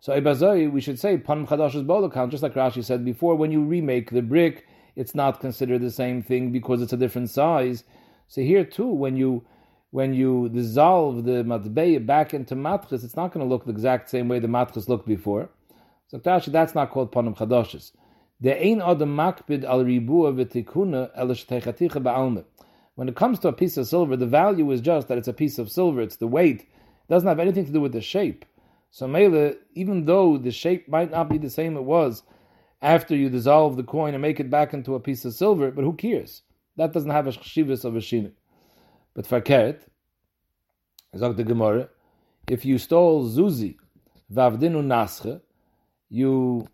So 0.00 0.12
we 0.70 0.80
should 0.80 1.00
say 1.00 1.16
pan 1.16 1.46
chadash's 1.46 1.82
bolakan, 1.82 2.30
just 2.30 2.42
like 2.42 2.54
Rashi 2.54 2.84
said 2.84 3.04
before. 3.04 3.34
When 3.34 3.50
you 3.50 3.64
remake 3.64 4.10
the 4.10 4.22
brick, 4.22 4.66
it's 4.96 5.14
not 5.14 5.40
considered 5.40 5.82
the 5.82 5.90
same 5.90 6.22
thing 6.22 6.50
because 6.50 6.82
it's 6.82 6.92
a 6.92 6.96
different 6.96 7.30
size. 7.30 7.84
So 8.28 8.40
here 8.40 8.64
too, 8.64 8.86
when 8.88 9.16
you 9.16 9.44
when 9.90 10.14
you 10.14 10.48
dissolve 10.48 11.24
the 11.24 11.44
matbeya 11.44 12.04
back 12.04 12.34
into 12.34 12.56
matchis, 12.56 13.04
it's 13.04 13.16
not 13.16 13.32
going 13.32 13.46
to 13.46 13.48
look 13.48 13.64
the 13.64 13.70
exact 13.70 14.10
same 14.10 14.28
way 14.28 14.38
the 14.38 14.48
matchis 14.48 14.88
looked 14.88 15.06
before. 15.06 15.48
So 16.08 16.18
Tashi, 16.18 16.50
that's 16.50 16.74
not 16.74 16.90
called 16.90 17.12
Panim 17.12 17.36
Chadoshes. 17.36 17.92
The 18.40 18.60
ein 18.62 18.82
adam 18.82 19.16
makbid 19.16 19.64
al 19.64 19.84
ribua 19.84 20.32
v'tikuna 20.34 21.10
el 21.14 21.28
ba'alme. 21.28 22.44
When 22.96 23.08
it 23.08 23.16
comes 23.16 23.38
to 23.40 23.48
a 23.48 23.52
piece 23.52 23.76
of 23.76 23.86
silver, 23.86 24.16
the 24.16 24.26
value 24.26 24.70
is 24.70 24.80
just 24.80 25.08
that 25.08 25.18
it's 25.18 25.28
a 25.28 25.32
piece 25.32 25.58
of 25.58 25.70
silver. 25.70 26.00
It's 26.00 26.16
the 26.16 26.26
weight. 26.26 26.62
It 26.62 27.08
doesn't 27.08 27.28
have 27.28 27.38
anything 27.38 27.66
to 27.66 27.72
do 27.72 27.80
with 27.80 27.92
the 27.92 28.00
shape. 28.00 28.44
So 28.90 29.06
Mele, 29.06 29.54
even 29.74 30.06
though 30.06 30.38
the 30.38 30.50
shape 30.50 30.88
might 30.88 31.10
not 31.10 31.28
be 31.28 31.38
the 31.38 31.50
same 31.50 31.76
it 31.76 31.84
was 31.84 32.22
after 32.86 33.16
you 33.16 33.28
dissolve 33.28 33.76
the 33.76 33.82
coin 33.82 34.14
and 34.14 34.22
make 34.22 34.38
it 34.38 34.48
back 34.48 34.72
into 34.72 34.94
a 34.94 35.00
piece 35.00 35.24
of 35.24 35.34
silver, 35.34 35.72
but 35.72 35.82
who 35.82 35.92
cares? 35.92 36.42
That 36.76 36.92
doesn't 36.92 37.10
have 37.10 37.26
a 37.26 37.32
shivas 37.32 37.84
of 37.84 37.96
a 37.96 37.98
shinu. 37.98 38.30
But 39.14 39.26
as 41.12 41.20
the 41.36 41.44
Gemara, 41.44 41.88
if 42.48 42.64
you 42.64 42.78
stole 42.78 43.28
zuzi, 43.28 43.76
vavdinu 44.32 44.84
nasche, 44.84 45.40
you 46.10 46.68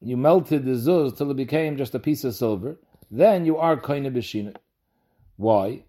you 0.00 0.16
melted 0.16 0.64
the 0.64 0.76
zuz 0.86 1.16
till 1.16 1.32
it 1.32 1.36
became 1.36 1.76
just 1.76 1.94
a 1.96 1.98
piece 1.98 2.22
of 2.22 2.34
silver, 2.34 2.78
then 3.10 3.44
you 3.44 3.56
are 3.56 3.72
of 3.72 3.82
b'shina. 3.82 4.54
Why? 5.36 5.82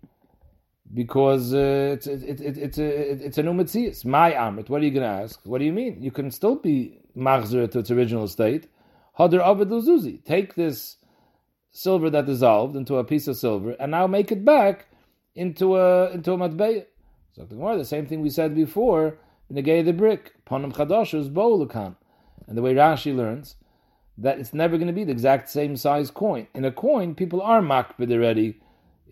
Because 0.92 1.54
uh, 1.54 1.94
it's 1.94 2.08
it, 2.08 2.24
it, 2.24 2.42
it, 2.42 2.58
it's 2.58 2.78
a 2.80 3.26
it's 3.26 3.38
a 3.38 3.44
new 3.44 3.54
mitzias. 3.54 4.06
My 4.06 4.32
amrit. 4.32 4.70
What 4.70 4.82
are 4.82 4.86
you 4.86 4.92
going 4.92 5.04
to 5.04 5.24
ask? 5.24 5.40
What 5.44 5.60
do 5.60 5.66
you 5.66 5.74
mean? 5.74 6.02
You 6.02 6.12
can 6.12 6.32
still 6.32 6.56
be 6.56 7.00
machzer 7.16 7.70
to 7.70 7.80
its 7.80 7.92
original 7.92 8.28
state. 8.28 8.68
Take 9.18 10.56
this 10.56 10.98
silver 11.72 12.10
that 12.10 12.26
dissolved 12.26 12.76
into 12.76 12.96
a 12.96 13.04
piece 13.04 13.28
of 13.28 13.38
silver 13.38 13.76
and 13.80 13.92
now 13.92 14.08
make 14.08 14.32
it 14.32 14.44
back 14.46 14.88
into 15.36 15.76
a 15.76 16.12
into 16.12 16.34
a 16.34 16.38
matbeya. 16.38 16.86
So 17.34 17.46
the 17.46 17.86
same 17.86 18.06
thing 18.06 18.22
we 18.22 18.30
said 18.30 18.56
before. 18.56 19.18
Negay 19.52 19.86
the 19.86 19.94
brick. 19.94 20.34
Panam 20.46 20.74
chadash 20.74 21.18
is 21.18 21.30
bolakan. 21.30 21.96
And 22.48 22.58
the 22.58 22.62
way 22.62 22.74
Rashi 22.74 23.16
learns, 23.16 23.56
that 24.18 24.40
it's 24.40 24.54
never 24.54 24.78
going 24.78 24.88
to 24.88 24.94
be 24.94 25.04
the 25.04 25.12
exact 25.12 25.50
same 25.50 25.76
size 25.76 26.12
coin. 26.12 26.48
In 26.54 26.66
a 26.66 26.72
coin, 26.72 27.16
people 27.16 27.42
are 27.42 27.62
makbid 27.62 28.12
already 28.12 28.60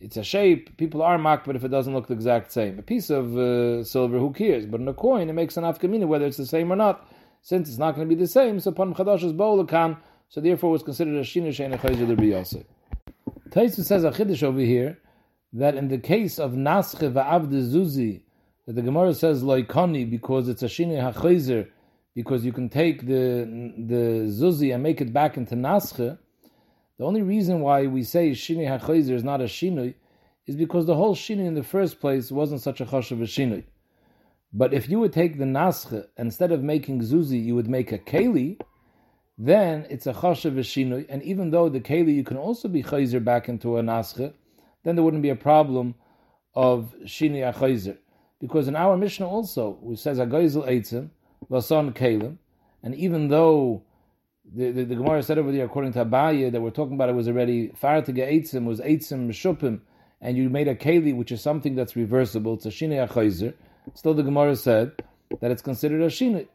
it's 0.01 0.17
a 0.17 0.23
shape. 0.23 0.77
People 0.77 1.01
are 1.01 1.17
but 1.17 1.55
if 1.55 1.63
it 1.63 1.69
doesn't 1.69 1.93
look 1.93 2.07
the 2.07 2.13
exact 2.13 2.51
same, 2.51 2.77
a 2.79 2.81
piece 2.81 3.09
of 3.09 3.37
uh, 3.37 3.83
silver, 3.83 4.19
who 4.19 4.31
cares? 4.31 4.65
But 4.65 4.81
in 4.81 4.87
a 4.87 4.93
coin, 4.93 5.29
it 5.29 5.33
makes 5.33 5.57
an 5.57 5.63
afkamina 5.63 6.07
whether 6.07 6.25
it's 6.25 6.37
the 6.37 6.45
same 6.45 6.71
or 6.71 6.75
not. 6.75 7.09
Since 7.45 7.69
it's 7.69 7.77
not 7.77 7.93
going 7.93 8.09
to 8.09 8.15
be 8.15 8.19
the 8.19 8.27
same, 8.27 8.59
so 8.59 8.71
pan 8.71 8.95
chadash's 8.95 9.31
bolakan, 9.31 9.97
so 10.29 10.41
therefore 10.41 10.69
it 10.69 10.71
was 10.71 10.81
considered 10.81 11.13
a 11.13 11.21
shinu 11.21 11.49
shein 11.49 11.71
a 11.75 11.77
chayzer 11.77 12.07
the 12.07 12.15
biyase. 12.15 12.65
Taisu 13.49 13.83
says 13.83 14.03
a 14.03 14.09
chiddush 14.09 14.41
over 14.41 14.61
here 14.61 14.97
that 15.53 15.75
in 15.75 15.87
the 15.89 15.99
case 15.99 16.39
of 16.39 16.53
nasche 16.53 17.13
va'avde 17.13 17.61
zuzi, 17.71 18.23
that 18.65 18.73
the 18.73 18.81
Gemara 18.81 19.13
says 19.13 19.43
loikani 19.43 20.09
because 20.09 20.49
it's 20.49 20.63
a 20.63 20.65
shinu 20.65 20.97
hachayzer, 20.99 21.67
because 22.15 22.43
you 22.43 22.51
can 22.51 22.67
take 22.67 23.05
the 23.05 23.45
the 23.77 24.25
zuzi 24.25 24.73
and 24.73 24.81
make 24.81 24.99
it 24.99 25.13
back 25.13 25.37
into 25.37 25.53
nasche. 25.53 26.17
The 26.97 27.05
only 27.05 27.21
reason 27.21 27.59
why 27.59 27.85
we 27.85 28.01
say 28.01 28.31
Shinui 28.31 28.79
HaChayzer 28.79 29.11
is 29.11 29.23
not 29.23 29.41
a 29.41 29.43
Shinui 29.43 29.93
is 30.47 30.55
because 30.55 30.87
the 30.87 30.95
whole 30.95 31.13
Shinui 31.13 31.45
in 31.45 31.53
the 31.53 31.61
first 31.61 31.99
place 31.99 32.31
wasn't 32.31 32.61
such 32.61 32.81
a 32.81 32.85
Choshev 32.85 33.19
Shinui. 33.19 33.65
But 34.57 34.73
if 34.73 34.89
you 34.89 35.01
would 35.01 35.11
take 35.11 35.37
the 35.37 35.43
Nasche, 35.43 36.07
instead 36.17 36.53
of 36.53 36.63
making 36.63 37.01
Zuzi, 37.01 37.43
you 37.43 37.55
would 37.55 37.67
make 37.67 37.91
a 37.91 37.97
Keli, 37.97 38.57
then 39.37 39.85
it's 39.89 40.07
a 40.07 40.13
Choshev 40.13 40.57
a 40.57 40.61
Shinui, 40.61 41.05
and 41.09 41.21
even 41.23 41.51
though 41.51 41.67
the 41.67 41.81
Keli 41.81 42.15
you 42.15 42.23
can 42.23 42.37
also 42.37 42.69
be 42.69 42.81
Chayzer 42.81 43.21
back 43.21 43.49
into 43.49 43.77
a 43.77 43.81
Nasche, 43.81 44.33
then 44.83 44.95
there 44.95 45.03
wouldn't 45.03 45.23
be 45.23 45.29
a 45.29 45.35
problem 45.35 45.95
of 46.53 46.95
Shinui 47.03 47.53
HaChayzer. 47.53 47.97
Because 48.39 48.69
in 48.69 48.77
our 48.77 48.95
Mishnah 48.95 49.27
also, 49.27 49.77
which 49.81 49.99
says 49.99 50.19
Agoizel 50.19 50.65
Eitzim, 50.65 51.09
Vason 51.51 51.93
Kalim, 51.93 52.37
and 52.81 52.95
even 52.95 53.27
though 53.27 53.83
the, 54.53 54.71
the, 54.71 54.85
the 54.85 54.95
Gemara 54.95 55.21
said 55.21 55.37
over 55.37 55.51
there, 55.51 55.65
according 55.65 55.91
to 55.93 56.05
Abaye, 56.05 56.49
that 56.49 56.61
we're 56.61 56.69
talking 56.69 56.93
about 56.93 57.09
it 57.09 57.15
was 57.15 57.27
already 57.27 57.73
far 57.75 58.01
to 58.01 58.11
get 58.13 58.29
eitzim, 58.29 58.63
was 58.63 58.79
eitzim 58.79 59.27
shupim, 59.29 59.81
and 60.21 60.37
you 60.37 60.49
made 60.49 60.69
a 60.69 60.75
keli, 60.75 61.13
which 61.13 61.33
is 61.33 61.41
something 61.41 61.75
that's 61.75 61.97
reversible. 61.97 62.53
It's 62.53 62.65
a 62.65 62.71
shine 62.71 62.91
achayzer. 62.91 63.53
Still, 63.93 64.13
the 64.13 64.23
Gemara 64.23 64.55
said 64.55 64.93
that 65.39 65.51
it's 65.51 65.61
considered 65.61 66.01
a 66.01 66.09
shine. 66.09 66.47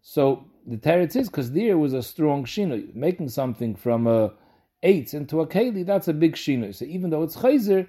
So 0.00 0.44
the 0.66 0.76
teretz 0.76 1.16
is 1.16 1.28
because 1.28 1.52
there 1.52 1.76
was 1.76 1.92
a 1.92 2.02
strong 2.02 2.44
shine, 2.44 2.90
making 2.94 3.28
something 3.28 3.74
from 3.74 4.06
a 4.06 4.32
eitz 4.82 5.14
into 5.14 5.40
a 5.40 5.46
keli. 5.46 5.84
That's 5.84 6.08
a 6.08 6.12
big 6.12 6.36
shine. 6.36 6.72
So 6.72 6.84
even 6.84 7.10
though 7.10 7.22
it's 7.22 7.36
chayzer, 7.36 7.88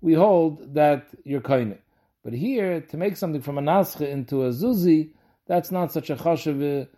we 0.00 0.14
hold 0.14 0.74
that 0.74 1.06
you're 1.24 1.40
kaine. 1.40 1.78
But 2.24 2.32
here, 2.32 2.80
to 2.80 2.96
make 2.96 3.16
something 3.16 3.42
from 3.42 3.58
a 3.58 3.62
nasche 3.62 4.08
into 4.08 4.44
a 4.44 4.50
zuzi, 4.50 5.10
that's 5.46 5.70
not 5.70 5.92
such 5.92 6.10
a 6.10 6.16
chashav 6.16 6.88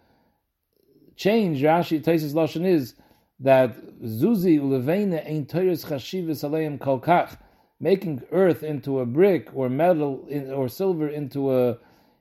change, 1.16 1.62
Rashi 1.62 2.02
Taisis 2.02 2.32
Lashon 2.32 2.66
is 2.66 2.94
that 3.40 3.76
Zuzi 4.02 4.60
Levena 4.60 5.22
ain't 5.24 5.48
Toyers 5.48 5.84
Chashivas 5.84 6.48
Aleim 6.48 6.78
Kalkach, 6.78 7.36
making 7.80 8.22
earth 8.32 8.62
into 8.62 9.00
a 9.00 9.06
brick 9.06 9.48
or 9.54 9.68
metal 9.68 10.26
in, 10.28 10.50
or 10.52 10.68
silver 10.68 11.08
into 11.08 11.52
a 11.52 11.78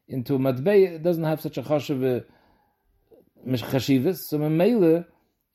into 0.08 0.36
a 0.36 0.98
doesn't 1.00 1.24
have 1.24 1.42
such 1.42 1.58
a 1.58 1.64
chashiv 1.64 2.18
uh, 2.18 2.24
chashivas. 3.48 4.18
So 4.18 4.38
memele, 4.38 5.06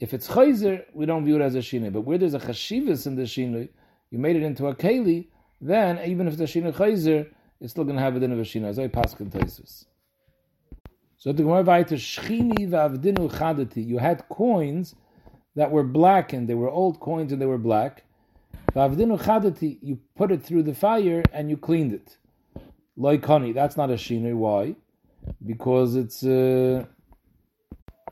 if 0.01 0.15
it's 0.15 0.29
chayzer, 0.29 0.85
we 0.95 1.07
don't 1.07 1.25
view 1.25 1.37
it 1.37 1.43
as 1.43 1.55
a 1.55 1.59
shinui. 1.59 1.93
But 1.93 2.03
where 2.03 2.19
there's 2.19 2.35
a 2.35 2.39
chashivas 2.39 3.07
in 3.07 3.17
the 3.17 3.23
shinui, 3.23 3.69
you 4.11 4.19
made 4.19 4.37
it 4.37 4.43
into 4.43 4.67
a 4.67 4.75
keli, 4.75 5.29
then 5.61 6.01
even 6.09 6.29
if 6.29 6.37
the 6.37 6.45
shinui 6.45 6.75
chayzer, 6.75 7.29
it's 7.61 7.73
still 7.73 7.85
going 7.85 7.97
to 7.97 8.03
have 8.03 8.17
a 8.17 8.21
din 8.21 8.33
of 8.33 8.39
a 8.39 8.43
shinui. 8.43 8.67
As 8.67 8.79
I 8.79 8.89
pass 8.89 9.15
Taisis. 9.15 9.85
So 11.19 11.33
the 11.33 11.43
Gemara 11.43 11.63
weiter 11.63 11.97
Shchini 11.97 12.69
v'avdinu 12.69 13.31
chadati. 13.33 13.85
You 13.85 13.99
had 13.99 14.29
coins 14.29 14.95
that 15.57 15.73
were 15.73 15.83
blackened. 15.83 16.49
They 16.49 16.55
were 16.55 16.71
old 16.71 17.01
coins 17.01 17.33
and 17.33 17.43
they 17.43 17.47
were 17.47 17.59
black. 17.59 18.05
V'avdinu 18.73 19.21
chadati. 19.21 19.79
You 19.83 19.99
put 20.17 20.33
it 20.33 20.43
through 20.43 20.65
the 20.65 20.75
fire 20.75 21.23
and 21.33 21.51
you 21.51 21.57
cleaned 21.57 21.93
it. 21.93 22.17
Loikani. 22.99 23.55
That's 23.55 23.77
not 23.77 23.91
a 23.91 23.95
shinui. 23.95 24.35
Why? 24.35 24.75
Because 25.45 25.97
it's 25.97 26.25
uh, 26.25 26.85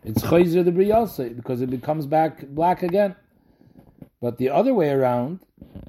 it's 0.02 0.22
chayzer 0.22 0.64
the 0.64 0.72
briyase 0.72 1.36
because 1.36 1.60
it 1.60 1.70
becomes 1.70 2.06
back 2.06 2.46
black 2.48 2.82
again. 2.82 3.16
But 4.20 4.38
the 4.38 4.50
other 4.50 4.74
way 4.74 4.90
around, 4.90 5.40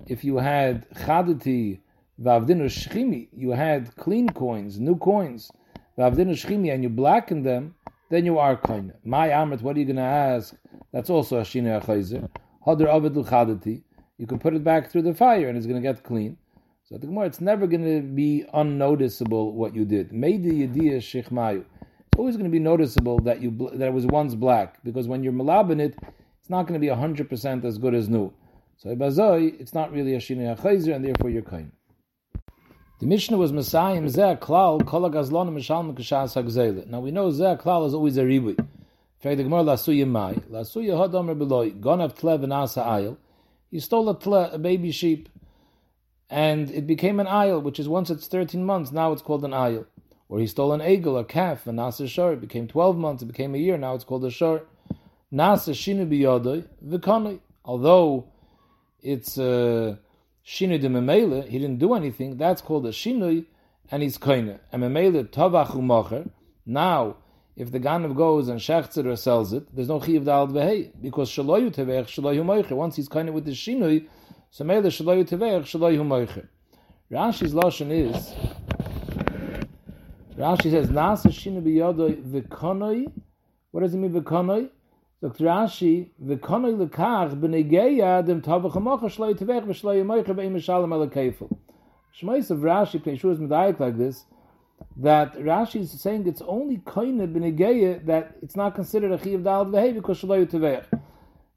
if 0.05 0.23
you 0.23 0.37
had 0.37 0.89
chadati 0.91 1.79
v'avdinu 2.21 2.65
shchimi, 2.65 3.29
you 3.35 3.51
had 3.51 3.95
clean 3.95 4.29
coins, 4.29 4.79
new 4.79 4.97
coins 4.97 5.51
and 5.97 6.83
you 6.83 6.89
blacken 6.89 7.43
them, 7.43 7.75
then 8.09 8.25
you 8.25 8.37
are 8.37 8.55
koine. 8.55 8.93
My 9.03 9.29
amrit, 9.29 9.61
what 9.61 9.75
are 9.75 9.79
you 9.79 9.85
going 9.85 9.97
to 9.97 10.01
ask? 10.01 10.55
That's 10.91 11.09
also 11.09 11.39
a 11.39 11.41
shina 11.41 11.81
achayzer. 11.81 12.29
Hadr 12.65 12.87
avid 12.87 13.17
l'chadati. 13.17 13.81
You 14.17 14.25
can 14.25 14.39
put 14.39 14.55
it 14.55 14.63
back 14.63 14.89
through 14.89 15.03
the 15.03 15.13
fire 15.13 15.47
and 15.47 15.57
it's 15.57 15.67
going 15.67 15.81
to 15.81 15.87
get 15.87 16.03
clean. 16.03 16.37
So 16.85 16.97
the 16.97 17.05
Gemara, 17.05 17.25
it's 17.25 17.41
never 17.41 17.67
going 17.67 17.83
to 17.83 18.01
be 18.01 18.45
unnoticeable 18.53 19.53
what 19.53 19.75
you 19.75 19.85
did. 19.85 20.11
Maydi 20.11 20.67
yediyah 20.67 20.97
shechmayu. 20.97 21.59
It's 21.81 22.17
always 22.17 22.35
going 22.35 22.45
to 22.45 22.51
be 22.51 22.59
noticeable 22.59 23.19
that 23.19 23.41
you 23.41 23.69
that 23.73 23.87
it 23.87 23.93
was 23.93 24.07
once 24.07 24.33
black 24.33 24.83
because 24.83 25.07
when 25.07 25.23
you're 25.23 25.33
malabin 25.33 25.79
it, 25.79 25.95
it's 26.39 26.49
not 26.49 26.63
going 26.63 26.73
to 26.73 26.79
be 26.79 26.87
hundred 26.87 27.29
percent 27.29 27.63
as 27.63 27.77
good 27.77 27.93
as 27.93 28.09
new. 28.09 28.33
So 28.77 28.95
ibazoi, 28.95 29.59
it's 29.59 29.73
not 29.73 29.91
really 29.91 30.15
a 30.15 30.19
shina 30.19 30.57
achayzer 30.57 30.95
and 30.95 31.05
therefore 31.05 31.29
you're 31.29 31.43
kind. 31.43 31.71
The 32.99 33.05
Mishnah 33.05 33.37
was 33.37 33.53
Messiah 33.53 34.01
Zeh 34.01 34.39
Klal 34.39 34.83
Kol 34.83 35.11
Gazlon 35.11 35.53
Mishalm. 35.53 36.87
Now 36.87 36.99
we 37.01 37.11
know 37.11 37.29
Zeh 37.29 37.61
Klal 37.61 37.85
is 37.85 37.93
always 37.93 38.17
a 38.17 38.23
ribui. 38.23 38.57
In 38.57 38.65
Fact 39.19 39.37
the 39.37 39.43
Gemara 39.43 39.63
Lasuya 39.63 40.07
Mai 40.07 40.33
Lasuya 40.49 40.95
Hadam 40.97 41.35
Rebeloi 41.35 41.79
Gonav 41.79 42.15
Tle 42.15 42.39
Venasa 42.39 42.83
Ayil. 42.83 43.17
He 43.69 43.79
stole 43.79 44.09
a 44.09 44.17
tle, 44.17 44.35
a 44.35 44.57
baby 44.57 44.91
sheep, 44.91 45.29
and 46.29 46.69
it 46.71 46.87
became 46.87 47.19
an 47.19 47.27
ayil, 47.27 47.61
which 47.61 47.79
is 47.79 47.87
once 47.87 48.09
it's 48.09 48.27
thirteen 48.27 48.63
months, 48.63 48.91
now 48.91 49.11
it's 49.11 49.21
called 49.21 49.43
an 49.43 49.51
ayil. 49.51 49.85
Or 50.29 50.39
he 50.39 50.47
stole 50.47 50.73
an 50.73 50.81
eagle, 50.81 51.17
a 51.17 51.23
calf, 51.23 51.67
a 51.67 51.71
nasa 51.71 52.07
shor. 52.07 52.33
It 52.33 52.41
became 52.41 52.67
twelve 52.67 52.97
months, 52.97 53.23
it 53.23 53.27
became 53.27 53.55
a 53.55 53.57
year, 53.57 53.77
now 53.77 53.95
it's 53.95 54.03
called 54.03 54.25
a 54.25 54.29
shor. 54.29 54.63
Nasa 55.33 55.73
shinu 55.73 56.07
biyodoi 56.07 56.65
v'konoi. 56.85 57.39
Although 57.65 58.25
it's 59.01 59.37
uh, 59.37 59.95
shinui 60.45 60.79
de 60.79 60.89
memele, 60.89 61.47
he 61.47 61.59
didn't 61.59 61.79
do 61.79 61.93
anything, 61.93 62.37
that's 62.37 62.61
called 62.61 62.85
a 62.85 62.91
shinui, 62.91 63.45
and 63.91 64.03
he's 64.03 64.17
koine. 64.17 64.59
And 64.71 64.83
memele 64.83 65.25
tavachu 65.29 65.77
mocher, 65.77 66.29
now, 66.65 67.17
if 67.57 67.71
the 67.71 67.79
ganav 67.79 68.15
goes 68.15 68.47
and 68.49 68.59
shechts 68.59 68.97
it 68.99 69.07
or 69.07 69.15
sells 69.15 69.51
it, 69.51 69.75
there's 69.75 69.87
no 69.87 69.99
chiv 69.99 70.25
dal 70.25 70.47
vehei, 70.47 70.91
because 71.01 71.29
shaloyu 71.31 71.73
tevech, 71.73 72.05
shaloyu 72.05 72.45
moicher. 72.45 72.73
Once 72.73 72.95
he's 72.95 73.09
koine 73.09 73.33
with 73.33 73.45
the 73.45 73.51
shinui, 73.51 74.07
so 74.51 74.63
mele 74.63 74.83
shaloyu 74.83 75.27
tevech, 75.27 75.63
shaloyu 75.63 76.05
moicher. 76.05 76.47
Rashi's 77.11 77.53
lashon 77.53 77.89
is, 77.89 78.33
Rashi 80.37 80.69
says, 80.69 80.89
nasa 80.89 81.31
shinu 81.31 81.63
biyodoi 81.63 82.21
v'konoi, 82.21 83.11
what 83.71 83.81
does 83.81 83.95
it 83.95 83.97
mean 83.97 84.13
v'konoi? 84.13 84.69
Sagt 85.19 85.39
Rashi, 85.39 86.09
v'konoi 86.23 86.87
lekach 86.87 87.39
b'negeya 87.39 88.23
dem 88.23 88.43
tavach 88.43 88.73
hamocha 88.73 89.05
shloi 89.05 89.33
tevech 89.33 89.65
v'shloi 89.65 90.03
yamoicha 90.03 90.35
b'im 90.35 90.51
mishalem 90.51 90.93
ala 90.93 91.07
kefil. 91.07 91.57
Shmois 92.21 92.51
of 92.51 92.59
Rashi, 92.59 93.01
Pnei 93.01 93.13
is 93.15 93.39
medayik 93.39 93.79
like 93.79 93.97
this, 93.97 94.25
that 94.97 95.35
Rashi 95.35 95.81
is 95.81 95.91
saying 95.91 96.27
it's 96.27 96.41
only 96.41 96.77
koine 96.77 97.31
b'negeya 97.31 98.05
that 98.05 98.35
it's 98.41 98.55
not 98.55 98.75
considered 98.75 99.11
a 99.11 99.17
chiyav 99.17 99.43
dal 99.43 99.65
v'hei 99.65 99.93
because 99.93 100.21
shloi 100.21 100.45
tevech. 100.49 100.85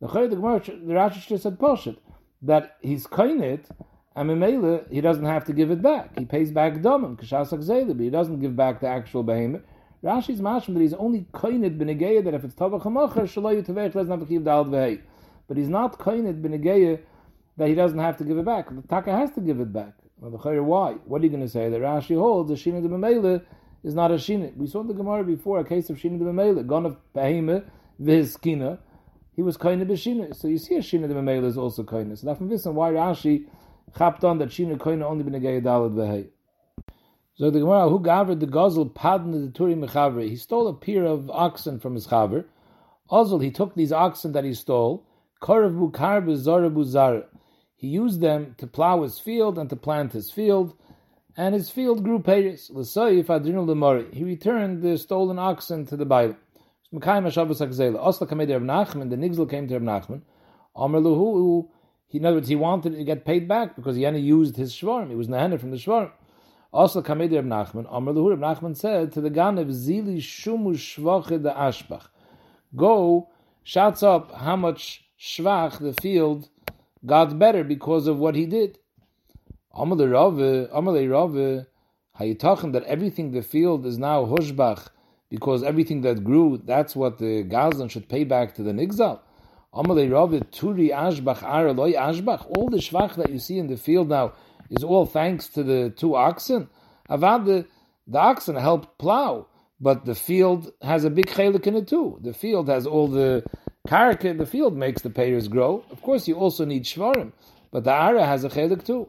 The 0.00 0.06
Chayr, 0.06 0.30
the 0.30 0.37
Rashi 0.37 1.26
just 1.26 1.42
said 1.42 1.59
poshet, 1.59 1.96
that 2.42 2.76
he's 2.80 3.06
koine 3.06 3.64
and 4.16 4.30
Memele, 4.30 4.90
he 4.90 5.00
doesn't 5.00 5.24
have 5.24 5.44
to 5.44 5.52
give 5.52 5.70
it 5.70 5.80
back. 5.80 6.18
He 6.18 6.24
pays 6.24 6.50
back 6.50 6.74
domim, 6.74 7.16
kashasak 7.16 7.64
zayla, 7.64 7.88
but 7.88 8.00
he 8.00 8.11
doesn't 8.11 8.40
give 8.40 8.56
back 8.56 8.80
the 8.80 8.88
actual 8.88 9.22
behemoth. 9.22 9.62
Rashi's 10.02 10.40
mashma 10.40 10.74
that 10.74 10.80
he's 10.80 10.94
only 10.94 11.26
koined 11.33 11.78
b'negeya 11.78 12.24
that 12.24 12.35
if 12.35 12.44
it's 12.44 12.54
tavach 12.54 12.83
hamacher 12.83 13.22
shaloyu 13.22 13.64
tevech 13.66 13.92
doesn't 13.92 14.11
have 14.11 14.20
to 14.20 14.26
keep 14.26 14.44
dal 14.44 14.64
v'hei, 14.64 15.00
but 15.48 15.56
he's 15.56 15.68
not 15.68 15.98
koined 15.98 16.42
b'negeya 16.42 17.00
that 17.56 17.68
he 17.68 17.74
doesn't 17.74 17.98
have 17.98 18.16
to 18.16 18.24
give 18.24 18.38
it 18.38 18.44
back. 18.44 18.68
The 18.74 18.83
taka 18.88 19.12
has 19.12 19.30
to 19.33 19.40
give 19.40 19.61
it 19.61 19.72
back. 19.72 19.99
Well, 20.20 20.30
the 20.30 20.62
why? 20.62 20.92
What 21.06 21.22
are 21.22 21.24
you 21.24 21.30
going 21.30 21.42
to 21.42 21.48
say? 21.48 21.70
That 21.70 21.80
Rashi 21.80 22.14
holds 22.14 22.50
the 22.50 22.54
shina 22.54 22.83
de 22.83 22.88
b'meile 22.88 23.42
is 23.83 23.94
not 23.94 24.11
a 24.11 24.14
shina. 24.14 24.54
We 24.54 24.66
saw 24.66 24.83
in 24.83 24.88
the 24.88 24.92
Gemara 24.92 25.24
before 25.24 25.61
a 25.61 25.64
case 25.64 25.88
of 25.88 25.96
shina 25.96 26.18
de 26.18 26.24
b'meile, 26.26 26.66
gone 26.66 26.85
of 26.85 26.98
behema 27.14 27.64
v'hiskina. 27.98 28.78
He 29.35 29.40
was 29.40 29.56
koined 29.56 29.83
b'shina. 29.87 30.37
So 30.37 30.48
you 30.48 30.59
see 30.59 30.74
a 30.74 30.80
shina 30.80 31.09
de 31.09 31.14
b'meile 31.14 31.46
is 31.46 31.56
also 31.56 31.85
koined. 31.85 32.18
So 32.18 32.26
that's 32.26 32.37
from 32.37 32.50
this 32.50 32.66
and 32.66 32.76
why 32.76 32.90
Rashi 32.90 33.46
chapped 33.96 34.22
on 34.22 34.37
that 34.38 34.50
shina 34.50 34.76
koined 34.76 35.02
only 35.02 35.24
b'negeya 35.24 35.62
dalad 35.62 35.94
v'hei. 35.94 36.28
So 37.37 37.50
the 37.50 37.61
Gemara, 37.61 37.88
who 37.88 38.02
gathered 38.02 38.40
the 38.40 38.46
Gozel 38.46 38.92
padn 38.92 39.33
the 39.33 39.59
Turi 39.59 39.74
Mechavre, 39.74 40.28
he 40.28 40.37
stole 40.37 40.68
a 40.68 40.74
pair 40.74 41.06
of 41.06 41.30
oxen 41.30 41.80
from 41.80 41.94
his 41.94 42.06
chaver. 42.09 42.44
Also, 43.09 43.38
he 43.38 43.50
took 43.50 43.74
these 43.74 43.90
oxen 43.90 44.33
that 44.33 44.44
he 44.44 44.52
stole, 44.52 45.06
Korav 45.40 45.72
Bukar 45.74 46.22
Bezorabu 46.22 46.85
Zara. 46.85 47.24
He 47.81 47.88
used 47.88 48.21
them 48.21 48.55
to 48.59 48.66
plow 48.66 49.01
his 49.05 49.19
field 49.19 49.57
and 49.57 49.71
to 49.71 49.75
plant 49.75 50.12
his 50.12 50.31
field, 50.31 50.75
and 51.35 51.55
his 51.55 51.71
field 51.71 52.05
grew 52.05 52.19
payers. 52.19 52.69
L'soyif 52.69 53.29
adrinu 53.29 53.64
lemori. 53.64 54.12
He 54.12 54.23
returned 54.23 54.83
the 54.83 54.99
stolen 54.99 55.38
oxen 55.38 55.87
to 55.87 55.97
the 55.97 56.05
Bible. 56.05 56.37
Mekayim 56.93 57.25
Hashabbos 57.25 57.66
Akzela. 57.66 57.99
Osla 57.99 58.29
kamed 58.29 58.51
Reb 58.51 58.62
Nachman, 58.62 59.09
the 59.09 59.16
Nigzel 59.16 59.49
came 59.49 59.66
to 59.66 59.79
Reb 59.79 59.83
Nachman. 59.83 60.21
Amr 60.77 61.01
Luhu, 61.01 61.69
He, 62.09 62.19
in 62.19 62.27
other 62.27 62.37
words, 62.37 62.49
he 62.49 62.55
wanted 62.55 62.97
to 62.97 63.03
get 63.03 63.25
paid 63.25 63.49
back 63.49 63.77
because 63.77 63.97
he 63.97 64.03
hadn't 64.03 64.25
used 64.25 64.57
his 64.57 64.75
shvarm. 64.75 65.09
He 65.09 65.14
was 65.14 65.29
nahana 65.29 65.59
from 65.59 65.71
the 65.71 65.79
shvarm. 65.79 66.11
Also, 66.75 67.01
Kamedi 67.01 67.37
Reb 67.37 67.47
Nachman, 67.47 67.90
Amr 67.90 68.12
Luhur 68.12 68.38
Reb 68.38 68.40
Nachman 68.40 68.77
said 68.77 69.11
to 69.12 69.23
the 69.23 69.31
Ganev, 69.31 69.71
Zili 69.71 70.19
Shumu 70.19 70.75
Shvache 70.75 71.43
de 71.43 71.51
Ashbach. 71.51 72.09
Go, 72.77 73.31
shouts 73.62 74.03
up 74.03 74.35
how 74.35 74.57
much 74.57 75.03
shvach 75.19 75.79
the 75.79 75.95
field 75.95 76.51
got 77.04 77.38
better 77.38 77.64
because 77.64 78.06
of 78.06 78.18
what 78.18 78.34
he 78.34 78.46
did. 78.46 78.78
Amr 79.72 79.96
Rave, 79.96 80.68
Amr 80.72 80.92
Rave, 80.92 81.66
that 82.18 82.84
everything 82.86 83.30
the 83.30 83.42
field 83.42 83.86
is 83.86 83.98
now 83.98 84.24
hushbach 84.26 84.88
because 85.30 85.62
everything 85.62 86.00
that 86.02 86.24
grew, 86.24 86.60
that's 86.64 86.96
what 86.96 87.18
the 87.18 87.44
Gazlan 87.44 87.90
should 87.90 88.08
pay 88.08 88.24
back 88.24 88.54
to 88.56 88.62
the 88.62 88.72
Nigzal. 88.72 89.20
Amalei 89.72 90.10
Rav 90.10 90.30
Turi 90.50 90.90
Ashbach 90.90 91.38
Ashbach. 91.38 92.46
All 92.56 92.68
the 92.68 92.78
shvach 92.78 93.14
that 93.14 93.30
you 93.30 93.38
see 93.38 93.58
in 93.58 93.68
the 93.68 93.76
field 93.76 94.08
now 94.08 94.32
is 94.68 94.82
all 94.82 95.06
thanks 95.06 95.46
to 95.48 95.62
the 95.62 95.90
two 95.90 96.16
oxen. 96.16 96.68
The, 97.08 97.66
the 98.06 98.18
oxen 98.18 98.56
helped 98.56 98.98
plow, 98.98 99.46
but 99.80 100.04
the 100.04 100.16
field 100.16 100.72
has 100.82 101.04
a 101.04 101.10
big 101.10 101.26
chelik 101.26 101.68
in 101.68 101.76
it 101.76 101.86
too. 101.86 102.18
The 102.20 102.34
field 102.34 102.68
has 102.68 102.84
all 102.86 103.06
the 103.06 103.44
karaka. 103.87 104.37
The 104.37 104.47
field 104.47 104.77
makes 104.77 105.03
the 105.03 105.11
payers 105.11 105.49
grow. 105.49 105.85
Of 105.90 106.03
course, 106.03 106.29
you 106.29 106.37
also 106.37 106.64
need 106.64 106.85
shvarim, 106.85 107.33
but 107.71 107.85
the 107.85 107.93
ara 107.93 108.25
has 108.25 108.45
a 108.45 108.49
chelik 108.49 108.85
too. 108.85 109.09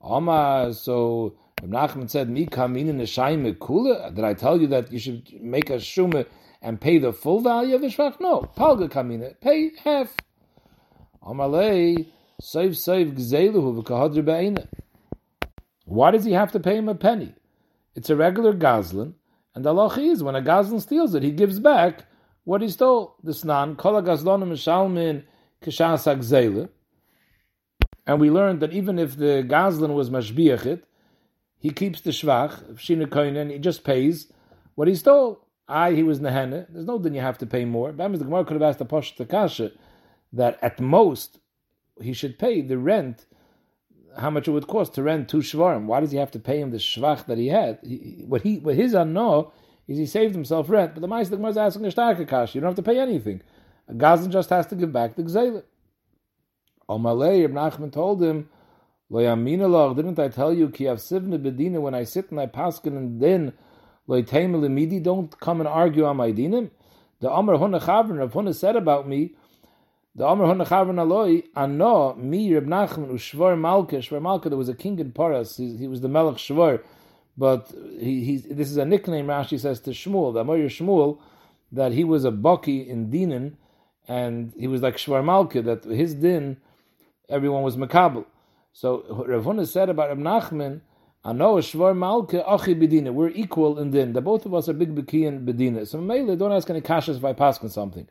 Oma, 0.00 0.72
so 0.72 1.34
Nachman 1.62 2.10
said, 2.10 2.28
"Mi 2.28 2.46
kamin 2.46 2.88
in 2.88 2.98
the 2.98 3.04
kula." 3.04 4.14
Did 4.14 4.24
I 4.24 4.34
tell 4.34 4.60
you 4.60 4.66
that 4.68 4.92
you 4.92 4.98
should 4.98 5.40
make 5.40 5.70
a 5.70 5.76
shumah 5.76 6.26
and 6.62 6.80
pay 6.80 6.98
the 6.98 7.12
full 7.12 7.40
value 7.40 7.74
of 7.74 7.80
the 7.80 7.88
shvach? 7.88 8.20
No, 8.20 8.48
palga 8.56 8.88
kamina, 8.88 9.38
pay 9.40 9.70
half. 9.82 10.14
Amalei 11.22 12.06
save 12.40 12.76
save 12.76 13.08
gzeluhu 13.08 13.82
v'kahadr 13.82 14.24
be'ina. 14.24 14.68
Why 15.86 16.10
does 16.10 16.24
he 16.24 16.32
have 16.32 16.52
to 16.52 16.60
pay 16.60 16.76
him 16.76 16.88
a 16.88 16.94
penny? 16.94 17.34
It's 17.94 18.10
a 18.10 18.16
regular 18.16 18.52
gazlan, 18.52 19.14
and 19.54 19.64
the 19.64 19.72
halach 19.72 19.98
is 19.98 20.22
when 20.22 20.34
a 20.34 20.42
gazlan 20.42 20.80
steals 20.80 21.14
it, 21.14 21.22
he 21.22 21.30
gives 21.30 21.60
back 21.60 22.06
what 22.44 22.62
he 22.62 22.68
stole. 22.68 23.16
The 23.22 23.32
snan 23.32 23.76
kol 23.76 24.00
gazlonim 24.02 24.50
mishalmin 24.50 25.24
kishas 25.62 26.04
gzela. 26.18 26.68
And 28.06 28.20
we 28.20 28.30
learned 28.30 28.60
that 28.60 28.72
even 28.72 28.98
if 28.98 29.16
the 29.16 29.44
gazlan 29.46 29.94
was 29.94 30.10
mashbiachit, 30.10 30.82
he 31.58 31.70
keeps 31.70 32.02
the 32.02 32.10
shvach, 32.10 32.74
shina 32.74 33.40
and 33.40 33.50
he 33.50 33.58
just 33.58 33.84
pays 33.84 34.30
what 34.74 34.88
he 34.88 34.94
stole. 34.94 35.40
I, 35.66 35.92
he 35.92 36.02
was 36.02 36.20
nehene. 36.20 36.66
There's 36.68 36.84
no 36.84 36.98
then 36.98 37.14
you 37.14 37.22
have 37.22 37.38
to 37.38 37.46
pay 37.46 37.64
more. 37.64 37.92
But 37.92 38.12
the 38.12 38.18
Gemara 38.18 38.44
could 38.44 38.60
have 38.60 38.62
asked 38.62 38.78
the 38.78 38.84
Posh 38.84 39.16
Takasha 39.16 39.72
that 40.34 40.58
at 40.60 40.78
most 40.78 41.38
he 42.02 42.12
should 42.12 42.38
pay 42.38 42.60
the 42.60 42.76
rent, 42.76 43.24
how 44.18 44.28
much 44.30 44.46
it 44.46 44.50
would 44.50 44.66
cost 44.66 44.94
to 44.94 45.02
rent 45.02 45.28
two 45.28 45.38
shvarim. 45.38 45.86
Why 45.86 46.00
does 46.00 46.10
he 46.10 46.18
have 46.18 46.32
to 46.32 46.38
pay 46.38 46.60
him 46.60 46.70
the 46.70 46.76
shvach 46.76 47.26
that 47.26 47.38
he 47.38 47.48
had? 47.48 47.78
He, 47.82 48.24
what 48.26 48.42
he, 48.42 48.58
what 48.58 48.74
his 48.74 48.94
anno 48.94 49.52
is 49.86 49.98
he 49.98 50.06
saved 50.06 50.34
himself 50.34 50.68
rent. 50.70 50.94
But 50.94 51.00
the 51.00 51.08
Meister 51.08 51.36
Gemara 51.36 51.50
is 51.50 51.56
asking 51.56 51.84
a 51.84 51.88
starker 51.88 52.26
kash. 52.26 52.54
You 52.54 52.60
don't 52.60 52.68
have 52.68 52.76
to 52.76 52.82
pay 52.82 52.98
anything. 52.98 53.42
A 53.88 53.94
Gazan 53.94 54.30
just 54.30 54.50
has 54.50 54.66
to 54.68 54.74
give 54.74 54.92
back 54.92 55.16
the 55.16 55.22
gzela. 55.22 55.62
Omalei, 56.88 57.44
Ibn 57.44 57.56
Nachman 57.56 57.92
told 57.92 58.22
him, 58.22 58.48
didn't 59.10 60.18
I 60.18 60.28
tell 60.28 60.52
you, 60.52 60.68
ki 60.70 60.84
sivne 60.84 61.38
bedina, 61.38 61.80
when 61.80 61.94
I 61.94 62.04
sit 62.04 62.30
and 62.30 62.40
I 62.40 62.46
paskin 62.46 62.96
and 62.96 63.20
then 63.20 63.52
don't 64.06 65.40
come 65.40 65.60
and 65.60 65.68
argue 65.68 66.04
on 66.04 66.16
my 66.16 66.32
dinim. 66.32 66.70
The 67.20 67.30
Amr 67.30 67.56
Huna 67.56 67.86
Rav 68.18 68.32
Huna 68.32 68.54
said 68.54 68.76
about 68.76 69.08
me, 69.08 69.32
the 70.14 70.24
Amr 70.26 70.44
Huna 70.44 70.66
Chavrin 70.66 70.96
Aloi, 70.96 71.44
Ano, 71.56 72.14
me, 72.14 72.52
Reb 72.54 72.66
Nachman, 72.66 73.10
Ushvar 73.10 73.58
Malka, 73.58 73.96
Shvar 73.96 74.20
Malka, 74.20 74.48
there 74.48 74.58
was 74.58 74.68
a 74.68 74.74
king 74.74 74.98
in 74.98 75.10
Paras, 75.10 75.56
he, 75.56 75.76
he 75.76 75.88
was 75.88 76.02
the 76.02 76.08
Melech 76.08 76.36
Shvar, 76.36 76.82
but 77.36 77.72
he, 77.98 78.24
he, 78.24 78.36
this 78.36 78.70
is 78.70 78.76
a 78.76 78.84
nickname 78.84 79.26
Rashi 79.26 79.58
says 79.58 79.80
to 79.80 79.90
Shmuel, 79.90 80.34
the 80.34 80.40
Amr 80.40 80.58
Shmuel, 80.68 81.18
that 81.72 81.92
he 81.92 82.04
was 82.04 82.24
a 82.24 82.30
Baki 82.30 82.86
in 82.86 83.10
Dinan, 83.10 83.56
and 84.06 84.52
he 84.58 84.68
was 84.68 84.82
like 84.82 84.96
Shvar 84.96 85.24
that 85.64 85.84
his 85.84 86.14
din, 86.14 86.58
everyone 87.28 87.62
was 87.62 87.76
Makabal. 87.76 88.24
So 88.72 89.04
Rav 89.26 89.44
Huna 89.44 89.66
said 89.66 89.88
about 89.88 90.10
Reb 90.10 90.18
Nachman, 90.18 90.80
know 91.24 91.54
Shvar 91.56 91.96
Malka 91.96 92.44
Achi 92.46 92.74
Bedina. 92.74 93.12
We're 93.12 93.28
equal 93.28 93.78
in 93.78 93.90
din. 93.90 94.12
The 94.12 94.20
both 94.20 94.44
of 94.46 94.54
us 94.54 94.68
are 94.68 94.74
big 94.74 94.94
Beki 94.94 95.26
and 95.26 95.48
Bedina. 95.48 95.86
So 95.86 96.00
Mele, 96.00 96.36
don't 96.36 96.52
ask 96.52 96.68
any 96.68 96.82
kashas 96.82 97.16
if 97.16 97.24
I 97.24 97.32
pass 97.32 97.62
on 97.62 97.70
something. 97.70 98.06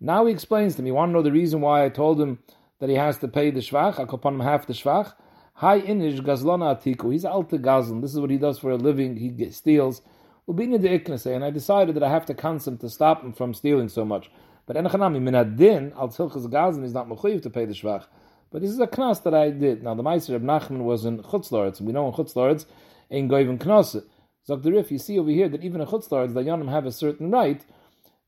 Now 0.00 0.26
he 0.26 0.32
explains 0.32 0.76
to 0.76 0.82
me. 0.82 0.90
You 0.90 0.94
want 0.94 1.10
to 1.10 1.12
know 1.12 1.22
the 1.22 1.32
reason 1.32 1.60
why 1.60 1.84
I 1.84 1.88
told 1.88 2.20
him 2.20 2.38
that 2.78 2.88
he 2.88 2.96
has 2.96 3.18
to 3.18 3.28
pay 3.28 3.50
the 3.50 3.60
shvach? 3.60 3.98
I'll 3.98 4.06
half 4.40 4.66
the 4.66 4.72
shvach. 4.72 5.14
Hi 5.62 5.80
inish 5.80 6.18
gazlana 6.18 6.76
atiku. 6.76 7.04
Oh, 7.04 7.10
he's 7.10 7.24
alta 7.24 7.56
gazlan. 7.56 8.02
This 8.02 8.12
is 8.12 8.18
what 8.18 8.30
he 8.30 8.36
does 8.36 8.58
for 8.58 8.72
a 8.72 8.76
living. 8.76 9.16
He 9.16 9.48
steals. 9.52 10.02
Ubina 10.48 10.76
de 10.76 10.98
iknase. 10.98 11.32
And 11.32 11.44
I 11.44 11.50
decided 11.50 11.94
that 11.94 12.02
I 12.02 12.10
have 12.10 12.26
to 12.26 12.34
consent 12.34 12.80
to 12.80 12.90
stop 12.90 13.22
him 13.22 13.32
from 13.32 13.54
stealing 13.54 13.88
so 13.88 14.04
much. 14.04 14.28
But 14.66 14.74
enachanami 14.74 15.22
minadin 15.22 15.96
al 15.96 16.08
tzilchas 16.08 16.48
gazlan 16.48 16.82
is 16.82 16.92
not 16.92 17.08
mechuyev 17.08 17.42
to 17.42 17.50
pay 17.50 17.64
the 17.64 17.74
shvach. 17.74 18.06
But 18.50 18.62
this 18.62 18.72
is 18.72 18.80
a 18.80 18.88
knas 18.88 19.22
that 19.22 19.34
I 19.34 19.50
did. 19.50 19.84
Now 19.84 19.94
the 19.94 20.02
Meister 20.02 20.34
of 20.34 20.42
Nachman 20.42 20.78
was 20.78 21.04
in 21.04 21.18
Chutz 21.18 21.52
La'aretz. 21.52 21.80
We 21.80 21.92
know 21.92 22.08
in 22.08 22.14
Chutz 22.14 22.34
La'aretz, 22.34 22.66
in 23.08 23.28
Goyim 23.28 23.56
Knas. 23.56 24.04
Zok 24.48 24.64
the 24.64 24.72
Rif, 24.72 24.90
you 24.90 24.98
see 24.98 25.16
over 25.16 25.30
here 25.30 25.48
that 25.48 25.62
even 25.62 25.80
in 25.80 25.86
Chutz 25.86 26.08
La'aretz, 26.08 26.34
the 26.34 26.40
Yonim 26.40 26.70
have 26.70 26.86
a 26.86 26.90
certain 26.90 27.30
right. 27.30 27.64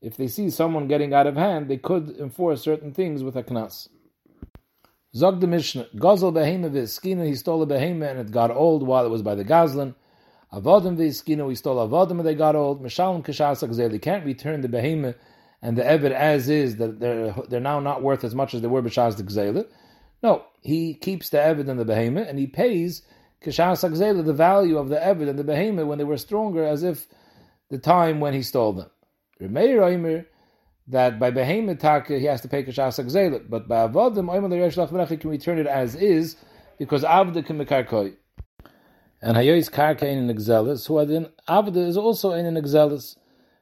If 0.01 0.17
they 0.17 0.29
see 0.29 0.51
someone 0.51 0.87
getting 0.87 1.13
out 1.13 1.27
of 1.27 1.35
hand, 1.35 1.67
they 1.67 1.79
could 1.79 2.11
enforce 2.11 2.63
certain 2.63 2.95
things 2.95 3.25
with 3.25 3.35
a 3.35 3.43
knas. 3.43 3.89
Zog 5.17 5.41
the 5.41 5.47
Mishnah, 5.47 5.87
Gazel 5.95 6.33
behema 6.33 6.71
v'eskina, 6.71 7.27
he 7.27 7.35
stole 7.35 7.63
a 7.63 7.67
behema 7.67 8.11
and 8.11 8.19
it 8.19 8.31
got 8.31 8.51
old 8.51 8.85
while 8.85 9.07
it 9.07 9.11
was 9.11 9.23
by 9.23 9.35
the 9.35 9.45
Gazlan. 9.45 9.95
Avodim 10.53 10.97
v'eskina, 10.97 11.49
he 11.49 11.55
stole 11.55 11.89
avodim 11.89 12.19
and 12.19 12.27
they 12.27 12.35
got 12.35 12.57
old. 12.57 12.83
Mishalim 12.83 13.25
kashasak 13.25 13.91
they 13.91 13.99
can't 13.99 14.25
return 14.25 14.61
the 14.61 14.69
behema 14.69 15.15
and 15.63 15.79
the 15.79 15.83
eved 15.83 16.11
as 16.11 16.49
is, 16.49 16.77
that 16.77 17.01
they're, 17.01 17.35
they're 17.49 17.61
now 17.61 17.81
not 17.81 18.03
worth 18.03 18.25
as 18.25 18.35
much 18.35 18.55
as 18.55 18.61
they 18.61 18.69
were 18.69 18.83
b'shaz 18.83 19.17
the. 19.17 19.69
No, 20.25 20.43
he 20.63 20.95
keeps 20.95 21.29
the 21.29 21.37
Evid 21.37 21.69
and 21.69 21.79
the 21.79 21.85
Behemoth, 21.85 22.27
and 22.29 22.39
he 22.39 22.47
pays 22.47 23.03
Kishas 23.43 23.87
Akzela 23.87 24.25
the 24.25 24.33
value 24.33 24.79
of 24.79 24.89
the 24.89 24.97
Evid 24.97 25.29
and 25.29 25.39
the 25.39 25.45
Behemoth 25.45 25.87
when 25.87 25.99
they 25.99 26.05
were 26.05 26.17
stronger, 26.17 26.65
as 26.65 26.83
if 26.83 27.07
the 27.69 27.79
time 27.79 28.21
when 28.21 28.33
he 28.33 28.43
stole 28.43 28.73
them. 28.73 28.91
That 30.89 31.19
by 31.19 31.31
Behemoth 31.31 31.79
Taka 31.79 32.19
he 32.19 32.27
has 32.27 32.41
to 32.43 32.49
pay 32.49 32.63
Kishas 32.63 33.03
Akzela, 33.03 33.49
but 33.49 33.69
by 33.69 33.89
Avodim, 33.89 34.29
Oimer 34.29 34.51
L'Reshlach 34.51 34.91
Merechi 34.91 35.21
can 35.21 35.31
return 35.31 35.59
it 35.59 35.67
as 35.67 35.95
is, 35.95 36.37
because 36.79 37.05
Avda 37.05 37.45
can 37.45 37.59
Mekarkoi. 37.59 38.15
And 39.23 39.37
Hayois 39.37 39.71
Karkain 39.71 40.03
in 40.03 40.31
an 40.31 40.37
Exelis, 40.37 40.87
who 40.87 41.05
then 41.07 41.29
Avda 41.49 41.87
is 41.87 41.97
also 41.97 42.33
in 42.33 42.45
an 42.45 42.57
Exelis. 42.57 43.17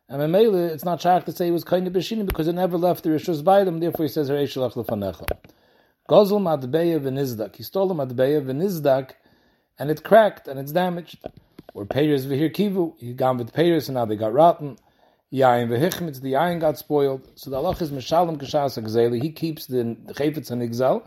And 0.08 0.20
Memele, 0.20 0.70
it's 0.70 0.84
not 0.84 1.00
sharp 1.00 1.24
to 1.26 1.32
say 1.32 1.46
he 1.46 1.50
was 1.52 1.64
kind 1.64 1.86
of 1.86 1.92
Beshinim 1.92 2.26
because 2.26 2.48
it 2.48 2.54
never 2.54 2.76
left 2.76 3.04
the 3.04 3.10
Rishus 3.10 3.44
by 3.44 3.62
them, 3.64 3.78
therefore 3.78 4.06
he 4.06 4.10
says 4.10 4.28
Reshlach 4.28 4.74
Lefanecha. 4.74 5.28
Gozel 6.08 6.40
madbeya 6.40 7.00
v'nizdak. 7.00 7.54
He 7.56 7.62
stole 7.62 7.90
a 7.92 7.94
madbeya 7.94 8.44
v'nizdak, 8.44 9.12
and 9.78 9.90
it 9.90 10.02
cracked 10.02 10.48
and 10.48 10.58
it's 10.58 10.72
damaged. 10.72 11.24
Or 11.74 11.86
payers 11.86 12.26
v'hir 12.26 12.52
kivu. 12.52 12.98
He 12.98 13.14
gone 13.14 13.38
with 13.38 13.52
payers 13.54 13.88
and 13.88 13.94
now 13.94 14.04
they 14.04 14.16
got 14.16 14.32
rotten. 14.32 14.76
Yayin 15.32 15.68
v'hichmitz. 15.68 16.20
The 16.20 16.34
yayin 16.34 16.60
got 16.60 16.78
spoiled. 16.78 17.26
So 17.36 17.50
the 17.50 17.56
Allah 17.56 17.76
is 17.80 17.90
mishalem 17.90 18.36
k'shas 18.36 19.22
He 19.22 19.30
keeps 19.30 19.66
the 19.66 19.96
chayfetz 20.08 20.50
and 20.50 20.62
exile, 20.62 21.06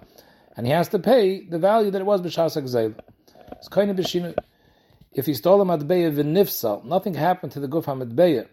and 0.57 0.65
he 0.65 0.73
has 0.73 0.87
to 0.89 0.99
pay 0.99 1.45
the 1.45 1.59
value 1.59 1.91
that 1.91 2.01
it 2.01 2.05
was 2.05 2.21
b'shas 2.21 2.59
gzeil. 2.61 2.95
It's 3.51 3.67
kind 3.67 3.91
of 3.91 3.97
b'shinu. 3.97 4.35
If 5.11 5.27
he 5.27 5.33
stole 5.35 5.61
a 5.61 5.65
madbeya 5.65 6.13
v'nifsal, 6.15 6.83
nothing 6.85 7.13
happened 7.13 7.51
to 7.53 7.59
the 7.59 7.67
guf 7.67 7.85
hamadbeya, 7.85 8.47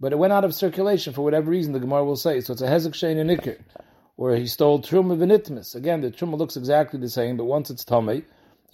but 0.00 0.12
it 0.12 0.18
went 0.18 0.32
out 0.32 0.44
of 0.44 0.54
circulation 0.54 1.12
for 1.12 1.22
whatever 1.22 1.50
reason. 1.50 1.74
The 1.74 1.80
Gemara 1.80 2.04
will 2.04 2.16
say 2.16 2.40
so. 2.40 2.54
It's 2.54 2.62
a 2.62 2.66
hezek 2.66 2.92
shein 2.92 3.20
and 3.20 3.30
ikr 3.30 3.58
where 4.16 4.34
he 4.34 4.46
stole 4.46 4.80
truma 4.80 5.16
v'nitmis. 5.16 5.74
Again, 5.74 6.00
the 6.00 6.10
truma 6.10 6.38
looks 6.38 6.56
exactly 6.56 6.98
the 6.98 7.10
same, 7.10 7.36
but 7.36 7.44
once 7.44 7.68
it's 7.68 7.84
tummy, 7.84 8.24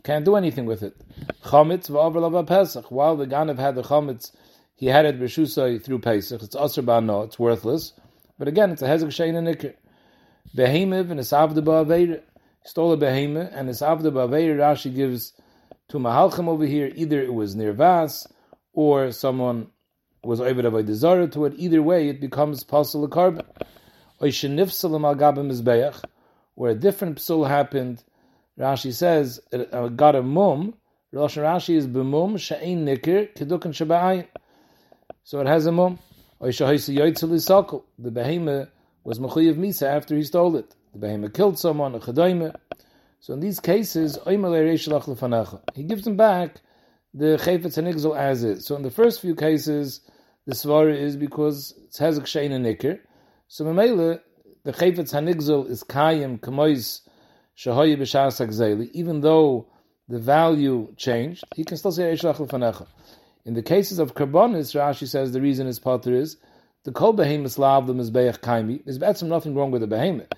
can't 0.04 0.24
do 0.24 0.36
anything 0.36 0.66
with 0.66 0.82
it. 0.82 0.96
Chametz 1.42 1.90
v'avrlava 1.90 2.46
pesach. 2.46 2.90
While 2.90 3.16
the 3.16 3.26
Ganav 3.26 3.58
had 3.58 3.74
the 3.74 3.82
chametz, 3.82 4.30
he 4.74 4.86
had 4.86 5.06
it 5.06 5.20
b'shusay 5.20 5.82
through 5.82 6.00
Pesach. 6.00 6.42
It's 6.42 6.56
aser 6.56 6.82
no, 6.82 7.22
it's 7.22 7.38
worthless. 7.38 7.92
But 8.38 8.48
again, 8.48 8.70
it's 8.70 8.82
a 8.82 8.86
hezek 8.86 9.06
shein 9.08 9.36
and 9.36 9.46
nikr. 9.46 9.74
Behemev 10.56 11.10
and 11.10 11.20
isavda 11.20 11.64
ba'aveir. 11.64 12.20
Stole 12.64 12.92
a 12.92 12.96
behemoth 12.96 13.50
and 13.54 13.68
isavda 13.68 14.12
ba'aveir. 14.12 14.56
Rashi 14.56 14.94
gives 14.94 15.32
to 15.88 15.98
mahalchim 15.98 16.48
over 16.48 16.66
here. 16.66 16.90
Either 16.94 17.22
it 17.22 17.32
was 17.32 17.54
near 17.54 17.72
vas 17.72 18.26
or 18.72 19.12
someone 19.12 19.68
was 20.24 20.40
over 20.40 20.70
by 20.70 20.82
desire 20.82 21.26
to 21.28 21.44
it. 21.44 21.54
Either 21.56 21.82
way, 21.82 22.08
it 22.08 22.20
becomes 22.20 22.64
possible 22.64 23.08
carbon 23.08 23.44
where 24.18 24.30
a 26.70 26.74
different 26.74 27.18
psul 27.18 27.48
happened. 27.48 28.02
Rashi 28.58 28.92
says 28.92 29.40
uh, 29.52 29.88
got 29.88 30.14
a 30.14 30.22
mum. 30.22 30.74
Rashi 31.12 31.74
is 31.74 31.86
b'mum 31.86 32.38
she'ein 32.38 32.86
nikir 32.86 33.34
kedukan 33.34 33.72
shaba'ayin. 33.72 34.26
So 35.24 35.40
it 35.40 35.46
has 35.46 35.66
a 35.66 35.72
mum. 35.72 35.98
The 36.40 36.52
behemoth 37.98 38.68
was 39.04 39.18
mechuyev 39.18 39.56
misa 39.56 39.86
after 39.86 40.14
he 40.16 40.22
stole 40.22 40.56
it. 40.56 40.74
The 40.92 40.98
behemoth 40.98 41.32
killed 41.32 41.58
someone, 41.58 41.94
a 41.94 41.98
chadayme. 41.98 42.54
So 43.20 43.32
in 43.32 43.40
these 43.40 43.58
cases, 43.58 44.18
he 44.26 45.82
gives 45.82 46.04
them 46.04 46.16
back 46.16 46.60
the 47.14 47.38
chayfetz 47.38 47.76
hanigzel 47.80 48.18
as 48.18 48.44
is. 48.44 48.66
So 48.66 48.76
in 48.76 48.82
the 48.82 48.90
first 48.90 49.20
few 49.20 49.34
cases, 49.34 50.00
the 50.46 50.52
svara 50.52 50.94
is 50.94 51.16
because 51.16 51.72
it 51.88 51.96
has 51.98 52.18
a 52.18 52.20
kshein 52.20 52.52
and 52.52 52.66
nikr. 52.66 52.98
So 53.48 53.64
memele, 53.64 54.20
the 54.64 54.72
chayfetz 54.72 55.14
hanigzel 55.14 55.70
is 55.70 55.84
kayim 55.84 56.40
kamois 56.40 57.00
shahoyi 57.56 57.96
b'shas 57.96 58.90
even 58.92 59.20
though 59.20 59.68
the 60.08 60.18
value 60.18 60.92
changed, 60.96 61.44
he 61.54 61.64
can 61.64 61.76
still 61.76 61.92
say 61.92 62.12
Eishlach 62.12 62.36
Lefanecha. 62.36 62.86
In 63.46 63.52
the 63.52 63.62
cases 63.62 63.98
of 63.98 64.14
Karbonis, 64.14 64.74
Rashi 64.74 65.06
says 65.06 65.32
the 65.32 65.40
reason 65.40 65.66
is 65.66 65.78
Potter 65.78 66.14
is 66.14 66.38
the 66.84 66.92
Kol 66.92 67.12
Behemoth 67.12 67.58
Lav 67.58 67.86
the 67.86 67.92
Mizbeach 67.92 68.40
Kaimi. 68.40 68.82
There's 68.84 68.98
betzim 68.98 69.28
nothing 69.28 69.54
wrong 69.54 69.70
with 69.70 69.82
the 69.82 69.86
Behemoth. 69.86 70.32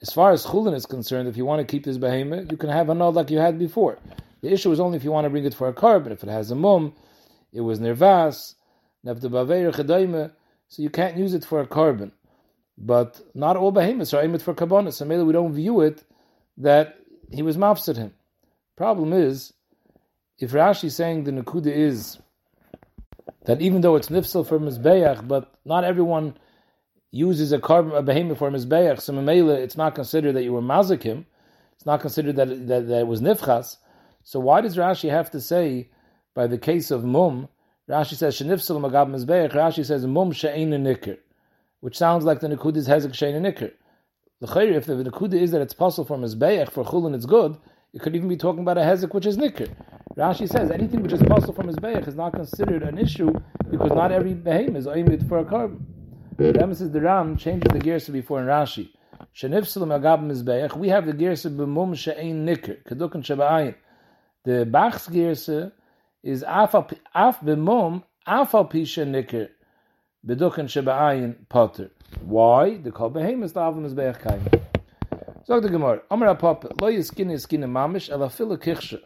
As 0.00 0.12
far 0.12 0.30
as 0.30 0.46
Chulin 0.46 0.74
is 0.74 0.86
concerned, 0.86 1.28
if 1.28 1.36
you 1.36 1.44
want 1.44 1.66
to 1.66 1.70
keep 1.70 1.84
this 1.84 1.98
Behemoth, 1.98 2.52
you 2.52 2.56
can 2.56 2.70
have 2.70 2.90
a 2.90 2.94
nod 2.94 3.14
like 3.14 3.30
you 3.30 3.38
had 3.38 3.58
before. 3.58 3.98
The 4.42 4.52
issue 4.52 4.70
is 4.70 4.78
only 4.78 4.96
if 4.96 5.04
you 5.04 5.10
want 5.10 5.24
to 5.24 5.30
bring 5.30 5.44
it 5.44 5.54
for 5.54 5.68
a 5.68 5.72
korban. 5.72 6.12
If 6.12 6.22
it 6.22 6.28
has 6.28 6.50
a 6.52 6.54
mum, 6.54 6.92
it 7.52 7.62
was 7.62 7.80
Nirvas, 7.80 8.54
so 9.06 10.82
you 10.82 10.90
can't 10.90 11.16
use 11.16 11.34
it 11.34 11.44
for 11.44 11.60
a 11.60 11.66
korban. 11.66 12.12
But 12.78 13.20
not 13.34 13.56
all 13.56 13.72
behemoths 13.72 14.14
are 14.14 14.22
aimed 14.22 14.42
for 14.42 14.54
karbonis, 14.54 14.94
So 14.94 15.04
maybe 15.04 15.22
we 15.22 15.32
don't 15.32 15.52
view 15.52 15.80
it 15.80 16.04
that 16.58 16.96
he 17.32 17.42
was 17.42 17.56
mafsid 17.56 17.96
him. 17.96 18.14
Problem 18.76 19.12
is, 19.12 19.52
if 20.38 20.52
Rashi 20.52 20.84
is 20.84 20.96
saying 20.96 21.24
the 21.24 21.30
Nakuda 21.30 21.66
is 21.66 22.18
that 23.44 23.60
even 23.60 23.80
though 23.80 23.96
it's 23.96 24.08
nifsel 24.08 24.46
for 24.46 24.58
Mizbeach, 24.58 25.26
but 25.26 25.52
not 25.64 25.84
everyone 25.84 26.36
uses 27.10 27.52
a 27.52 27.58
korban 27.58 27.96
a 27.96 28.02
behemoth 28.02 28.38
for 28.38 28.50
Mizbeach, 28.50 29.00
so 29.00 29.12
Mamela, 29.12 29.56
it's 29.56 29.76
not 29.76 29.94
considered 29.94 30.34
that 30.34 30.42
you 30.42 30.52
were 30.52 30.62
mazikim, 30.62 31.24
it's 31.74 31.86
not 31.86 32.00
considered 32.00 32.36
that, 32.36 32.48
that, 32.66 32.88
that 32.88 33.00
it 33.00 33.06
was 33.06 33.20
nifchas. 33.20 33.76
So 34.22 34.40
why 34.40 34.60
does 34.62 34.76
Rashi 34.76 35.10
have 35.10 35.30
to 35.32 35.40
say, 35.40 35.90
by 36.34 36.46
the 36.46 36.58
case 36.58 36.90
of 36.90 37.04
mum, 37.04 37.48
Rashi 37.88 38.14
says 38.14 38.38
shenifsel 38.38 38.80
magab 38.80 39.10
Mizbeach, 39.10 39.52
Rashi 39.52 39.84
says 39.84 40.06
mum 40.06 40.32
she'ein 40.32 40.70
nikr, 40.70 41.18
which 41.80 41.98
sounds 41.98 42.24
like 42.24 42.40
the 42.40 42.48
Nakuda 42.48 42.78
is 42.78 42.88
hezek 42.88 43.12
nikr. 43.12 43.72
The 44.40 44.46
khir 44.46 44.72
if 44.72 44.86
the 44.86 44.94
Nakuda 44.94 45.34
is 45.34 45.50
that 45.50 45.60
it's 45.60 45.74
possible 45.74 46.06
for 46.06 46.16
Mizbeach, 46.16 46.70
for 46.70 46.84
Chulin 46.84 47.14
it's 47.14 47.26
good, 47.26 47.56
it 47.92 48.00
could 48.00 48.16
even 48.16 48.28
be 48.28 48.36
talking 48.36 48.62
about 48.62 48.78
a 48.78 48.82
hezek 48.82 49.12
which 49.14 49.26
is 49.26 49.36
nikr. 49.36 49.70
Rashi 50.16 50.48
says 50.48 50.70
anything 50.70 51.02
which 51.02 51.12
is 51.12 51.22
possible 51.22 51.54
from 51.54 51.66
his 51.66 51.76
beich 51.76 52.06
is 52.06 52.14
not 52.14 52.32
considered 52.34 52.84
an 52.84 52.98
issue 52.98 53.32
because 53.68 53.90
not 53.90 54.12
every 54.12 54.32
behem 54.32 54.76
is 54.76 54.86
oimid 54.86 55.28
for 55.28 55.38
a 55.38 55.44
korban. 55.44 55.80
The 56.36 56.60
emphasis 56.60 56.90
the 56.92 57.00
Ram 57.00 57.36
changes 57.36 57.72
the 57.72 57.80
gears 57.80 58.08
before 58.08 58.40
in 58.40 58.46
Rashi. 58.46 58.90
We 60.78 60.88
have 60.88 61.06
the 61.06 61.12
gears 61.12 61.44
b'mum 61.44 61.96
she'ein 61.96 62.46
nikr 62.46 62.84
keduk 62.84 63.14
and 63.14 63.24
sheba'ayin. 63.24 63.74
The 64.44 64.64
Bach's 64.64 65.08
gears 65.08 65.48
is 66.22 66.44
af 66.46 66.72
b'mum 66.72 68.04
af 68.24 68.54
al 68.54 68.68
pisha 68.68 69.04
nikr 69.04 69.48
beduk 70.24 70.58
and 70.58 70.68
sheba'ayin 70.68 71.48
potter. 71.48 71.90
Why? 72.24 72.76
The 72.76 72.92
kol 72.92 73.10
behem 73.10 73.42
is 73.42 73.52
the 73.52 73.60
av 73.60 73.74
mizbeach 73.74 74.20
kain. 74.20 74.46
Sag 75.44 75.62
the 75.62 75.68
Gemara, 75.68 76.02
Amar 76.08 76.36
Apapa, 76.36 76.70
lo 76.80 76.88
yiskina 76.88 77.32
yiskina 77.32 77.66
mamish, 77.68 78.10
ela 78.10 78.30
fila 78.30 78.56
kichsha. 78.56 79.00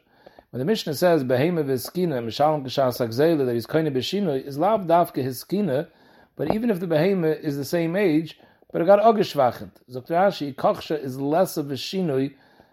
When 0.50 0.60
the 0.60 0.64
Mishnah 0.64 0.94
says, 0.94 1.24
behema 1.24 1.62
v'eskina, 1.62 2.24
mishalom 2.24 2.64
k'shas 2.64 3.06
akzela, 3.06 3.44
that 3.44 3.52
he's 3.52 3.66
kind 3.66 3.86
koine 3.86 3.94
b'shino, 3.94 4.42
is 4.42 4.56
lav 4.56 4.86
davke 4.86 5.22
his 5.22 5.44
skina, 5.44 5.88
but 6.36 6.54
even 6.54 6.70
if 6.70 6.80
the 6.80 6.86
behema 6.86 7.38
is 7.38 7.58
the 7.58 7.66
same 7.66 7.94
age, 7.94 8.40
but 8.72 8.80
it 8.80 8.86
got 8.86 8.98
ogeshvachent. 8.98 9.72
Dr. 9.92 10.14
Rashi, 10.14 10.54
kochsha 10.54 10.98
is 10.98 11.20
less 11.20 11.58
of 11.58 11.70
a 11.70 11.74
shinoi 11.74 12.32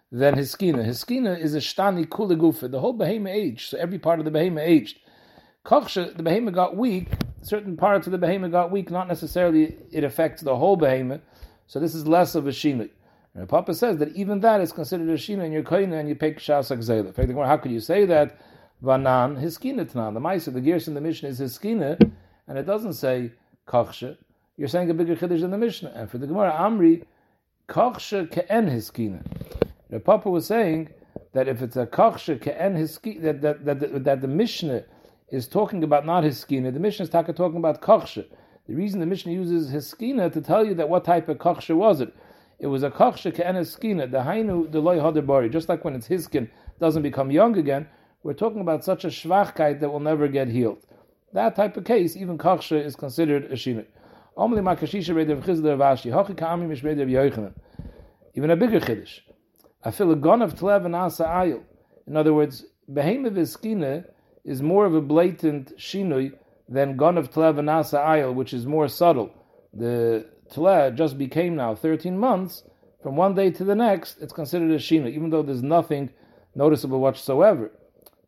than 0.10 0.38
his 0.38 0.56
skina. 0.56 0.86
His 0.86 1.04
skina 1.04 1.38
is 1.38 1.54
a 1.54 1.58
shtani 1.58 2.10
kule 2.10 2.30
the 2.30 2.80
whole 2.80 2.98
behema 2.98 3.30
aged, 3.30 3.68
so 3.68 3.78
every 3.78 4.00
part 4.00 4.20
of 4.20 4.26
the 4.26 4.32
behema 4.32 4.62
aged. 4.62 4.98
Kochsha, 5.66 6.16
the 6.16 6.24
behema 6.24 6.54
got 6.54 6.78
weak, 6.78 7.10
certain 7.42 7.76
parts 7.76 8.08
of 8.08 8.12
the 8.12 8.20
behema 8.20 8.50
got 8.50 8.72
weak, 8.72 8.90
not 8.90 9.10
necessarily 9.10 9.76
it 9.92 10.06
affects 10.06 10.42
the 10.42 10.56
whole 10.56 10.78
behema, 10.78 11.20
so 11.68 11.82
this 11.82 11.94
is 11.94 12.08
less 12.08 12.36
of 12.36 12.48
a 12.48 12.52
shinoi. 12.52 12.90
And 13.36 13.50
Papa 13.50 13.74
says 13.74 13.98
that 13.98 14.16
even 14.16 14.40
that 14.40 14.62
is 14.62 14.72
considered 14.72 15.10
a 15.10 15.16
shina 15.16 15.46
in 15.46 15.52
your 15.52 15.64
koina 15.64 16.00
and 16.00 16.08
you 16.08 16.16
pay 16.16 16.34
kshas 16.34 16.76
akzela. 16.76 17.46
How 17.46 17.58
could 17.58 17.72
you 17.72 17.82
say 17.82 18.06
that? 18.06 18.40
Vanan 18.82 19.42
hiskina 19.42 19.86
tnan. 19.86 20.14
The 20.14 20.22
ma'aser, 20.22 20.54
the 20.54 20.62
gears 20.62 20.88
in 20.88 20.94
the 20.94 21.02
Mishnah 21.02 21.30
is 21.30 21.42
hiskina, 21.42 22.00
and 22.48 22.58
it 22.58 22.66
doesn't 22.66 22.94
say 22.94 23.34
kachsha. 23.68 24.18
You're 24.56 24.70
saying 24.70 24.90
a 24.90 24.94
bigger 24.94 25.18
chiddush 25.18 25.44
in 25.44 25.52
the 25.52 25.58
Mishnah. 25.58 25.92
And 25.94 26.10
for 26.10 26.18
the 26.18 26.28
Gemara 26.28 26.54
Amri, 26.54 27.04
kachsha 27.68 28.32
ke'en 28.32 28.70
hiskina. 28.70 29.26
The 29.90 30.00
Papa 30.00 30.30
was 30.30 30.46
saying 30.46 30.90
that 31.34 31.50
if 31.50 31.62
it's 31.62 31.76
a 31.76 31.86
kachsha 31.86 32.40
ke'en 32.42 32.78
hiskina, 32.78 33.22
that, 33.22 33.42
that, 33.42 33.66
that, 33.66 33.80
that, 33.82 34.04
that 34.06 34.22
the 34.22 34.30
Mishnah 34.30 34.86
is 35.30 35.50
talking 35.50 35.84
about 35.84 36.06
not 36.06 36.24
hiskina, 36.24 36.74
the 36.74 36.80
Mishnah 36.80 37.04
is 37.04 37.10
talking 37.10 37.58
about 37.58 37.82
kachsha. 37.82 38.26
The 38.68 38.76
reason 38.76 39.02
the 39.02 39.06
Mishnah 39.06 39.34
uses 39.34 39.72
hiskina 39.72 40.32
to 40.32 40.40
tell 40.40 40.66
you 40.66 40.74
that 40.76 40.88
what 40.88 41.04
type 41.04 41.28
of 41.28 41.38
kachsha 41.38 41.76
was 41.76 42.00
it 42.00 42.16
it 42.60 42.68
was 42.68 42.84
a 42.84 42.90
kachsha 42.90 43.34
ke'enes 43.36 43.78
skina, 43.78 44.10
the 44.10 44.20
hainu 44.20 44.72
the 44.72 44.80
loy 44.80 45.00
bari. 45.22 45.50
Just 45.50 45.70
like 45.70 45.84
when 45.84 45.96
it's 45.96 46.08
his 46.08 46.26
skin 46.26 46.50
doesn't 46.80 47.04
become 47.04 47.32
young 47.32 47.58
again, 47.58 47.88
we're 48.24 48.34
talking 48.34 48.62
about 48.62 48.84
such 48.84 49.04
a 49.04 49.10
schwachkeit 49.10 49.80
that 49.82 49.90
will 49.90 50.00
never 50.00 50.28
get 50.28 50.48
healed. 50.48 50.80
That 51.34 51.56
type 51.56 51.76
of 51.78 51.84
case, 51.84 52.16
even 52.16 52.38
kachsha 52.38 52.84
is 52.84 52.96
considered 52.96 53.46
a 53.46 53.56
shina. 53.56 53.86
Omli 54.38 54.62
makashisha 54.62 56.38
ka'ami 56.38 56.68
yoichanan. 56.68 57.54
Even 58.34 58.50
a 58.50 58.56
bigger 58.56 58.80
chiddush. 58.80 59.20
I 59.84 59.92
feel 59.92 60.12
a 60.12 60.16
gun 60.16 60.42
of 60.42 60.56
tlev 60.56 60.86
and 60.86 60.96
asa 60.96 61.26
ayil. 61.26 61.62
In 62.08 62.18
other 62.18 62.34
words, 62.34 62.66
behemoth 62.90 63.34
skina 63.34 64.06
is 64.44 64.62
more 64.62 64.86
of 64.86 64.96
a 64.96 65.02
blatant 65.02 65.78
shinui 65.78 66.34
than 66.68 66.98
gun 66.98 67.18
of 67.18 67.32
tlev 67.32 67.60
and 67.60 67.70
asa 67.70 67.98
ayil, 67.98 68.34
which 68.34 68.54
is 68.54 68.66
more 68.66 68.88
subtle. 68.88 69.32
The 69.74 70.26
Tleh 70.54 70.96
just 70.96 71.18
became 71.18 71.56
now 71.56 71.76
13 71.76 72.18
months, 72.18 72.64
from 73.06 73.16
one 73.16 73.36
day 73.36 73.52
to 73.52 73.64
the 73.64 73.76
next, 73.76 74.18
it's 74.20 74.34
considered 74.34 74.72
a 74.72 74.78
Shina, 74.78 75.10
even 75.12 75.30
though 75.30 75.44
there's 75.44 75.62
nothing 75.62 76.10
noticeable 76.56 77.00
whatsoever. 77.00 77.72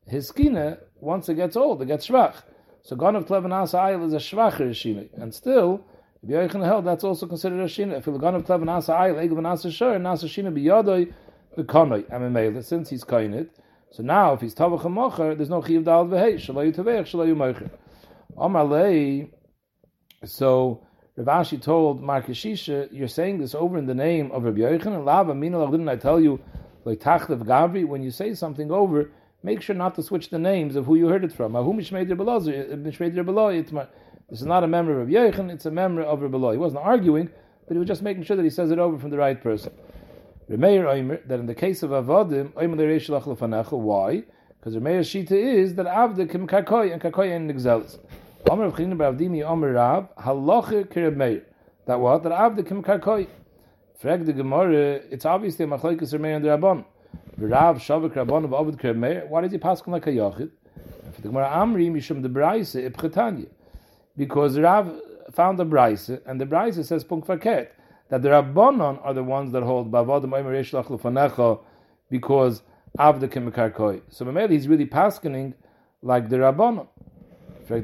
His 0.07 0.32
Skina, 0.32 0.78
once 0.99 1.30
it 1.30 1.34
gets 1.34 1.55
old, 1.55 1.82
it 1.82 1.88
gets 1.88 2.07
Shvach. 2.07 2.36
So 2.84 2.95
Gon 2.95 3.15
of 3.15 3.26
Tlev 3.26 3.43
Ayil 3.43 4.05
is 4.05 4.13
a 4.13 4.18
Shvacher 4.18 4.70
Shina. 4.70 5.09
And 5.22 5.34
still, 5.34 5.84
if 6.22 6.30
Yoichan 6.30 6.63
held, 6.63 6.86
that's 6.86 7.03
also 7.03 7.26
considered 7.26 7.59
a 7.59 7.65
Shina. 7.65 7.97
If 7.97 8.05
Gon 8.05 8.36
of 8.36 8.45
Tlev 8.45 8.63
Ayil, 8.63 9.15
Egel 9.15 9.39
Nasa 9.39 9.72
Shor, 9.72 9.95
Nasa 9.95 10.26
Shina 10.26 10.53
Biyodoi, 10.53 11.11
the 11.55 11.63
Konoi, 11.63 12.03
Amemele, 12.11 12.63
since 12.63 12.89
he's 12.89 13.03
Kainit. 13.03 13.49
So 13.91 14.03
now, 14.03 14.34
if 14.34 14.41
he's 14.41 14.53
Tavach 14.53 14.84
Mocher, 14.84 15.36
there's 15.36 15.49
no 15.49 15.61
Chiv 15.61 15.86
Dal 15.86 16.05
Vehei, 16.05 16.36
Shalayu 16.36 16.76
Tavech, 16.76 17.11
Shalayu 17.11 17.36
Mocher. 17.36 17.72
Amalei, 18.38 19.30
so 20.24 20.87
Rav 21.18 21.47
Ashi 21.47 21.59
told 21.59 21.99
Markashisha, 22.03 22.89
you're 22.91 23.07
saying 23.07 23.39
this 23.39 23.55
over 23.55 23.80
in 23.80 23.88
the 23.88 23.95
name 23.95 24.32
of 24.32 24.43
Rabbi 24.43 24.59
Yochanan. 24.59 24.97
And 24.97 25.05
Lava 25.05 25.34
minal 25.34 25.65
didn't 25.72 25.89
I 25.89 25.95
tell 25.95 26.20
you, 26.20 26.39
like 26.86 26.99
Tachlev 26.99 27.43
Gavri, 27.43 27.88
when 27.88 28.03
you 28.03 28.11
say 28.11 28.36
something 28.36 28.70
over, 28.72 29.09
make 29.41 29.63
sure 29.63 29.76
not 29.76 29.95
to 29.95 30.03
switch 30.03 30.30
the 30.30 30.38
names 30.38 30.76
of 30.76 30.86
who 30.86 30.93
you 30.93 31.07
heard 31.07 31.24
it 31.24 31.34
from. 31.34 31.55
Eh, 31.55 31.63
this 34.30 34.41
is 34.41 34.45
not 34.45 34.63
a 34.63 34.68
member 34.68 35.01
of 35.01 35.07
Yochanan, 35.07 35.49
it's 35.49 35.65
a 35.65 35.72
member 35.72 36.03
of 36.03 36.22
Rabbi 36.22 36.51
He 36.51 36.57
wasn't 36.57 36.84
arguing, 36.84 37.32
but 37.68 37.74
he 37.74 37.80
was 37.80 37.88
just 37.88 38.03
making 38.03 38.22
sure 38.22 38.36
that 38.36 38.43
he 38.43 38.51
says 38.51 38.70
it 38.70 38.78
over 38.78 38.99
from 38.99 39.09
the 39.09 39.18
right 39.18 39.41
person. 39.41 39.74
Remeir 40.51 40.84
Oimer, 40.84 41.28
that 41.28 41.39
in 41.39 41.47
the 41.47 41.55
case 41.55 41.82
of 41.82 41.89
Avodim, 41.89 42.53
why? 42.53 44.24
Because 44.59 44.76
Remeir's 44.76 45.09
Shita 45.09 45.32
is 45.32 45.74
that 45.76 45.88
Avda 45.88 46.30
kim 46.30 46.45
Kakoy 46.47 46.93
and 46.93 47.01
Kakoy 47.01 47.36
and 47.36 47.49
Nixelis. 47.49 47.97
Omer 48.50 48.72
China 48.72 48.95
Bavdimi 48.95 49.43
Omer 49.43 49.74
Rav 49.74 50.16
Halacha 50.16 50.86
Kirab 50.86 51.18
Meir. 51.18 51.43
That 51.86 52.00
what? 52.00 52.24
That 52.24 52.32
Avda 52.32 52.66
Kim 52.66 52.82
Karkoi. 52.82 53.28
Frag 54.00 54.26
the 54.26 54.32
Gemara. 54.32 55.02
It's 55.12 55.26
obviously 55.26 55.66
a 55.66 55.68
Machlekes 55.68 56.14
Rameir 56.14 56.38
and 56.38 56.45
the 56.45 56.50
Rabban. 56.50 56.86
Rav 57.38 57.80
Shavik 57.80 58.14
Rabban 58.14 58.45
of 58.45 58.78
Kirab 58.78 58.95
Meir. 58.95 59.26
Why 59.28 59.41
did 59.41 59.52
he 59.52 59.58
pass 59.58 59.86
like 59.86 60.08
a 60.08 60.12
Yochid? 60.12 60.50
For 61.14 61.22
the 61.22 61.28
Gemara 61.28 61.50
Amri 61.50 61.91
Mishum 61.91 62.22
the 62.22 62.30
Braise 62.30 62.74
Ipchetanya. 62.76 63.50
Because 64.16 64.58
Rav 64.58 64.98
found 65.34 65.60
the 65.60 65.66
Braise 65.66 66.10
and 66.26 66.39
the 66.39 66.45
Braise 66.45 66.88
says 66.88 67.04
Punk 67.04 67.26
Farket 67.26 67.68
that 68.08 68.22
the 68.22 68.30
Rabbanon 68.30 69.06
are 69.06 69.14
the 69.14 69.24
ones 69.24 69.52
that 69.52 69.64
hold 69.64 69.91
Bavadim 69.91 70.34
Omer 70.34 70.54
Yeshlach 70.54 70.86
Lufanecha 70.86 71.60
because 72.10 72.62
Avda 72.98 73.30
Kim. 73.30 73.52
So 74.10 74.24
Mameli 74.24 74.52
he's 74.52 74.70
really 74.70 74.86
paskening 74.86 75.54
like 76.02 76.30
the 76.30 76.38
Rabbanon. 76.38 76.88
Very 77.68 77.82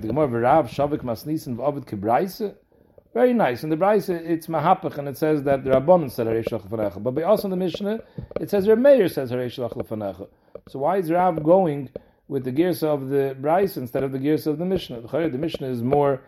nice. 3.34 3.64
In 3.64 3.70
the 3.70 3.76
Braise, 3.76 4.10
it's 4.10 4.48
Mahapach, 4.48 4.98
and 4.98 5.10
it 5.10 5.18
says 5.18 5.44
that 5.44 5.64
the 5.66 5.72
Rabbanon 5.72 6.10
said 6.10 6.26
Harei 6.26 6.44
Shalach. 6.44 7.04
But 7.04 7.24
also 7.24 7.48
in 7.48 7.52
the 7.52 7.58
Mishnah, 7.58 8.00
it 8.40 8.50
says 8.50 8.66
Meir 8.66 9.10
says 9.10 9.30
Harei 9.32 9.48
Shalach. 9.48 10.28
So 10.70 10.80
why 10.80 10.98
is 10.98 11.12
Rav 11.12 11.44
going 11.44 11.90
with 12.30 12.46
the 12.46 12.52
gears 12.52 12.82
of 12.82 13.10
the 13.10 13.36
Braise 13.40 13.76
instead 13.76 14.04
of 14.04 14.14
the 14.14 14.20
gears 14.20 14.48
of 14.48 14.58
the 14.58 14.66
Mishnah? 14.66 15.02
The 15.02 15.38
Mishnah 15.38 15.68
is 15.68 15.84
more 15.84 16.22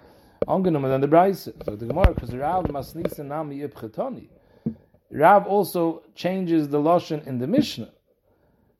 angenommen 0.50 0.92
than 0.92 1.00
the 1.02 1.08
Braise. 1.08 1.48
So 1.64 1.76
the 1.78 1.86
Gemara, 1.86 2.14
because 2.14 2.36
Rav 2.36 2.66
Masnisen 2.66 3.28
Nami 3.28 3.60
Ibchetoni. 3.60 4.28
Rav 5.12 5.48
also 5.48 6.04
changes 6.14 6.68
the 6.68 6.80
Lashon 6.80 7.26
in 7.26 7.40
the 7.40 7.48
Mishnah. 7.48 7.92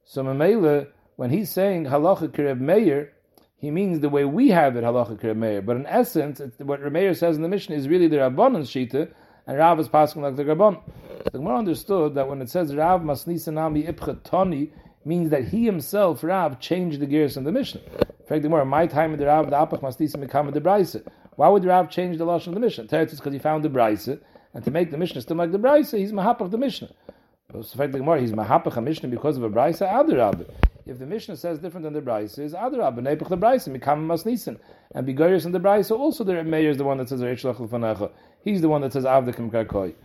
So 0.04 0.22
Mamela, 0.22 0.88
when 1.16 1.30
he's 1.30 1.50
saying 1.50 1.86
halacha 1.86 2.28
kireb 2.28 2.60
meir, 2.60 3.14
he 3.58 3.72
means 3.72 4.00
the 4.00 4.10
way 4.10 4.26
we 4.26 4.50
have 4.50 4.76
it 4.76 4.84
halacha 4.84 5.20
kireb 5.20 5.38
meir. 5.38 5.62
But 5.62 5.78
in 5.78 5.86
essence, 5.86 6.42
what 6.58 6.82
Rameir 6.82 7.16
says 7.16 7.36
in 7.36 7.42
the 7.42 7.50
Mishnah 7.50 7.76
is 7.76 7.88
really 7.88 8.08
the 8.08 8.18
Rabbanan's 8.18 8.70
shita, 8.70 9.12
and 9.48 9.58
Rav 9.58 9.80
is 9.80 9.88
passing 9.88 10.22
like 10.22 10.36
the 10.36 10.44
Rabban. 10.44 10.82
The 11.32 11.40
Gemara 11.40 11.60
understood 11.60 12.16
that 12.16 12.28
when 12.28 12.42
it 12.42 12.50
says 12.50 12.76
Rav 12.76 13.02
masnisanami 13.02 13.92
ipchatoni, 13.92 14.72
means 15.06 15.30
that 15.30 15.48
he 15.48 15.66
himself, 15.66 16.24
Rav, 16.24 16.60
changed 16.60 17.00
the 17.00 17.06
gears 17.06 17.38
in 17.38 17.44
the 17.44 17.52
Mishnah. 17.52 17.82
In 17.82 18.26
fact, 18.26 18.42
the 18.42 18.50
more 18.50 18.66
my 18.66 18.88
time 18.88 19.14
in 19.14 19.20
the 19.20 19.28
Rav, 19.28 19.50
the 19.50 19.56
Apach 19.56 19.82
masnisim 19.82 20.20
become 20.20 20.50
the 20.52 20.60
Brisa. 20.60 21.08
Why 21.36 21.48
would 21.48 21.64
Rav 21.64 21.90
change 21.90 22.18
the 22.18 22.26
lashon 22.26 22.48
of 22.48 22.54
the 22.56 22.60
Mishnah? 22.60 22.86
Teretz 22.86 23.14
is 23.14 23.20
because 23.20 23.34
he 23.34 23.40
found 23.40 23.64
the 23.64 23.70
Brisa, 23.70 24.20
and 24.54 24.64
to 24.64 24.72
make 24.72 24.90
the 24.90 24.98
Mishnah 24.98 25.22
still 25.22 25.38
like 25.38 25.52
the 25.52 25.60
Brisa, 25.60 25.98
he's 26.00 26.12
mahapach 26.12 26.50
the 26.50 26.58
Mishnah. 26.58 26.90
But 27.48 27.58
in 27.58 27.64
fact, 27.64 27.92
the 27.92 28.00
Gemara, 28.00 28.22
he's 28.22 28.32
mahapach 28.32 28.78
a 28.78 28.82
Mishnah 28.82 29.10
because 29.10 29.38
of 29.38 29.44
a 29.44 29.50
Brisa, 29.50 29.88
Adarab. 29.88 30.50
If 30.88 31.00
the 31.00 31.08
Mishnah 31.08 31.38
says 31.38 31.58
different 31.58 31.86
than 31.86 31.94
the 31.94 32.02
Brisa, 32.02 32.40
is 32.40 32.54
Adarab, 32.54 33.00
nepach 33.00 33.30
the 33.30 33.38
Brisa, 33.38 33.76
mikam 33.76 34.06
masnisim. 34.06 34.60
And 34.94 35.08
Bigoris 35.08 35.46
in 35.46 35.52
the 35.52 35.60
Brisa, 35.60 35.98
also 35.98 36.24
the 36.24 36.44
Meir 36.44 36.70
is 36.70 36.78
the 36.78 36.84
one 36.84 37.00
that 37.00 37.10
says 37.10 37.22
Reish 37.22 37.44
Lach 37.44 38.12
He's 38.44 38.62
the 38.62 38.70
one 38.70 38.82
that 38.82 38.94
says 38.94 39.04
Avdekim 39.04 39.50
Karkoi. 39.50 39.96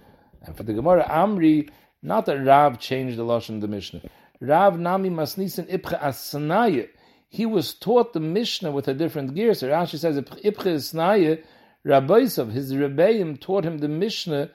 And 0.42 0.56
for 0.56 0.62
the 0.62 0.72
Gemara, 0.72 1.06
Amri, 1.06 1.68
not 2.02 2.24
that 2.24 2.38
Rav 2.38 2.78
changed 2.78 3.18
the 3.18 3.24
lashon 3.24 3.56
of 3.56 3.60
the 3.60 3.68
Mishnah. 3.68 4.00
Rav 4.40 4.78
Nami 4.78 5.10
Masnisin 5.10 5.70
Ipcha 5.70 6.00
Asanaye. 6.00 6.88
He 7.28 7.44
was 7.44 7.74
taught 7.74 8.14
the 8.14 8.20
Mishnah 8.20 8.70
with 8.70 8.88
a 8.88 8.94
different 8.94 9.34
gear. 9.34 9.52
So 9.52 9.68
Rashi 9.68 9.98
says 9.98 10.16
Ipcha 10.16 10.42
Asanaye, 10.42 11.44
Rabbaisov, 11.84 12.52
his 12.52 12.72
Rebbeim 12.72 13.38
taught 13.38 13.64
him 13.64 13.78
the 13.78 13.88
Mishnah 13.88 14.50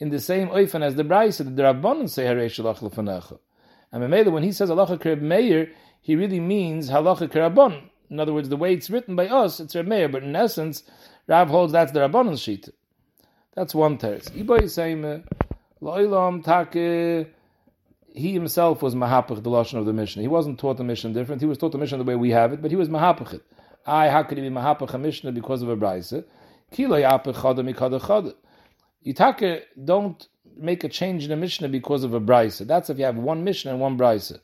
in 0.00 0.10
the 0.10 0.18
same 0.18 0.48
oifen 0.48 0.82
as 0.82 0.96
the 0.96 1.04
Brisa, 1.04 1.44
the 1.44 1.62
Rabbanon 1.62 2.10
say 2.10 2.24
Harei 2.24 2.46
Shalach 2.46 2.78
Lefanecha. 2.78 3.38
And 3.92 4.02
Mamela, 4.02 4.30
when 4.32 4.42
he 4.42 4.52
says 4.52 4.70
Halacha 4.70 4.98
Kereb 4.98 5.20
Meir, 5.20 5.70
he 6.00 6.16
really 6.16 6.40
means 6.40 6.90
Halacha 6.90 7.28
Kerabon. 7.28 7.82
In 8.10 8.20
other 8.20 8.32
words, 8.32 8.48
the 8.48 8.56
way 8.56 8.72
it's 8.72 8.90
written 8.90 9.16
by 9.16 9.26
us, 9.26 9.60
it's 9.60 9.74
Reb 9.74 9.86
Meir, 9.86 10.08
but 10.08 10.22
in 10.22 10.34
essence, 10.34 10.82
Rav 11.26 11.48
holds 11.48 11.72
that's 11.72 11.92
the 11.92 12.00
Rabbanon's 12.00 12.40
sheet. 12.40 12.68
That's 13.54 13.74
one 13.74 13.98
teretz. 13.98 14.30
Iboy 14.30 15.24
Take 15.80 17.34
he 18.14 18.32
himself 18.32 18.82
was 18.82 18.94
mahapach 18.94 19.42
the 19.42 19.50
lashon 19.50 19.78
of 19.78 19.86
the 19.86 19.92
Mishnah. 19.92 20.22
He 20.22 20.28
wasn't 20.28 20.58
taught 20.58 20.76
the 20.76 20.84
Mishnah 20.84 21.12
different. 21.12 21.40
He 21.40 21.46
was 21.46 21.58
taught 21.58 21.72
the 21.72 21.78
Mishnah 21.78 21.98
the 21.98 22.04
way 22.04 22.16
we 22.16 22.30
have 22.30 22.52
it, 22.52 22.60
but 22.60 22.70
he 22.70 22.76
was 22.76 22.88
mahapach 22.88 23.34
it. 23.34 23.42
I 23.86 24.08
how 24.08 24.22
could 24.24 24.38
he 24.38 24.48
be 24.48 24.54
mahapach 24.54 24.92
a 24.94 24.98
Mishnah 24.98 25.32
because 25.32 25.62
of 25.62 25.68
a 25.68 25.76
brayse? 25.76 26.24
Kilo 26.72 27.00
yapach 27.00 27.34
chada 27.34 27.60
mikada. 27.60 28.34
Yitake 29.06 29.62
don't 29.84 30.26
make 30.58 30.84
a 30.84 30.88
change 30.88 31.24
in 31.24 31.30
the 31.30 31.36
Mishnah 31.36 31.68
because 31.68 32.04
of 32.04 32.14
a 32.14 32.20
brayse. 32.20 32.66
That's 32.66 32.90
if 32.90 32.98
you 32.98 33.04
have 33.04 33.16
one 33.16 33.44
Mishnah 33.44 33.72
and 33.72 33.80
one 33.80 33.96
brayse. 33.96 34.38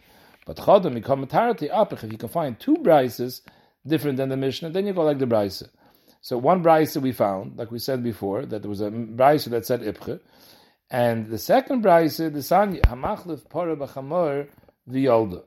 But 0.47 0.57
chada 0.57 0.87
mikam 0.87 1.27
matarati 1.27 1.71
apach. 1.71 2.05
If 2.05 2.13
you 2.13 2.19
can 2.19 2.29
find 2.29 2.59
two 2.59 2.77
brayses 2.77 3.43
different 3.87 4.17
than 4.17 4.29
the 4.29 4.37
Mishnah, 4.37 4.71
then 4.71 4.87
you 4.87 4.93
go 4.93 5.03
like 5.03 5.19
the 5.19 5.27
brayse. 5.27 5.69
So 6.21 6.39
one 6.39 6.63
brayse 6.63 7.01
we 7.01 7.13
found, 7.13 7.59
like 7.59 7.71
we 7.71 7.79
said 7.79 8.03
before, 8.03 8.47
that 8.47 8.63
there 8.63 8.69
was 8.69 8.81
a 8.81 8.91
brayse 8.91 9.49
that 9.51 9.67
said 9.67 9.83
ipche. 9.83 10.21
And 10.91 11.29
the 11.29 11.39
second 11.39 11.83
brayse, 11.83 12.17
the 12.17 12.39
Sanya, 12.39 12.81
Hamachlif 12.83 13.49
Pora 13.49 13.77
B'chamor 13.77 14.49
V'yolda. 14.89 15.43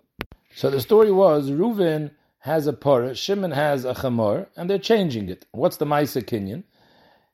So 0.55 0.69
the 0.69 0.81
story 0.81 1.11
was, 1.11 1.49
Reuven 1.51 2.11
has 2.39 2.67
a 2.67 2.73
Pora, 2.73 3.15
Shimon 3.15 3.51
has 3.51 3.85
a 3.85 3.93
Chamor, 3.93 4.47
and 4.55 4.69
they're 4.69 4.79
changing 4.79 5.29
it. 5.29 5.45
What's 5.51 5.77
the 5.77 5.85
Maisa 5.85 6.23
Kinyan? 6.23 6.63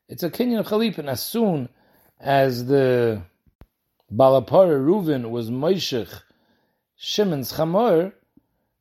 It's 0.08 0.22
a 0.22 0.30
Kinyan 0.30 0.60
of 0.60 0.66
Chalipin. 0.66 1.08
As 1.08 1.22
soon 1.22 1.68
as 2.20 2.66
the 2.66 3.22
Balapara 4.12 4.78
Reuven 4.84 5.30
was 5.30 5.50
Moishech 5.50 6.22
Shimon's 6.96 7.52
Chamor, 7.52 8.12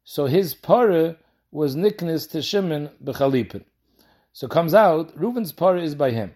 so 0.04 0.26
his 0.26 0.56
Pora 0.56 1.18
was 1.52 1.76
Niknis 1.76 2.30
to 2.32 2.42
Shimon 2.42 2.90
B'chalipin. 3.04 3.64
So 4.32 4.48
comes 4.48 4.74
out, 4.74 5.16
Reuven's 5.18 5.54
Pora 5.54 5.82
is 5.82 5.96
by 5.96 6.12
him 6.12 6.34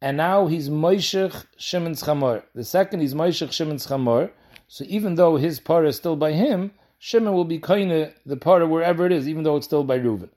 and 0.00 0.16
now 0.16 0.46
he's 0.46 0.68
Moishech 0.68 1.46
Shimon's 1.56 2.02
Chamor. 2.02 2.42
The 2.54 2.64
second 2.64 3.00
he's 3.00 3.14
Moishech 3.14 3.52
Shimon's 3.52 3.86
Chamor. 3.86 4.30
So 4.68 4.84
even 4.86 5.16
though 5.16 5.36
his 5.36 5.60
para 5.60 5.88
is 5.88 5.96
still 5.96 6.16
by 6.16 6.32
him, 6.32 6.72
Shimon 6.98 7.32
will 7.32 7.44
be 7.44 7.58
kind 7.58 8.12
the 8.26 8.36
para 8.36 8.66
wherever 8.66 9.06
it 9.06 9.12
is, 9.12 9.28
even 9.28 9.42
though 9.42 9.56
it's 9.56 9.66
still 9.66 9.84
by 9.84 9.98
Reuven. 9.98 10.28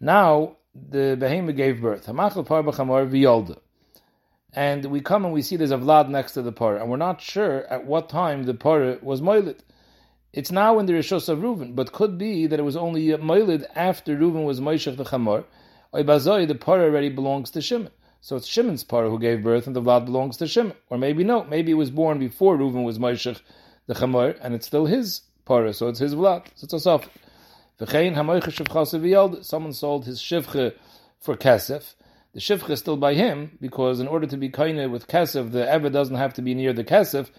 Now 0.00 0.56
the 0.74 1.16
behemoth 1.18 1.56
gave 1.56 1.80
birth. 1.80 2.06
Hamachal 2.06 2.46
par 2.46 2.62
b'chamor 2.62 3.08
v'yolda. 3.10 3.58
And 4.56 4.86
we 4.86 5.02
come 5.02 5.26
and 5.26 5.34
we 5.34 5.42
see 5.42 5.56
there's 5.56 5.70
a 5.70 5.76
vlad 5.76 6.08
next 6.08 6.32
to 6.32 6.40
the 6.40 6.50
para, 6.50 6.80
and 6.80 6.90
we're 6.90 6.96
not 6.96 7.20
sure 7.20 7.66
at 7.66 7.84
what 7.84 8.08
time 8.08 8.44
the 8.44 8.54
para 8.54 8.98
was 9.02 9.20
moiled. 9.20 9.62
It's 10.32 10.50
now 10.50 10.78
in 10.78 10.86
the 10.86 10.94
Rishos 10.94 11.28
of 11.28 11.40
Reuven, 11.40 11.76
but 11.76 11.92
could 11.92 12.16
be 12.16 12.46
that 12.46 12.58
it 12.58 12.62
was 12.62 12.74
only 12.74 13.12
uh, 13.12 13.18
moiled 13.18 13.66
after 13.74 14.16
Reuven 14.16 14.46
was 14.46 14.58
Moishech 14.58 14.96
the 14.96 15.04
Chamor. 15.04 15.44
Oibazoi, 15.92 16.48
the 16.48 16.54
para 16.54 16.84
already 16.84 17.10
belongs 17.10 17.50
to 17.50 17.60
Shimon. 17.60 17.90
So 18.22 18.36
it's 18.36 18.46
Shimon's 18.46 18.82
par 18.82 19.10
who 19.10 19.18
gave 19.18 19.42
birth, 19.42 19.66
and 19.66 19.76
the 19.76 19.82
Vlad 19.82 20.06
belongs 20.06 20.38
to 20.38 20.46
Shimon. 20.46 20.72
Or 20.88 20.96
maybe 20.96 21.22
no, 21.22 21.44
maybe 21.44 21.72
it 21.72 21.74
was 21.74 21.90
born 21.90 22.18
before 22.18 22.56
Reuven 22.56 22.82
was 22.82 22.98
Moishech 22.98 23.42
the 23.86 23.94
Chamor, 23.94 24.38
and 24.40 24.54
it's 24.54 24.66
still 24.66 24.86
his 24.86 25.20
par, 25.44 25.70
so 25.74 25.88
it's 25.88 25.98
his 25.98 26.14
Vlad. 26.14 26.46
So 26.54 26.64
it's 26.64 26.72
a 26.72 26.80
soft. 26.80 27.10
Someone 27.78 29.72
sold 29.74 30.06
his 30.06 30.18
shivche 30.18 30.74
for 31.20 31.36
kesef. 31.36 31.94
The 32.36 32.42
shivche 32.42 32.68
is 32.68 32.80
still 32.80 32.98
by 32.98 33.14
him 33.14 33.56
because 33.62 33.98
in 33.98 34.06
order 34.06 34.26
to 34.26 34.36
be 34.36 34.50
kaina 34.50 34.90
with 34.90 35.08
kesef, 35.08 35.52
the 35.52 35.66
ever 35.66 35.88
doesn't 35.88 36.16
have 36.16 36.34
to 36.34 36.42
be 36.42 36.54
near 36.54 36.74
the 36.74 36.84
kesef, 36.84 37.30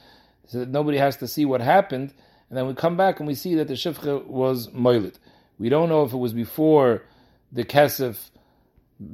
so 0.47 0.57
that 0.57 0.69
nobody 0.69 0.97
has 0.97 1.17
to 1.17 1.27
see 1.27 1.45
what 1.45 1.61
happened. 1.61 2.15
And 2.49 2.57
then 2.57 2.65
we 2.65 2.73
come 2.73 2.97
back 2.97 3.19
and 3.19 3.27
we 3.27 3.35
see 3.35 3.53
that 3.53 3.67
the 3.67 3.75
shivche 3.75 4.25
was 4.25 4.69
moilit. 4.69 5.19
We 5.59 5.69
don't 5.69 5.89
know 5.89 6.01
if 6.01 6.13
it 6.13 6.17
was 6.17 6.33
before 6.33 7.03
the 7.51 7.63
kesef 7.63 8.31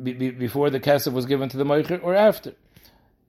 be, 0.01 0.13
be, 0.13 0.31
before 0.31 0.69
the 0.69 0.79
kesef 0.79 1.11
was 1.11 1.25
given 1.25 1.49
to 1.49 1.57
the 1.57 1.65
moicher 1.65 2.01
or 2.01 2.15
after. 2.15 2.53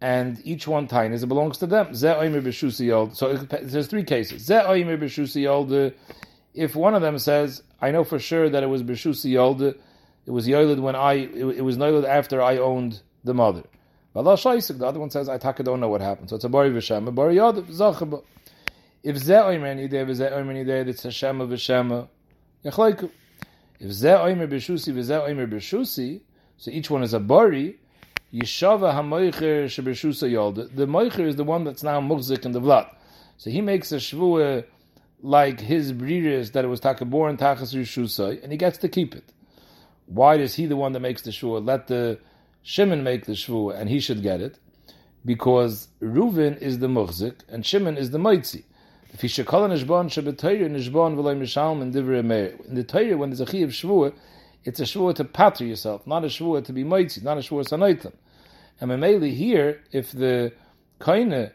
And 0.00 0.40
each 0.44 0.68
one 0.68 0.86
tainis 0.86 1.24
it 1.24 1.26
belongs 1.26 1.58
to 1.58 1.66
them. 1.66 1.92
So 1.96 3.36
there's 3.36 3.88
three 3.88 4.04
cases. 4.04 4.48
If 4.48 6.76
one 6.76 6.94
of 6.94 7.02
them 7.02 7.18
says, 7.18 7.64
I 7.80 7.90
know 7.90 8.04
for 8.04 8.20
sure 8.20 8.48
that 8.48 8.62
it 8.62 8.66
was 8.66 8.84
Beshusi 8.84 9.32
Yolde, 9.32 9.76
it 10.26 10.30
was 10.30 10.46
Yolid 10.46 10.80
when 10.80 10.96
I, 10.96 11.14
it, 11.14 11.58
it 11.58 11.60
was 11.62 11.76
Yolid 11.76 12.04
after 12.04 12.42
I 12.42 12.58
owned 12.58 13.00
the 13.24 13.34
mother. 13.34 13.64
The 14.14 14.20
other 14.20 15.00
one 15.00 15.10
says, 15.10 15.28
I 15.28 15.38
taka 15.38 15.64
don't 15.64 15.80
know 15.80 15.88
what 15.88 16.00
happened. 16.00 16.30
So 16.30 16.36
it's 16.36 16.44
a 16.44 16.48
Bari 16.48 16.70
V'Shema, 16.70 17.12
Bari 17.12 17.36
Yod, 17.36 17.56
Zachaba. 17.66 18.22
If 19.02 19.16
Zeh 19.16 19.42
Oymer 19.42 19.74
Nideh, 19.76 20.06
V'Zeh 20.06 20.32
Oymer 20.32 20.54
Nideh, 20.54 20.86
it's 20.86 21.02
Hashem 21.02 21.38
V'Shema, 21.38 22.08
Yachleiku. 22.64 23.10
If 23.80 23.90
Zeh 23.90 24.18
Oymer 24.20 24.46
Beshusi, 24.46 24.94
V'Zeh 24.94 25.28
Oymer 25.28 25.50
Beshusi, 25.50 26.20
so 26.56 26.70
each 26.70 26.90
one 26.90 27.02
is 27.02 27.12
a 27.12 27.20
bari. 27.20 27.78
Yeshava 28.32 28.94
hamoicher 28.94 29.66
shebeshusa 29.66 30.30
yolda. 30.30 30.74
The 30.74 30.86
moicher 30.86 31.26
is 31.26 31.36
the 31.36 31.44
one 31.44 31.64
that's 31.64 31.82
now 31.82 32.00
muzik 32.00 32.44
in 32.44 32.52
the 32.52 32.60
blood. 32.60 32.86
So 33.36 33.50
he 33.50 33.60
makes 33.60 33.92
a 33.92 33.96
shvua 33.96 34.64
like 35.22 35.60
his 35.60 35.92
breeders 35.92 36.52
that 36.52 36.64
it 36.64 36.68
was 36.68 36.80
takaborn 36.80 37.38
tachas 37.38 37.74
rishusay, 37.74 38.42
and 38.42 38.52
he 38.52 38.58
gets 38.58 38.78
to 38.78 38.88
keep 38.88 39.14
it. 39.14 39.24
Why 40.06 40.36
is 40.36 40.54
he 40.54 40.66
the 40.66 40.76
one 40.76 40.92
that 40.92 41.00
makes 41.00 41.22
the 41.22 41.30
shvua? 41.30 41.64
Let 41.64 41.86
the 41.86 42.18
Shimon 42.62 43.02
make 43.02 43.26
the 43.26 43.32
shvua, 43.32 43.78
and 43.78 43.88
he 43.88 44.00
should 44.00 44.22
get 44.22 44.40
it, 44.40 44.58
because 45.24 45.88
Reuven 46.00 46.60
is 46.60 46.78
the 46.78 46.88
muzik 46.88 47.42
and 47.48 47.64
Shimon 47.64 47.96
is 47.96 48.10
the 48.10 48.18
moitzi. 48.18 48.64
If 49.12 49.20
he 49.20 49.28
should 49.28 49.46
call 49.46 49.64
an 49.64 49.70
ishbon 49.70 50.06
shebetoyer 50.06 50.68
nishbon 50.68 51.14
v'loy 51.16 51.38
mishalm 51.38 51.82
and 51.82 51.94
divrei 51.94 52.24
meir. 52.24 52.58
In 52.66 52.74
the 52.74 52.82
Torah, 52.82 53.16
when 53.16 53.30
there's 53.30 53.40
a 53.40 53.46
chi 53.46 53.58
of 53.58 53.70
shvua, 53.70 54.12
it's 54.64 54.80
a 54.80 54.84
shvua 54.84 55.14
to 55.14 55.24
patter 55.24 55.64
yourself, 55.64 56.06
not 56.06 56.24
a 56.24 56.26
shvua 56.26 56.64
to 56.64 56.72
be 56.72 56.82
moitzi, 56.82 57.22
not 57.22 57.38
a 57.38 57.40
shvua 57.40 57.64
sanoitan. 57.64 58.12
And 58.80 58.90
Mameli 58.90 59.32
here, 59.32 59.82
if 59.92 60.10
the 60.10 60.52
kaina, 61.00 61.52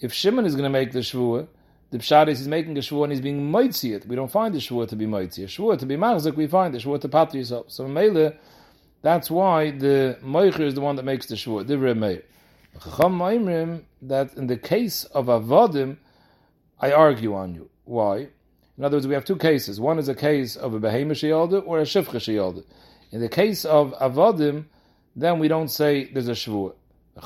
if 0.00 0.12
Shimon 0.12 0.46
is 0.46 0.54
going 0.54 0.64
to 0.64 0.70
make 0.70 0.92
the 0.92 1.00
shvua, 1.00 1.48
the 1.92 1.98
pshat 1.98 2.28
is 2.28 2.38
he's 2.38 2.48
making 2.48 2.76
a 2.78 2.80
shvua 2.80 3.04
and 3.04 3.12
he's 3.12 3.20
being 3.20 3.52
moitzi 3.52 3.94
it. 3.94 4.06
We 4.06 4.16
don't 4.16 4.30
find 4.30 4.54
the 4.54 4.58
shvua 4.58 4.88
to 4.88 4.96
be 4.96 5.04
moitzi. 5.04 5.44
A 5.44 5.46
shvua 5.46 5.78
to 5.78 5.84
be 5.84 5.96
machzik, 5.96 6.34
we 6.34 6.46
find 6.46 6.72
the 6.72 6.78
shvua 6.78 6.98
to 7.02 7.08
patter 7.08 7.36
yourself. 7.36 7.66
So 7.70 7.86
mele, 7.86 8.32
that's 9.02 9.30
why 9.30 9.72
the 9.72 10.18
moicher 10.24 10.60
is 10.60 10.72
the 10.74 10.80
one 10.80 10.96
that 10.96 11.04
makes 11.04 11.26
the 11.26 11.34
shvua. 11.34 11.66
Divrei 11.66 11.94
meir. 11.94 12.22
Chacham 12.82 13.84
that 14.00 14.32
in 14.34 14.46
the 14.46 14.56
case 14.56 15.04
of 15.04 15.26
avodim, 15.26 15.98
I 16.80 16.92
argue 16.92 17.34
on 17.34 17.54
you. 17.54 17.68
Why? 17.84 18.28
In 18.78 18.84
other 18.84 18.96
words, 18.96 19.06
we 19.06 19.12
have 19.12 19.26
two 19.26 19.36
cases. 19.36 19.78
One 19.78 19.98
is 19.98 20.08
a 20.08 20.14
case 20.14 20.56
of 20.56 20.72
a 20.72 20.80
behemoth 20.80 21.18
sheyalda 21.18 21.62
or 21.66 21.80
a 21.80 21.82
shivcha 21.82 22.14
sheyalda. 22.14 22.64
In 23.10 23.20
the 23.20 23.28
case 23.28 23.66
of 23.66 23.92
avodim, 24.00 24.64
then 25.14 25.38
we 25.38 25.46
don't 25.46 25.68
say 25.68 26.04
there's 26.04 26.28
a 26.28 26.32
shvuah. 26.32 26.72
We 27.14 27.20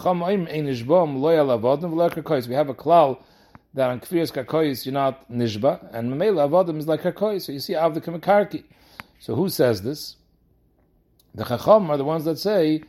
have 2.54 2.68
a 2.68 2.74
klal 2.74 3.18
that 3.76 3.90
on 3.90 4.00
kfiyas 4.00 4.32
kakoyis 4.32 4.84
you're 4.84 4.92
not 4.92 5.30
nishba, 5.30 5.94
and 5.94 6.12
memela 6.12 6.48
avodim 6.48 6.78
is 6.78 6.88
like 6.88 7.02
kakoyis. 7.02 7.42
So 7.42 7.52
you 7.52 7.60
see 7.60 7.74
avdikim 7.74 8.20
karki. 8.20 8.64
So 9.20 9.36
who 9.36 9.48
says 9.48 9.82
this? 9.82 10.16
The 11.34 11.44
chacham 11.44 11.88
are 11.90 11.96
the 11.96 12.04
ones 12.04 12.24
that 12.24 12.38
say 12.40 12.82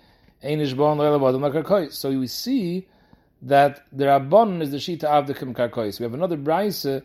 ein 0.44 0.58
nishba 0.58 0.98
loyal 0.98 1.20
avodim 1.20 1.64
kakoyis. 1.64 1.94
So 1.94 2.10
we 2.10 2.26
see 2.26 2.88
that 3.44 3.86
the 3.94 4.06
rabban 4.06 4.64
is 4.64 4.72
the 4.72 4.78
shita 4.78 5.04
avdikim 5.04 5.54
karkoyis. 5.54 6.00
We 6.00 6.06
have 6.06 6.16
another 6.16 6.38
brayse 6.38 7.04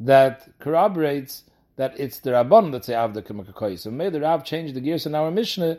that 0.00 0.48
corroborates 0.58 1.44
that 1.78 1.98
it's 1.98 2.18
the 2.18 2.30
Rabban 2.30 2.72
that 2.72 2.84
say 2.84 2.92
Avda 2.92 3.22
Kamakoy. 3.22 3.78
So 3.78 3.90
may 3.90 4.10
the 4.10 4.20
Rav 4.20 4.44
change 4.44 4.72
the 4.72 4.80
gears 4.80 5.06
in 5.06 5.14
our 5.14 5.30
Mishnah 5.30 5.78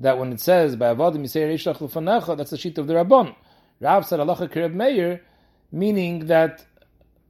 that 0.00 0.18
when 0.18 0.32
it 0.32 0.40
says 0.40 0.76
by 0.76 0.92
Avodim 0.92 1.20
Yisei 1.20 1.48
Reishlach 1.48 1.78
Lufanecha, 1.78 2.36
that's 2.36 2.50
the 2.50 2.58
sheet 2.58 2.76
of 2.78 2.88
the 2.88 2.94
Rabban. 2.94 3.34
Rav 3.80 4.04
said 4.06 4.18
Halacha 4.18 4.52
Kireb 4.52 4.74
Meir, 4.74 5.22
meaning 5.70 6.26
that 6.26 6.64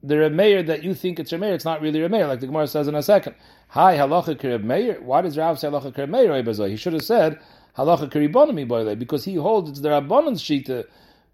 the 0.07 0.17
Reb 0.17 0.31
Meir 0.31 0.63
that 0.63 0.83
you 0.83 0.93
think 0.93 1.19
it's 1.19 1.31
Reb 1.31 1.41
Meir, 1.41 1.53
it's 1.53 1.65
not 1.65 1.81
really 1.81 2.01
Reb 2.01 2.11
Meir, 2.11 2.27
like 2.27 2.39
the 2.39 2.47
Gemara 2.47 2.67
says 2.67 2.87
in 2.87 2.95
a 2.95 3.03
second. 3.03 3.35
Hi, 3.69 3.97
Halacha 3.97 4.39
Kireb 4.39 4.63
Meir. 4.63 5.01
Why 5.01 5.21
does 5.21 5.37
Rav 5.37 5.59
say 5.59 5.67
Halacha 5.67 5.93
Kireb 5.93 6.09
Meir? 6.09 6.69
He 6.69 6.77
should 6.77 6.93
have 6.93 7.03
said 7.03 7.39
Halacha 7.77 8.09
Kiribonami 8.09 8.65
Boile, 8.67 8.95
because 8.95 9.25
he 9.25 9.35
holds 9.35 9.69
it's 9.69 9.81
the 9.81 9.89
Rabbanan's 9.89 10.41
shita 10.41 10.85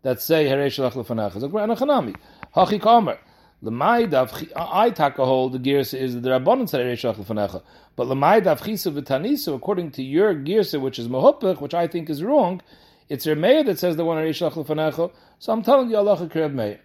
that 0.02 0.22
say 0.22 0.46
Heresh 0.46 0.80
like 0.80 0.94
Anachanami. 0.94 2.16
Hachi 2.56 2.82
Kamer. 2.82 3.18
L'maydav, 3.62 4.52
I 4.58 4.90
take 4.90 5.18
a 5.20 5.26
hold, 5.26 5.54
the 5.54 5.60
Girsa 5.60 5.98
is 5.98 6.20
the 6.20 6.30
Rabbanan 6.32 6.68
said 6.68 6.82
Heresh 6.82 7.16
Shalach 7.16 7.24
Lefanecha. 7.24 7.62
But 7.96 8.08
L'maydav 8.08 8.60
Chisa 8.60 8.92
V'Tanisa, 8.92 9.56
according 9.56 9.92
to 9.92 10.04
your 10.04 10.36
Girsa, 10.36 10.82
which 10.82 11.00
is 11.00 11.08
Mahupach, 11.08 11.62
which 11.62 11.74
I 11.74 11.88
think 11.88 12.10
is 12.10 12.24
wrong, 12.24 12.62
it's 13.08 13.26
mayor 13.26 13.64
that 13.64 13.80
says 13.80 13.96
the 13.96 14.04
one 14.04 14.18
Heresh 14.18 14.52
Shalach 14.52 14.66
Lefanecha. 14.66 15.12
So 15.40 15.54
I'm 15.54 15.62
telling 15.62 15.90
you 15.90 15.96
Kireb 15.96 16.54
Meir. 16.54 16.82